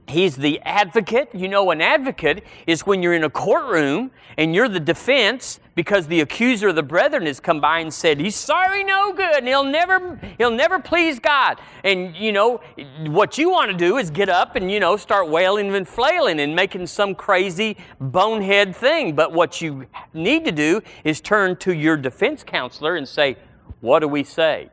He's 0.07 0.35
the 0.35 0.61
advocate. 0.61 1.29
You 1.33 1.47
know, 1.47 1.71
an 1.71 1.81
advocate 1.81 2.43
is 2.67 2.85
when 2.85 3.01
you're 3.01 3.13
in 3.13 3.23
a 3.23 3.29
courtroom 3.29 4.11
and 4.37 4.53
you're 4.53 4.69
the 4.69 4.79
defense 4.79 5.59
because 5.73 6.07
the 6.07 6.21
accuser 6.21 6.69
of 6.69 6.75
the 6.75 6.83
brethren 6.83 7.25
has 7.25 7.39
come 7.39 7.59
by 7.59 7.79
and 7.79 7.91
said, 7.91 8.19
He's 8.19 8.35
sorry, 8.35 8.83
no 8.83 9.13
good, 9.13 9.37
and 9.37 9.47
he'll 9.47 9.63
never, 9.63 10.19
he'll 10.37 10.51
never 10.51 10.79
please 10.79 11.19
God. 11.19 11.59
And, 11.83 12.15
you 12.15 12.31
know, 12.31 12.61
what 13.07 13.37
you 13.37 13.49
want 13.49 13.71
to 13.71 13.77
do 13.77 13.97
is 13.97 14.11
get 14.11 14.29
up 14.29 14.55
and, 14.55 14.71
you 14.71 14.79
know, 14.79 14.95
start 14.95 15.27
wailing 15.29 15.73
and 15.73 15.87
flailing 15.87 16.39
and 16.39 16.55
making 16.55 16.85
some 16.87 17.15
crazy 17.15 17.75
bonehead 17.99 18.75
thing. 18.75 19.15
But 19.15 19.33
what 19.33 19.59
you 19.59 19.87
need 20.13 20.45
to 20.45 20.51
do 20.51 20.81
is 21.03 21.19
turn 21.19 21.55
to 21.57 21.73
your 21.73 21.97
defense 21.97 22.43
counselor 22.43 22.95
and 22.95 23.07
say, 23.07 23.37
What 23.81 23.99
do 23.99 24.07
we 24.07 24.23
say? 24.23 24.69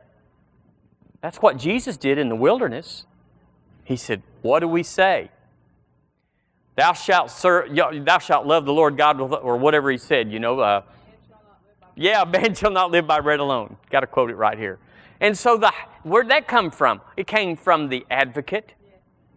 That's 1.21 1.37
what 1.37 1.57
Jesus 1.57 1.97
did 1.97 2.19
in 2.19 2.29
the 2.29 2.35
wilderness. 2.35 3.05
He 3.83 3.95
said, 3.95 4.21
What 4.43 4.59
do 4.59 4.67
we 4.67 4.83
say? 4.83 5.31
Thou 6.75 6.93
shalt, 6.93 7.31
serve, 7.31 7.75
thou 7.75 8.17
shalt 8.19 8.45
love 8.45 8.65
the 8.65 8.73
Lord 8.73 8.97
God, 8.97 9.19
or 9.19 9.57
whatever 9.57 9.89
he 9.89 9.97
said, 9.97 10.31
you 10.31 10.39
know. 10.39 10.59
Uh, 10.59 10.81
yeah, 11.95 12.23
man 12.31 12.53
shall 12.53 12.71
not 12.71 12.91
live 12.91 13.07
by 13.07 13.21
bread 13.21 13.39
alone. 13.39 13.77
Got 13.89 14.01
to 14.01 14.07
quote 14.07 14.29
it 14.29 14.35
right 14.35 14.57
here. 14.57 14.79
And 15.21 15.37
so, 15.37 15.57
the, 15.57 15.71
where'd 16.03 16.29
that 16.29 16.47
come 16.47 16.71
from? 16.71 16.99
It 17.15 17.25
came 17.25 17.55
from 17.55 17.87
the 17.87 18.05
advocate. 18.11 18.73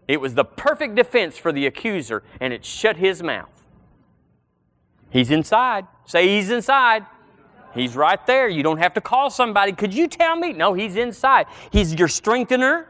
It 0.08 0.20
was 0.20 0.34
the 0.34 0.44
perfect 0.44 0.96
defense 0.96 1.38
for 1.38 1.52
the 1.52 1.66
accuser, 1.66 2.22
and 2.40 2.52
it 2.52 2.64
shut 2.64 2.96
his 2.96 3.22
mouth. 3.22 3.64
He's 5.10 5.30
inside. 5.30 5.86
Say, 6.06 6.28
He's 6.28 6.50
inside. 6.50 7.06
He's 7.74 7.94
right 7.94 8.24
there. 8.26 8.48
You 8.48 8.62
don't 8.62 8.78
have 8.78 8.94
to 8.94 9.00
call 9.00 9.30
somebody. 9.30 9.72
Could 9.72 9.94
you 9.94 10.08
tell 10.08 10.34
me? 10.34 10.52
No, 10.52 10.74
He's 10.74 10.96
inside. 10.96 11.46
He's 11.70 11.94
your 11.94 12.08
strengthener 12.08 12.88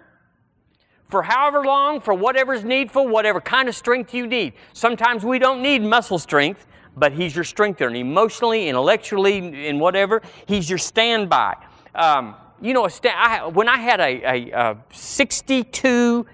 for 1.09 1.23
however 1.23 1.63
long, 1.63 2.01
for 2.01 2.15
whatever's 2.15 2.65
needful, 2.65 3.07
whatever 3.07 3.41
kind 3.41 3.69
of 3.69 3.75
strength 3.75 4.13
you 4.13 4.27
need. 4.27 4.55
Sometimes 4.73 5.25
we 5.25 5.39
don't 5.39 5.63
need 5.63 5.83
muscle 5.83 6.19
strength, 6.19 6.67
but 6.97 7.13
He's 7.13 7.35
your 7.35 7.45
strengthener, 7.45 7.95
emotionally, 7.95 8.69
intellectually, 8.69 9.67
in 9.67 9.79
whatever. 9.79 10.23
He's 10.47 10.69
your 10.69 10.79
standby. 10.79 11.57
Um, 11.95 12.35
you 12.61 12.73
know, 12.73 12.89
I, 13.05 13.47
when 13.47 13.69
I 13.69 13.79
had 13.79 14.01
a, 14.01 14.23
a, 14.25 14.51
a 14.51 14.77
62 14.93 16.27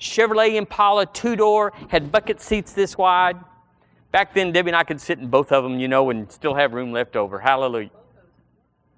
Chevrolet 0.00 0.54
Impala 0.54 1.06
two 1.06 1.36
door, 1.36 1.72
had 1.88 2.10
bucket 2.10 2.40
seats 2.40 2.72
this 2.72 2.96
wide. 2.96 3.36
Back 4.10 4.32
then, 4.32 4.52
Debbie 4.52 4.70
and 4.70 4.76
I 4.76 4.84
could 4.84 5.00
sit 5.00 5.18
in 5.18 5.28
both 5.28 5.52
of 5.52 5.62
them, 5.62 5.78
you 5.78 5.88
know, 5.88 6.10
and 6.10 6.30
still 6.32 6.54
have 6.54 6.72
room 6.72 6.92
left 6.92 7.16
over. 7.16 7.38
Hallelujah. 7.38 7.90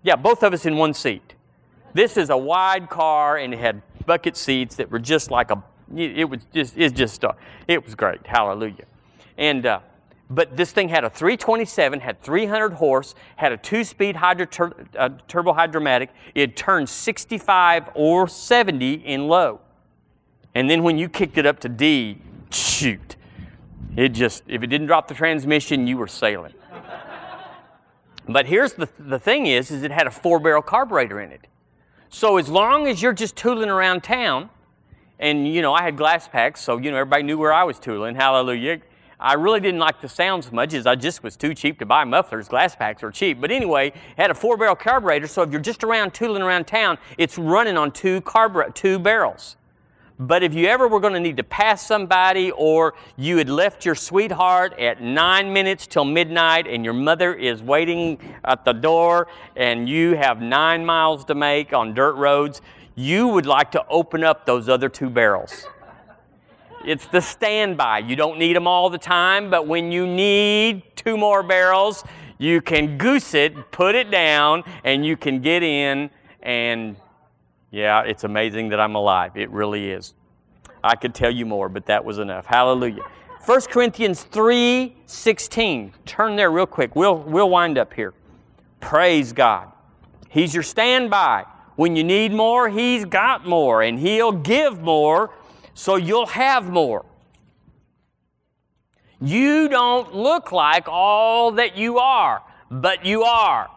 Yeah, 0.02 0.16
both 0.16 0.42
of 0.42 0.52
us 0.52 0.66
in 0.66 0.76
one 0.76 0.94
seat. 0.94 1.34
This 1.92 2.16
is 2.16 2.30
a 2.30 2.36
wide 2.36 2.88
car 2.88 3.36
and 3.36 3.52
it 3.52 3.58
had 3.60 3.82
bucket 4.06 4.36
seats 4.36 4.76
that 4.76 4.90
were 4.90 4.98
just 4.98 5.30
like 5.30 5.50
a, 5.50 5.62
it 5.94 6.28
was 6.28 6.46
just, 6.52 6.76
it 6.76 6.94
just, 6.94 7.24
uh, 7.24 7.32
it 7.66 7.84
was 7.84 7.94
great. 7.94 8.26
Hallelujah. 8.26 8.84
And, 9.36 9.66
uh, 9.66 9.80
but 10.28 10.56
this 10.56 10.70
thing 10.70 10.88
had 10.88 11.02
a 11.02 11.10
327, 11.10 11.98
had 12.00 12.22
300 12.22 12.74
horse, 12.74 13.16
had 13.36 13.50
a 13.50 13.56
two-speed 13.56 14.16
hydro 14.16 14.46
tur- 14.46 14.86
uh, 14.96 15.08
turbo 15.26 15.52
hydromatic. 15.52 16.10
It 16.36 16.56
turned 16.56 16.88
65 16.88 17.90
or 17.94 18.28
70 18.28 18.92
in 18.94 19.26
low. 19.26 19.60
And 20.54 20.70
then 20.70 20.84
when 20.84 20.98
you 20.98 21.08
kicked 21.08 21.36
it 21.36 21.46
up 21.46 21.58
to 21.60 21.68
D, 21.68 22.18
shoot, 22.50 23.16
it 23.96 24.10
just, 24.10 24.44
if 24.46 24.62
it 24.62 24.68
didn't 24.68 24.86
drop 24.86 25.08
the 25.08 25.14
transmission, 25.14 25.88
you 25.88 25.96
were 25.96 26.06
sailing. 26.06 26.54
but 28.28 28.46
here's 28.46 28.74
the, 28.74 28.88
the 29.00 29.18
thing 29.18 29.46
is, 29.46 29.72
is 29.72 29.82
it 29.82 29.90
had 29.90 30.06
a 30.06 30.12
four-barrel 30.12 30.62
carburetor 30.62 31.20
in 31.20 31.32
it. 31.32 31.46
So 32.12 32.38
as 32.38 32.48
long 32.48 32.88
as 32.88 33.00
you're 33.00 33.12
just 33.12 33.36
tooling 33.36 33.70
around 33.70 34.02
town, 34.02 34.50
and 35.20 35.46
you 35.46 35.62
know, 35.62 35.72
I 35.72 35.82
had 35.82 35.96
glass 35.96 36.26
packs, 36.26 36.60
so 36.60 36.76
you 36.76 36.90
know, 36.90 36.96
everybody 36.96 37.22
knew 37.22 37.38
where 37.38 37.52
I 37.52 37.62
was 37.62 37.78
tooling. 37.78 38.16
Hallelujah. 38.16 38.80
I 39.20 39.34
really 39.34 39.60
didn't 39.60 39.78
like 39.78 40.00
the 40.00 40.08
sound 40.08 40.44
as 40.44 40.50
much 40.50 40.74
as 40.74 40.86
I 40.86 40.96
just 40.96 41.22
was 41.22 41.36
too 41.36 41.54
cheap 41.54 41.78
to 41.78 41.86
buy 41.86 42.02
mufflers. 42.04 42.48
Glass 42.48 42.74
packs 42.74 43.04
are 43.04 43.12
cheap. 43.12 43.40
But 43.40 43.52
anyway, 43.52 43.92
had 44.16 44.30
a 44.30 44.34
four 44.34 44.56
barrel 44.56 44.74
carburetor, 44.74 45.28
so 45.28 45.42
if 45.42 45.52
you're 45.52 45.60
just 45.60 45.84
around 45.84 46.12
tooling 46.12 46.42
around 46.42 46.66
town, 46.66 46.98
it's 47.16 47.38
running 47.38 47.76
on 47.76 47.92
two 47.92 48.22
carburetor, 48.22 48.72
two 48.72 48.98
barrels. 48.98 49.56
But 50.22 50.42
if 50.42 50.52
you 50.52 50.66
ever 50.66 50.86
were 50.86 51.00
going 51.00 51.14
to 51.14 51.20
need 51.20 51.38
to 51.38 51.42
pass 51.42 51.86
somebody 51.86 52.50
or 52.50 52.92
you 53.16 53.38
had 53.38 53.48
left 53.48 53.86
your 53.86 53.94
sweetheart 53.94 54.78
at 54.78 55.00
nine 55.00 55.50
minutes 55.50 55.86
till 55.86 56.04
midnight 56.04 56.66
and 56.66 56.84
your 56.84 56.92
mother 56.92 57.32
is 57.32 57.62
waiting 57.62 58.18
at 58.44 58.66
the 58.66 58.74
door 58.74 59.28
and 59.56 59.88
you 59.88 60.16
have 60.16 60.42
nine 60.42 60.84
miles 60.84 61.24
to 61.24 61.34
make 61.34 61.72
on 61.72 61.94
dirt 61.94 62.16
roads, 62.16 62.60
you 62.94 63.28
would 63.28 63.46
like 63.46 63.70
to 63.72 63.82
open 63.88 64.22
up 64.22 64.44
those 64.44 64.68
other 64.68 64.90
two 64.90 65.08
barrels. 65.08 65.66
It's 66.84 67.06
the 67.06 67.22
standby. 67.22 68.00
You 68.00 68.14
don't 68.14 68.38
need 68.38 68.56
them 68.56 68.66
all 68.66 68.90
the 68.90 68.98
time, 68.98 69.48
but 69.48 69.66
when 69.66 69.90
you 69.90 70.06
need 70.06 70.82
two 70.96 71.16
more 71.16 71.42
barrels, 71.42 72.04
You 72.40 72.62
can 72.62 72.96
goose 72.96 73.34
it, 73.34 73.70
put 73.70 73.94
it 73.94 74.10
down, 74.10 74.64
and 74.82 75.04
you 75.04 75.14
can 75.14 75.42
get 75.42 75.62
in. 75.62 76.08
And 76.42 76.96
yeah, 77.70 78.02
it's 78.02 78.24
amazing 78.24 78.70
that 78.70 78.80
I'm 78.80 78.94
alive. 78.94 79.36
It 79.36 79.50
really 79.50 79.90
is. 79.90 80.14
I 80.82 80.96
could 80.96 81.14
tell 81.14 81.30
you 81.30 81.46
more, 81.46 81.68
but 81.68 81.86
that 81.86 82.04
was 82.04 82.18
enough. 82.18 82.46
Hallelujah. 82.46 83.04
1 83.44 83.60
Corinthians 83.70 84.22
3 84.24 84.96
16. 85.06 85.92
Turn 86.04 86.36
there 86.36 86.50
real 86.50 86.66
quick. 86.66 86.94
We'll, 86.96 87.16
we'll 87.16 87.50
wind 87.50 87.78
up 87.78 87.92
here. 87.94 88.12
Praise 88.80 89.32
God. 89.32 89.72
He's 90.28 90.54
your 90.54 90.62
standby. 90.62 91.44
When 91.76 91.96
you 91.96 92.04
need 92.04 92.32
more, 92.32 92.68
He's 92.68 93.04
got 93.04 93.46
more, 93.46 93.82
and 93.82 93.98
He'll 93.98 94.32
give 94.32 94.80
more, 94.80 95.32
so 95.74 95.96
you'll 95.96 96.26
have 96.26 96.68
more. 96.68 97.04
You 99.20 99.68
don't 99.68 100.14
look 100.14 100.52
like 100.52 100.88
all 100.88 101.52
that 101.52 101.76
you 101.76 101.98
are, 101.98 102.42
but 102.70 103.04
you 103.04 103.22
are. 103.22 103.70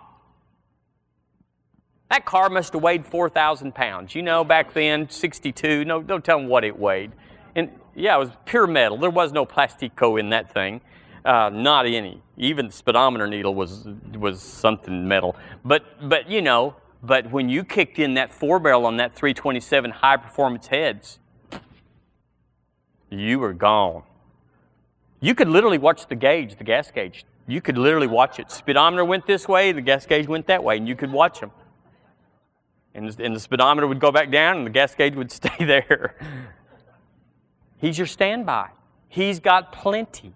That 2.10 2.26
car 2.26 2.50
must 2.50 2.74
have 2.74 2.82
weighed 2.82 3.06
4,000 3.06 3.74
pounds. 3.74 4.14
You 4.14 4.22
know, 4.22 4.44
back 4.44 4.74
then, 4.74 5.10
62, 5.10 5.86
no, 5.86 6.02
don't 6.02 6.24
tell 6.24 6.38
them 6.38 6.48
what 6.48 6.64
it 6.64 6.78
weighed. 6.78 7.12
And 7.56 7.72
yeah, 7.96 8.16
it 8.16 8.20
was 8.20 8.30
pure 8.46 8.68
metal. 8.68 8.98
There 8.98 9.10
was 9.10 9.32
no 9.32 9.46
plastico 9.46 10.20
in 10.20 10.30
that 10.30 10.54
thing. 10.54 10.82
Uh, 11.26 11.50
not 11.52 11.86
any. 11.86 12.22
Even 12.38 12.68
the 12.68 12.72
speedometer 12.74 13.28
needle 13.28 13.56
was 13.56 13.88
was 14.18 14.42
something 14.42 15.08
metal. 15.08 15.38
But 15.64 16.10
but 16.10 16.30
you 16.30 16.42
know, 16.42 16.76
but 17.02 17.32
when 17.32 17.48
you 17.48 17.64
kicked 17.64 17.98
in 17.98 18.16
that 18.16 18.34
four 18.34 18.60
barrel 18.60 18.86
on 18.86 18.98
that 18.98 19.16
327 19.16 19.92
high 19.92 20.18
performance 20.18 20.68
heads, 20.68 21.20
you 23.10 23.40
were 23.40 23.54
gone. 23.54 24.04
You 25.22 25.36
could 25.36 25.48
literally 25.48 25.78
watch 25.78 26.08
the 26.08 26.16
gauge, 26.16 26.58
the 26.58 26.66
gas 26.66 26.92
gauge. 26.92 27.26
You 27.48 27.62
could 27.62 27.78
literally 27.78 28.08
watch 28.08 28.40
it. 28.40 28.52
Speedometer 28.52 29.06
went 29.06 29.26
this 29.26 29.48
way, 29.48 29.72
the 29.72 29.82
gas 29.82 30.06
gauge 30.06 30.28
went 30.28 30.48
that 30.48 30.64
way, 30.64 30.78
and 30.78 30.88
you 30.88 30.96
could 30.96 31.12
watch 31.12 31.40
them. 31.40 31.52
And, 32.96 33.20
and 33.20 33.36
the 33.36 33.40
speedometer 33.40 33.88
would 33.88 34.00
go 34.00 34.12
back 34.12 34.32
down, 34.32 34.58
and 34.58 34.66
the 34.66 34.72
gas 34.72 34.94
gauge 34.94 35.16
would 35.16 35.32
stay 35.42 35.66
there. 35.66 36.16
He's 37.78 37.98
your 37.98 38.08
standby. 38.08 38.70
He's 39.10 39.40
got 39.40 39.72
plenty. 39.72 40.34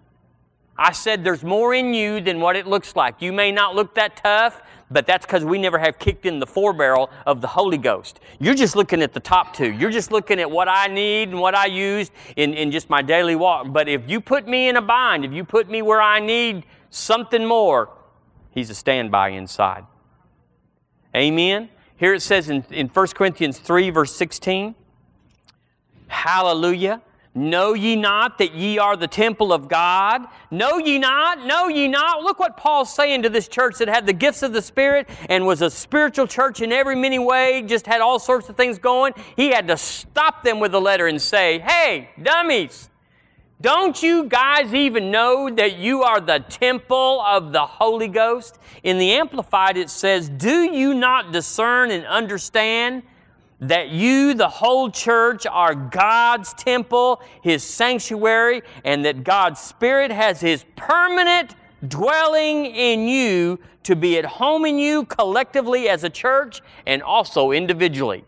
I 0.76 0.92
said 0.92 1.24
there's 1.24 1.42
more 1.42 1.74
in 1.74 1.92
you 1.92 2.20
than 2.20 2.40
what 2.40 2.54
it 2.54 2.66
looks 2.66 2.94
like. 2.94 3.20
You 3.20 3.32
may 3.32 3.50
not 3.50 3.74
look 3.74 3.96
that 3.96 4.16
tough, 4.16 4.62
but 4.90 5.06
that's 5.06 5.26
because 5.26 5.44
we 5.44 5.58
never 5.58 5.78
have 5.78 5.98
kicked 5.98 6.24
in 6.24 6.38
the 6.38 6.46
four 6.46 6.72
barrel 6.72 7.10
of 7.26 7.40
the 7.40 7.48
Holy 7.48 7.78
Ghost. 7.78 8.20
You're 8.38 8.54
just 8.54 8.76
looking 8.76 9.02
at 9.02 9.12
the 9.12 9.20
top 9.20 9.54
two. 9.54 9.72
You're 9.72 9.90
just 9.90 10.12
looking 10.12 10.38
at 10.38 10.48
what 10.48 10.68
I 10.68 10.86
need 10.86 11.30
and 11.30 11.40
what 11.40 11.56
I 11.56 11.66
use 11.66 12.12
in, 12.36 12.54
in 12.54 12.70
just 12.70 12.88
my 12.88 13.02
daily 13.02 13.34
walk. 13.34 13.72
But 13.72 13.88
if 13.88 14.08
you 14.08 14.20
put 14.20 14.46
me 14.46 14.68
in 14.68 14.76
a 14.76 14.82
bind, 14.82 15.24
if 15.24 15.32
you 15.32 15.42
put 15.42 15.68
me 15.68 15.82
where 15.82 16.00
I 16.00 16.20
need 16.20 16.64
something 16.90 17.44
more, 17.44 17.90
He's 18.50 18.70
a 18.70 18.74
standby 18.74 19.28
inside. 19.30 19.84
Amen. 21.14 21.68
Here 21.98 22.14
it 22.14 22.22
says 22.22 22.48
in, 22.48 22.64
in 22.70 22.88
1 22.88 23.06
Corinthians 23.08 23.58
3, 23.58 23.90
verse 23.90 24.14
16, 24.14 24.74
Hallelujah. 26.06 27.02
Know 27.34 27.74
ye 27.74 27.94
not 27.94 28.38
that 28.38 28.54
ye 28.54 28.78
are 28.78 28.96
the 28.96 29.06
temple 29.06 29.52
of 29.52 29.68
God? 29.68 30.26
Know 30.50 30.78
ye 30.78 30.98
not? 30.98 31.44
Know 31.46 31.68
ye 31.68 31.86
not? 31.86 32.22
Look 32.22 32.38
what 32.38 32.56
Paul's 32.56 32.92
saying 32.92 33.22
to 33.22 33.28
this 33.28 33.46
church 33.46 33.78
that 33.78 33.88
had 33.88 34.06
the 34.06 34.12
gifts 34.12 34.42
of 34.42 34.52
the 34.52 34.62
Spirit 34.62 35.08
and 35.28 35.46
was 35.46 35.60
a 35.60 35.70
spiritual 35.70 36.26
church 36.26 36.62
in 36.62 36.72
every 36.72 36.96
many 36.96 37.18
way, 37.18 37.62
just 37.62 37.86
had 37.86 38.00
all 38.00 38.18
sorts 38.18 38.48
of 38.48 38.56
things 38.56 38.78
going. 38.78 39.12
He 39.36 39.50
had 39.50 39.68
to 39.68 39.76
stop 39.76 40.42
them 40.42 40.58
with 40.58 40.74
a 40.74 40.80
letter 40.80 41.06
and 41.06 41.20
say, 41.20 41.60
Hey, 41.60 42.10
dummies, 42.20 42.90
don't 43.60 44.02
you 44.02 44.24
guys 44.24 44.72
even 44.72 45.10
know 45.10 45.50
that 45.50 45.78
you 45.78 46.02
are 46.02 46.20
the 46.20 46.38
temple 46.38 47.20
of 47.20 47.52
the 47.52 47.66
Holy 47.66 48.06
Ghost? 48.08 48.58
In 48.84 48.98
the 48.98 49.12
Amplified, 49.12 49.76
it 49.76 49.90
says, 49.90 50.28
Do 50.28 50.62
you 50.62 50.94
not 50.94 51.32
discern 51.32 51.90
and 51.90 52.06
understand? 52.06 53.02
that 53.60 53.88
you, 53.88 54.34
the 54.34 54.48
whole 54.48 54.90
church, 54.90 55.46
are 55.46 55.74
God's 55.74 56.54
temple, 56.54 57.20
His 57.42 57.64
sanctuary, 57.64 58.62
and 58.84 59.04
that 59.04 59.24
God's 59.24 59.60
Spirit 59.60 60.10
has 60.12 60.40
His 60.40 60.64
permanent 60.76 61.54
dwelling 61.86 62.66
in 62.66 63.08
you 63.08 63.58
to 63.84 63.96
be 63.96 64.18
at 64.18 64.24
home 64.24 64.64
in 64.64 64.78
you 64.78 65.04
collectively 65.04 65.88
as 65.88 66.04
a 66.04 66.10
church 66.10 66.60
and 66.86 67.02
also 67.02 67.50
individually. 67.50 68.24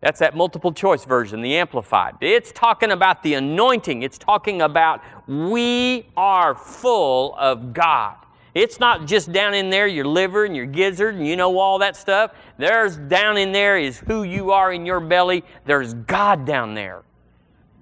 That's 0.00 0.20
that 0.20 0.36
multiple 0.36 0.72
choice 0.72 1.04
version, 1.04 1.40
the 1.40 1.56
Amplified. 1.56 2.16
It's 2.20 2.52
talking 2.52 2.90
about 2.90 3.22
the 3.22 3.34
anointing, 3.34 4.02
it's 4.02 4.18
talking 4.18 4.62
about 4.62 5.02
we 5.26 6.06
are 6.16 6.54
full 6.54 7.34
of 7.36 7.72
God. 7.72 8.16
It's 8.54 8.80
not 8.80 9.06
just 9.06 9.32
down 9.32 9.52
in 9.52 9.68
there 9.68 9.86
your 9.86 10.06
liver 10.06 10.46
and 10.46 10.56
your 10.56 10.64
gizzard 10.64 11.14
and 11.14 11.26
you 11.26 11.36
know 11.36 11.58
all 11.58 11.78
that 11.80 11.94
stuff. 11.94 12.32
There's 12.56 12.96
down 12.96 13.36
in 13.36 13.52
there 13.52 13.76
is 13.76 13.98
who 13.98 14.22
you 14.22 14.50
are 14.50 14.72
in 14.72 14.86
your 14.86 14.98
belly. 14.98 15.44
There's 15.66 15.92
God 15.92 16.46
down 16.46 16.72
there. 16.72 17.02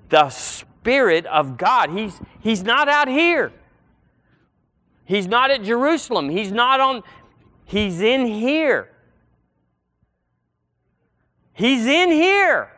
The 0.09 0.31
Spirit 0.31 1.27
of 1.27 1.57
God. 1.57 1.91
He's, 1.91 2.21
he's 2.41 2.65
not 2.65 2.89
out 2.89 3.07
here. 3.07 3.53
He's 5.05 5.29
not 5.29 5.53
at 5.53 5.63
Jerusalem. 5.63 6.29
He's 6.29 6.51
not 6.51 6.81
on, 6.81 7.03
He's 7.65 8.01
in 8.01 8.27
here. 8.27 8.91
He's 11.55 11.87
in 11.87 12.11
here. 12.11 12.71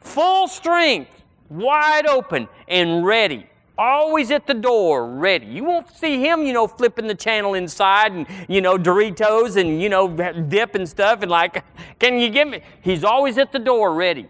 Full 0.00 0.46
strength, 0.48 1.24
wide 1.48 2.06
open, 2.06 2.48
and 2.68 3.04
ready 3.04 3.48
always 3.78 4.30
at 4.30 4.46
the 4.46 4.54
door 4.54 5.10
ready. 5.12 5.46
You 5.46 5.64
won't 5.64 5.90
see 5.90 6.20
him, 6.20 6.42
you 6.42 6.52
know, 6.52 6.66
flipping 6.66 7.06
the 7.06 7.14
channel 7.14 7.54
inside 7.54 8.12
and, 8.12 8.26
you 8.48 8.60
know, 8.60 8.76
Doritos 8.76 9.56
and, 9.56 9.80
you 9.80 9.88
know, 9.88 10.08
dip 10.08 10.74
and 10.74 10.88
stuff 10.88 11.22
and 11.22 11.30
like, 11.30 11.64
can 11.98 12.18
you 12.18 12.30
give 12.30 12.48
me? 12.48 12.60
He's 12.80 13.04
always 13.04 13.38
at 13.38 13.52
the 13.52 13.58
door 13.58 13.94
ready. 13.94 14.28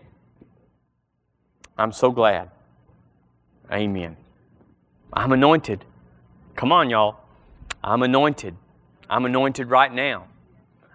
I'm 1.78 1.92
so 1.92 2.10
glad. 2.10 2.50
Amen. 3.70 4.16
I'm 5.12 5.32
anointed. 5.32 5.84
Come 6.54 6.72
on, 6.72 6.90
y'all. 6.90 7.16
I'm 7.84 8.02
anointed. 8.02 8.56
I'm 9.08 9.24
anointed 9.24 9.70
right 9.70 9.92
now. 9.92 10.26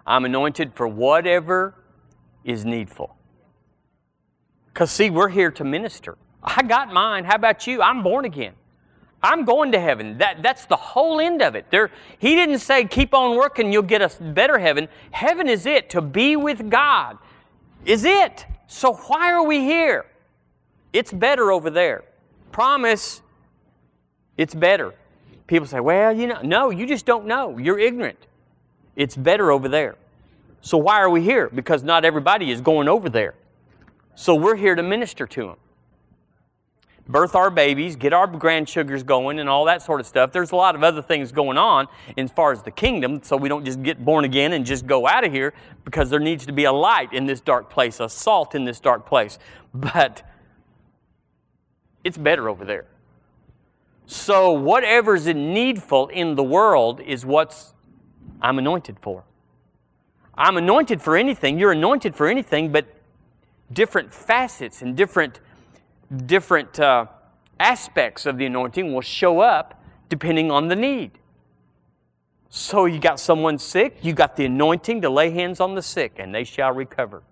I'm 0.06 0.24
anointed 0.24 0.74
for 0.74 0.88
whatever 0.88 1.74
is 2.44 2.64
needful. 2.64 3.16
Because, 4.72 4.90
see, 4.90 5.10
we're 5.10 5.28
here 5.28 5.50
to 5.52 5.64
minister. 5.64 6.16
I 6.42 6.62
got 6.62 6.92
mine. 6.92 7.24
How 7.24 7.36
about 7.36 7.66
you? 7.66 7.82
I'm 7.82 8.02
born 8.02 8.24
again. 8.24 8.54
I'm 9.22 9.44
going 9.44 9.72
to 9.72 9.80
heaven. 9.80 10.18
That, 10.18 10.42
that's 10.42 10.64
the 10.66 10.76
whole 10.76 11.20
end 11.20 11.42
of 11.42 11.54
it. 11.54 11.66
There, 11.70 11.90
he 12.18 12.34
didn't 12.34 12.58
say, 12.58 12.84
keep 12.84 13.14
on 13.14 13.36
working, 13.36 13.72
you'll 13.72 13.82
get 13.82 14.02
a 14.02 14.10
better 14.22 14.58
heaven. 14.58 14.88
Heaven 15.12 15.48
is 15.48 15.64
it. 15.66 15.90
To 15.90 16.00
be 16.00 16.34
with 16.34 16.68
God 16.68 17.18
is 17.84 18.04
it. 18.04 18.46
So 18.66 18.94
why 18.94 19.32
are 19.32 19.44
we 19.44 19.60
here? 19.60 20.06
It's 20.92 21.12
better 21.12 21.52
over 21.52 21.70
there. 21.70 22.02
Promise, 22.50 23.22
it's 24.36 24.54
better. 24.54 24.94
People 25.46 25.66
say, 25.66 25.80
well, 25.80 26.12
you 26.12 26.26
know, 26.26 26.40
no, 26.42 26.70
you 26.70 26.86
just 26.86 27.06
don't 27.06 27.26
know. 27.26 27.58
You're 27.58 27.78
ignorant. 27.78 28.18
It's 28.96 29.16
better 29.16 29.52
over 29.52 29.68
there. 29.68 29.96
So 30.62 30.78
why 30.78 31.00
are 31.00 31.10
we 31.10 31.20
here? 31.20 31.50
Because 31.50 31.82
not 31.82 32.04
everybody 32.04 32.50
is 32.50 32.60
going 32.60 32.88
over 32.88 33.10
there. 33.10 33.34
So 34.14 34.34
we're 34.34 34.56
here 34.56 34.74
to 34.74 34.82
minister 34.82 35.26
to 35.26 35.46
them 35.48 35.56
birth 37.08 37.34
our 37.34 37.50
babies, 37.50 37.96
get 37.96 38.12
our 38.12 38.26
grandsugars 38.26 39.04
going, 39.04 39.38
and 39.38 39.48
all 39.48 39.64
that 39.66 39.82
sort 39.82 40.00
of 40.00 40.06
stuff. 40.06 40.32
There's 40.32 40.52
a 40.52 40.56
lot 40.56 40.74
of 40.74 40.82
other 40.82 41.02
things 41.02 41.32
going 41.32 41.58
on 41.58 41.88
as 42.16 42.30
far 42.30 42.52
as 42.52 42.62
the 42.62 42.70
kingdom, 42.70 43.22
so 43.22 43.36
we 43.36 43.48
don't 43.48 43.64
just 43.64 43.82
get 43.82 44.04
born 44.04 44.24
again 44.24 44.52
and 44.52 44.64
just 44.64 44.86
go 44.86 45.06
out 45.06 45.24
of 45.24 45.32
here 45.32 45.52
because 45.84 46.10
there 46.10 46.20
needs 46.20 46.46
to 46.46 46.52
be 46.52 46.64
a 46.64 46.72
light 46.72 47.12
in 47.12 47.26
this 47.26 47.40
dark 47.40 47.70
place, 47.70 48.00
a 48.00 48.08
salt 48.08 48.54
in 48.54 48.64
this 48.64 48.80
dark 48.80 49.06
place. 49.06 49.38
But 49.74 50.22
it's 52.04 52.18
better 52.18 52.50
over 52.50 52.66
there. 52.66 52.84
So, 54.04 54.52
whatever's 54.52 55.24
needful 55.24 56.08
in 56.08 56.34
the 56.34 56.42
world 56.42 57.00
is 57.00 57.24
what's 57.24 57.72
I'm 58.42 58.58
anointed 58.58 58.98
for. 59.00 59.24
I'm 60.34 60.56
anointed 60.56 61.02
for 61.02 61.16
anything. 61.16 61.58
You're 61.58 61.72
anointed 61.72 62.16
for 62.16 62.26
anything, 62.26 62.72
but 62.72 62.86
different 63.72 64.12
facets 64.12 64.82
and 64.82 64.96
different 64.96 65.40
different 66.26 66.78
uh, 66.78 67.06
aspects 67.58 68.26
of 68.26 68.36
the 68.36 68.44
anointing 68.44 68.92
will 68.92 69.00
show 69.00 69.40
up 69.40 69.82
depending 70.08 70.50
on 70.50 70.68
the 70.68 70.76
need. 70.76 71.12
So 72.50 72.84
you 72.84 72.98
got 72.98 73.18
someone 73.18 73.58
sick, 73.58 73.96
you 74.02 74.12
got 74.12 74.36
the 74.36 74.44
anointing 74.44 75.00
to 75.00 75.08
lay 75.08 75.30
hands 75.30 75.58
on 75.58 75.74
the 75.74 75.80
sick, 75.80 76.16
and 76.18 76.34
they 76.34 76.44
shall 76.44 76.72
recover. 76.72 77.22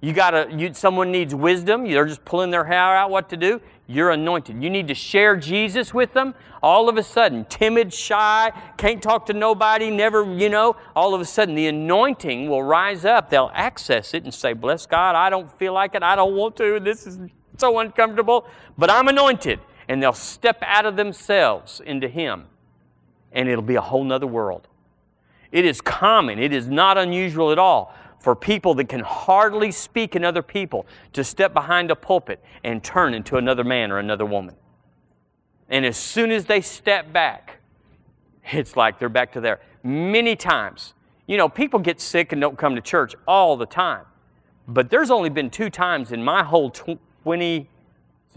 You 0.00 0.12
got 0.12 0.34
a, 0.34 0.48
you, 0.52 0.74
someone 0.74 1.12
needs 1.12 1.32
wisdom, 1.32 1.88
they're 1.88 2.06
just 2.06 2.24
pulling 2.24 2.50
their 2.50 2.64
hair 2.64 2.96
out 2.96 3.10
what 3.10 3.28
to 3.30 3.36
do. 3.36 3.60
You're 3.90 4.10
anointed. 4.10 4.62
You 4.62 4.68
need 4.68 4.86
to 4.88 4.94
share 4.94 5.34
Jesus 5.34 5.94
with 5.94 6.12
them. 6.12 6.34
All 6.62 6.90
of 6.90 6.98
a 6.98 7.02
sudden, 7.02 7.46
timid, 7.46 7.94
shy, 7.94 8.52
can't 8.76 9.02
talk 9.02 9.24
to 9.26 9.32
nobody, 9.32 9.90
never, 9.90 10.30
you 10.34 10.50
know, 10.50 10.76
all 10.94 11.14
of 11.14 11.22
a 11.22 11.24
sudden 11.24 11.54
the 11.54 11.68
anointing 11.68 12.50
will 12.50 12.62
rise 12.62 13.06
up. 13.06 13.30
They'll 13.30 13.50
access 13.54 14.12
it 14.12 14.24
and 14.24 14.34
say, 14.34 14.52
Bless 14.52 14.84
God, 14.84 15.16
I 15.16 15.30
don't 15.30 15.50
feel 15.58 15.72
like 15.72 15.94
it, 15.94 16.02
I 16.02 16.16
don't 16.16 16.36
want 16.36 16.54
to, 16.56 16.78
this 16.80 17.06
is 17.06 17.18
so 17.56 17.78
uncomfortable, 17.78 18.46
but 18.76 18.90
I'm 18.90 19.08
anointed. 19.08 19.58
And 19.88 20.02
they'll 20.02 20.12
step 20.12 20.62
out 20.66 20.84
of 20.84 20.96
themselves 20.96 21.80
into 21.80 22.08
Him. 22.08 22.44
and 23.32 23.48
it'll 23.48 23.62
be 23.62 23.76
a 23.76 23.80
whole 23.80 24.04
nother 24.04 24.26
world. 24.26 24.68
It 25.50 25.64
is 25.64 25.80
common, 25.80 26.38
it 26.38 26.52
is 26.52 26.68
not 26.68 26.98
unusual 26.98 27.52
at 27.52 27.58
all 27.58 27.94
for 28.20 28.34
people 28.34 28.74
that 28.74 28.88
can 28.88 29.00
hardly 29.00 29.70
speak 29.70 30.16
in 30.16 30.24
other 30.24 30.42
people 30.42 30.86
to 31.12 31.22
step 31.22 31.54
behind 31.54 31.90
a 31.90 31.96
pulpit 31.96 32.42
and 32.64 32.82
turn 32.82 33.14
into 33.14 33.36
another 33.36 33.64
man 33.64 33.90
or 33.90 33.98
another 33.98 34.26
woman. 34.26 34.54
And 35.68 35.84
as 35.84 35.96
soon 35.96 36.30
as 36.30 36.46
they 36.46 36.60
step 36.60 37.12
back, 37.12 37.58
it's 38.50 38.76
like 38.76 38.98
they're 38.98 39.08
back 39.08 39.32
to 39.32 39.40
there. 39.40 39.60
Many 39.82 40.34
times, 40.34 40.94
you 41.26 41.36
know, 41.36 41.48
people 41.48 41.78
get 41.78 42.00
sick 42.00 42.32
and 42.32 42.40
don't 42.40 42.58
come 42.58 42.74
to 42.74 42.80
church 42.80 43.14
all 43.26 43.56
the 43.56 43.66
time. 43.66 44.04
But 44.66 44.90
there's 44.90 45.10
only 45.10 45.30
been 45.30 45.50
two 45.50 45.70
times 45.70 46.12
in 46.12 46.24
my 46.24 46.42
whole 46.42 46.70
20, 46.70 47.68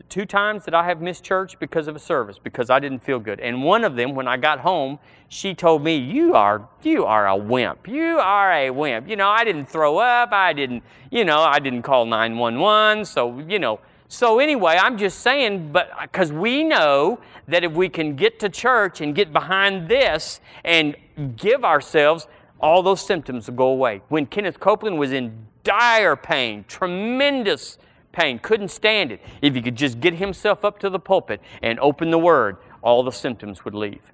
two 0.10 0.26
times 0.26 0.66
that 0.66 0.74
I 0.74 0.86
have 0.86 1.02
missed 1.02 1.24
church 1.24 1.60
because 1.60 1.88
of 1.88 1.96
a 1.96 2.00
service, 2.00 2.40
because 2.42 2.70
I 2.70 2.80
didn't 2.80 3.00
feel 3.00 3.20
good. 3.20 3.40
And 3.40 3.64
one 3.64 3.84
of 3.84 3.96
them, 3.96 4.16
when 4.16 4.28
I 4.28 4.38
got 4.38 4.60
home, 4.60 5.00
she 5.28 5.54
told 5.54 5.84
me, 5.84 5.96
You 5.96 6.34
are, 6.34 6.68
you 6.82 7.06
are 7.06 7.28
a 7.28 7.36
wimp. 7.36 7.88
You 7.88 8.18
are 8.20 8.52
a 8.52 8.70
wimp. 8.70 9.08
You 9.10 9.16
know, 9.16 9.30
I 9.30 9.44
didn't 9.44 9.66
throw 9.66 9.98
up. 9.98 10.32
I 10.32 10.54
didn't, 10.54 10.84
you 11.10 11.26
know, 11.26 11.42
I 11.42 11.60
didn't 11.60 11.84
call 11.84 12.06
911. 12.06 13.06
So, 13.06 13.40
you 13.40 13.60
know, 13.60 13.80
so 14.08 14.40
anyway, 14.40 14.78
I'm 14.78 14.98
just 14.98 15.20
saying, 15.20 15.72
but 15.72 15.90
uh, 15.92 16.02
because 16.02 16.34
we 16.34 16.66
know 16.66 17.22
that 17.48 17.64
if 17.64 17.72
we 17.72 17.88
can 17.88 18.18
get 18.18 18.40
to 18.42 18.50
church 18.50 19.00
and 19.00 19.16
get 19.16 19.32
behind 19.32 19.88
this 19.88 20.42
and 20.66 20.98
give 21.38 21.64
ourselves, 21.64 22.28
all 22.60 22.84
those 22.84 23.02
symptoms 23.02 23.48
will 23.48 23.56
go 23.56 23.68
away. 23.68 24.02
When 24.10 24.26
Kenneth 24.26 24.60
Copeland 24.60 25.00
was 25.00 25.14
in 25.14 25.48
dire 25.64 26.18
pain, 26.18 26.66
tremendous 26.68 27.78
pain, 28.12 28.40
couldn't 28.40 28.70
stand 28.70 29.12
it. 29.12 29.22
If 29.42 29.56
he 29.56 29.62
could 29.62 29.76
just 29.76 30.00
get 30.00 30.16
himself 30.16 30.66
up 30.66 30.80
to 30.80 30.90
the 30.90 31.00
pulpit 31.00 31.42
and 31.62 31.80
open 31.80 32.12
the 32.12 32.20
Word, 32.20 32.58
all 32.82 33.04
the 33.04 33.12
symptoms 33.12 33.64
would 33.66 33.76
leave. 33.76 34.12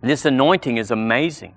This 0.00 0.24
anointing 0.24 0.76
is 0.76 0.90
amazing. 0.90 1.54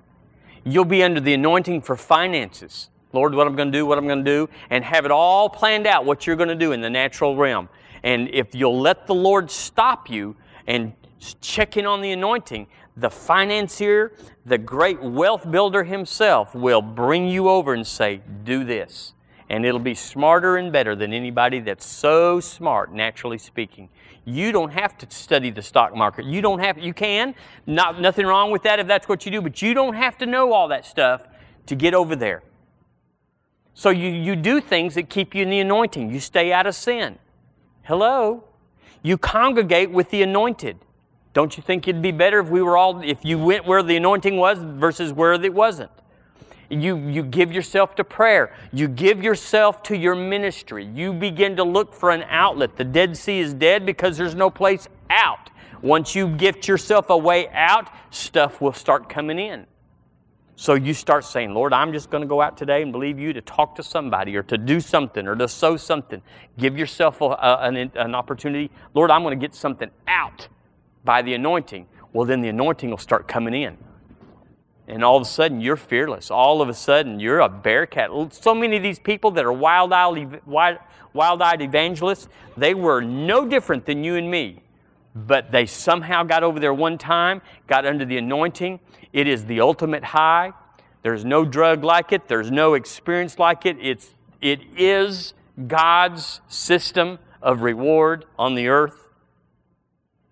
You'll 0.64 0.86
be 0.86 1.04
under 1.04 1.20
the 1.20 1.34
anointing 1.34 1.82
for 1.82 1.96
finances. 1.96 2.90
Lord, 3.12 3.34
what 3.34 3.48
I'm 3.48 3.56
going 3.56 3.72
to 3.72 3.78
do, 3.78 3.86
what 3.86 3.98
I'm 3.98 4.08
going 4.08 4.24
to 4.24 4.32
do, 4.32 4.50
and 4.70 4.84
have 4.84 5.06
it 5.06 5.12
all 5.12 5.50
planned 5.50 5.88
out 5.88 6.06
what 6.06 6.28
you're 6.28 6.36
going 6.36 6.50
to 6.50 6.56
do 6.56 6.72
in 6.72 6.82
the 6.82 6.90
natural 6.90 7.36
realm. 7.36 7.70
And 8.04 8.30
if 8.30 8.54
you'll 8.54 8.80
let 8.80 9.08
the 9.08 9.16
Lord 9.16 9.50
stop 9.50 10.10
you 10.10 10.36
and 10.68 10.94
check 11.42 11.76
in 11.76 11.86
on 11.86 12.02
the 12.02 12.12
anointing, 12.12 12.68
the 12.96 13.10
financier, 13.10 14.14
the 14.46 14.58
great 14.58 15.02
wealth 15.02 15.50
builder 15.50 15.84
himself 15.84 16.54
will 16.54 16.82
bring 16.82 17.28
you 17.28 17.50
over 17.50 17.74
and 17.74 17.86
say, 17.86 18.22
Do 18.44 18.64
this 18.64 19.14
and 19.50 19.66
it'll 19.66 19.80
be 19.80 19.96
smarter 19.96 20.58
and 20.58 20.72
better 20.72 20.96
than 20.96 21.12
anybody 21.12 21.60
that's 21.60 21.86
so 21.86 22.40
smart, 22.40 22.94
naturally 22.94 23.38
speaking. 23.38 23.90
You 24.26 24.52
don't 24.52 24.72
have 24.72 24.98
to 25.00 25.10
study 25.10 25.50
the 25.50 25.62
stock 25.62 25.96
market. 25.96 26.26
You 26.26 26.42
don't 26.42 26.60
have, 26.60 26.78
you 26.78 26.94
can, 26.94 27.34
not, 27.66 28.00
nothing 28.00 28.28
wrong 28.28 28.52
with 28.52 28.64
that 28.64 28.80
if 28.80 28.88
that's 28.88 29.10
what 29.10 29.26
you 29.26 29.32
do, 29.32 29.42
but 29.42 29.62
you 29.62 29.74
don't 29.74 29.96
have 29.96 30.18
to 30.20 30.26
know 30.26 30.54
all 30.54 30.68
that 30.68 30.86
stuff 30.86 31.28
to 31.66 31.76
get 31.76 31.94
over 31.94 32.16
there. 32.16 32.44
So 33.74 33.90
you, 33.90 34.10
you 34.10 34.36
do 34.36 34.62
things 34.62 34.96
that 34.96 35.10
keep 35.10 35.34
you 35.34 35.42
in 35.42 35.50
the 35.50 35.60
anointing. 35.60 36.12
You 36.14 36.20
stay 36.20 36.52
out 36.52 36.68
of 36.68 36.76
sin. 36.76 37.18
Hello? 37.84 38.44
You 39.02 39.18
congregate 39.18 39.90
with 39.90 40.12
the 40.12 40.22
anointed. 40.22 40.78
Don't 41.34 41.56
you 41.56 41.64
think 41.64 41.88
it'd 41.88 42.02
be 42.02 42.12
better 42.12 42.40
if 42.40 42.50
we 42.50 42.62
were 42.62 42.76
all, 42.76 43.02
if 43.02 43.24
you 43.24 43.40
went 43.40 43.66
where 43.66 43.82
the 43.82 43.96
anointing 43.96 44.38
was 44.38 44.60
versus 44.60 45.14
where 45.14 45.34
it 45.34 45.54
wasn't? 45.54 45.92
You, 46.70 46.98
you 46.98 47.24
give 47.24 47.52
yourself 47.52 47.96
to 47.96 48.04
prayer. 48.04 48.54
You 48.72 48.88
give 48.88 49.24
yourself 49.24 49.82
to 49.84 49.98
your 49.98 50.14
ministry. 50.14 50.86
You 50.86 51.14
begin 51.14 51.56
to 51.56 51.64
look 51.64 51.94
for 51.94 52.12
an 52.12 52.24
outlet. 52.30 52.78
The 52.78 52.84
Dead 52.84 53.18
Sea 53.18 53.40
is 53.40 53.54
dead 53.54 53.86
because 53.86 54.18
there's 54.18 54.36
no 54.36 54.52
place 54.52 54.88
out. 55.10 55.50
Once 55.82 56.14
you 56.14 56.28
gift 56.28 56.68
yourself 56.68 57.10
a 57.10 57.18
way 57.18 57.48
out, 57.50 57.90
stuff 58.12 58.62
will 58.62 58.74
start 58.74 59.10
coming 59.10 59.40
in. 59.40 59.66
So 60.56 60.74
you 60.74 60.94
start 60.94 61.24
saying, 61.24 61.54
Lord, 61.54 61.74
I'm 61.74 61.94
just 61.94 62.10
going 62.10 62.22
to 62.22 62.28
go 62.28 62.42
out 62.42 62.58
today 62.58 62.82
and 62.82 62.92
believe 62.92 63.18
you 63.18 63.32
to 63.34 63.42
talk 63.42 63.76
to 63.76 63.84
somebody 63.84 64.36
or 64.36 64.44
to 64.44 64.58
do 64.58 64.82
something 64.82 65.26
or 65.26 65.36
to 65.38 65.48
sow 65.48 65.78
something. 65.78 66.22
Give 66.58 66.78
yourself 66.78 67.22
a, 67.22 67.26
a, 67.26 67.60
an, 67.62 67.92
an 67.96 68.14
opportunity. 68.14 68.70
Lord, 68.94 69.10
I'm 69.10 69.24
going 69.24 69.40
to 69.40 69.42
get 69.42 69.56
something 69.56 69.90
out 70.06 70.50
by 71.06 71.22
the 71.22 71.34
anointing. 71.34 71.88
Well, 72.12 72.28
then 72.28 72.42
the 72.42 72.50
anointing 72.50 72.90
will 72.90 72.98
start 72.98 73.28
coming 73.28 73.54
in 73.54 73.78
and 74.90 75.04
all 75.04 75.16
of 75.16 75.22
a 75.22 75.26
sudden 75.26 75.62
you're 75.62 75.78
fearless. 75.78 76.32
All 76.32 76.62
of 76.62 76.70
a 76.70 76.74
sudden 76.74 77.20
you're 77.20 77.40
a 77.40 77.50
bearcat. 77.50 78.10
So 78.34 78.56
many 78.56 78.78
of 78.78 78.84
these 78.84 79.00
people 79.00 79.32
that 79.32 79.46
are 79.46 79.54
wild-eyed, 79.54 80.42
wild-eyed 80.46 81.62
evangelists, 81.62 82.28
they 82.58 82.74
were 82.74 83.02
no 83.02 83.48
different 83.48 83.86
than 83.86 84.04
you 84.04 84.16
and 84.16 84.30
me, 84.30 84.62
but 85.16 85.52
they 85.52 85.66
somehow 85.66 86.24
got 86.24 86.44
over 86.44 86.60
there 86.60 86.74
one 86.74 86.98
time, 86.98 87.42
got 87.68 87.86
under 87.86 88.06
the 88.06 88.18
anointing. 88.18 88.80
It 89.14 89.28
is 89.28 89.46
the 89.46 89.62
ultimate 89.62 90.04
high. 90.04 90.54
There's 91.02 91.24
no 91.24 91.46
drug 91.46 91.84
like 91.84 92.12
it. 92.12 92.28
There's 92.28 92.52
no 92.52 92.74
experience 92.74 93.40
like 93.40 93.66
it. 93.66 93.78
It's, 93.80 94.16
it 94.42 94.62
is 94.76 95.34
God's 95.68 96.42
system 96.48 97.20
of 97.42 97.62
reward 97.62 98.26
on 98.38 98.56
the 98.56 98.68
earth. 98.68 99.09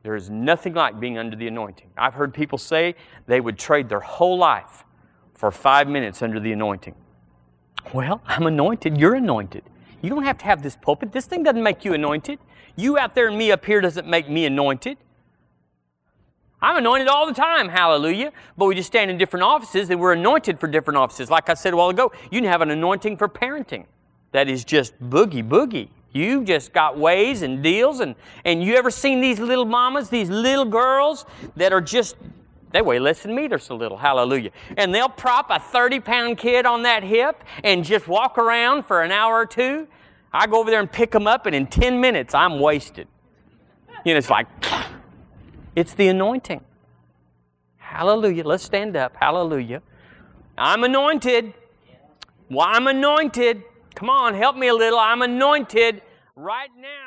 There 0.03 0.15
is 0.15 0.29
nothing 0.29 0.73
like 0.73 0.99
being 0.99 1.17
under 1.17 1.35
the 1.35 1.47
anointing. 1.47 1.89
I've 1.97 2.13
heard 2.13 2.33
people 2.33 2.57
say 2.57 2.95
they 3.25 3.41
would 3.41 3.57
trade 3.57 3.89
their 3.89 3.99
whole 3.99 4.37
life 4.37 4.85
for 5.33 5.51
five 5.51 5.87
minutes 5.87 6.21
under 6.21 6.39
the 6.39 6.51
anointing. 6.51 6.95
Well, 7.93 8.21
I'm 8.25 8.47
anointed. 8.47 8.97
You're 8.97 9.15
anointed. 9.15 9.63
You 10.01 10.09
don't 10.09 10.23
have 10.23 10.37
to 10.39 10.45
have 10.45 10.61
this 10.61 10.75
pulpit. 10.75 11.11
This 11.11 11.25
thing 11.25 11.43
doesn't 11.43 11.61
make 11.61 11.83
you 11.83 11.93
anointed. 11.93 12.39
You 12.75 12.97
out 12.97 13.15
there 13.15 13.27
and 13.27 13.37
me 13.37 13.51
up 13.51 13.65
here 13.65 13.81
doesn't 13.81 14.07
make 14.07 14.29
me 14.29 14.45
anointed. 14.45 14.97
I'm 16.61 16.77
anointed 16.77 17.07
all 17.07 17.27
the 17.27 17.33
time, 17.33 17.69
hallelujah. 17.69 18.31
But 18.57 18.65
we 18.65 18.75
just 18.75 18.87
stand 18.87 19.11
in 19.11 19.17
different 19.17 19.43
offices 19.43 19.89
and 19.89 19.99
we're 19.99 20.13
anointed 20.13 20.59
for 20.59 20.67
different 20.67 20.97
offices. 20.97 21.29
Like 21.29 21.49
I 21.49 21.53
said 21.53 21.73
a 21.73 21.77
while 21.77 21.89
ago, 21.89 22.11
you 22.31 22.41
can 22.41 22.49
have 22.49 22.61
an 22.61 22.71
anointing 22.71 23.17
for 23.17 23.27
parenting. 23.27 23.85
That 24.31 24.49
is 24.49 24.65
just 24.65 24.99
boogie 25.01 25.47
boogie. 25.47 25.89
You 26.17 26.43
just 26.43 26.73
got 26.73 26.97
ways 26.97 27.41
and 27.41 27.61
deals. 27.61 27.99
And, 27.99 28.15
and 28.43 28.63
you 28.63 28.75
ever 28.75 28.89
seen 28.89 29.21
these 29.21 29.39
little 29.39 29.65
mamas, 29.65 30.09
these 30.09 30.29
little 30.29 30.65
girls 30.65 31.25
that 31.55 31.71
are 31.71 31.81
just, 31.81 32.15
they 32.71 32.81
weigh 32.81 32.99
less 32.99 33.21
than 33.23 33.35
me, 33.35 33.47
they're 33.47 33.59
so 33.59 33.75
little. 33.75 33.97
Hallelujah. 33.97 34.51
And 34.75 34.93
they'll 34.93 35.09
prop 35.09 35.47
a 35.49 35.59
30 35.59 35.99
pound 35.99 36.37
kid 36.37 36.65
on 36.65 36.83
that 36.83 37.03
hip 37.03 37.43
and 37.63 37.85
just 37.85 38.07
walk 38.07 38.37
around 38.37 38.85
for 38.85 39.01
an 39.03 39.11
hour 39.11 39.35
or 39.35 39.45
two. 39.45 39.87
I 40.33 40.47
go 40.47 40.59
over 40.59 40.69
there 40.69 40.81
and 40.81 40.91
pick 40.91 41.11
them 41.11 41.25
up, 41.25 41.45
and 41.45 41.55
in 41.55 41.67
10 41.67 42.01
minutes, 42.01 42.33
I'm 42.33 42.59
wasted. 42.59 43.07
You 44.03 44.13
know, 44.13 44.17
it's 44.17 44.29
like, 44.29 44.47
it's 45.75 45.93
the 45.93 46.09
anointing. 46.09 46.61
Hallelujah. 47.77 48.43
Let's 48.43 48.63
stand 48.63 48.97
up. 48.97 49.15
Hallelujah. 49.15 49.81
I'm 50.57 50.83
anointed. 50.83 51.53
Well, 52.49 52.67
I'm 52.69 52.87
anointed. 52.87 53.63
Come 53.95 54.09
on, 54.09 54.35
help 54.35 54.55
me 54.55 54.67
a 54.67 54.75
little. 54.75 54.99
I'm 54.99 55.21
anointed 55.21 56.01
right 56.37 56.69
now. 56.79 57.06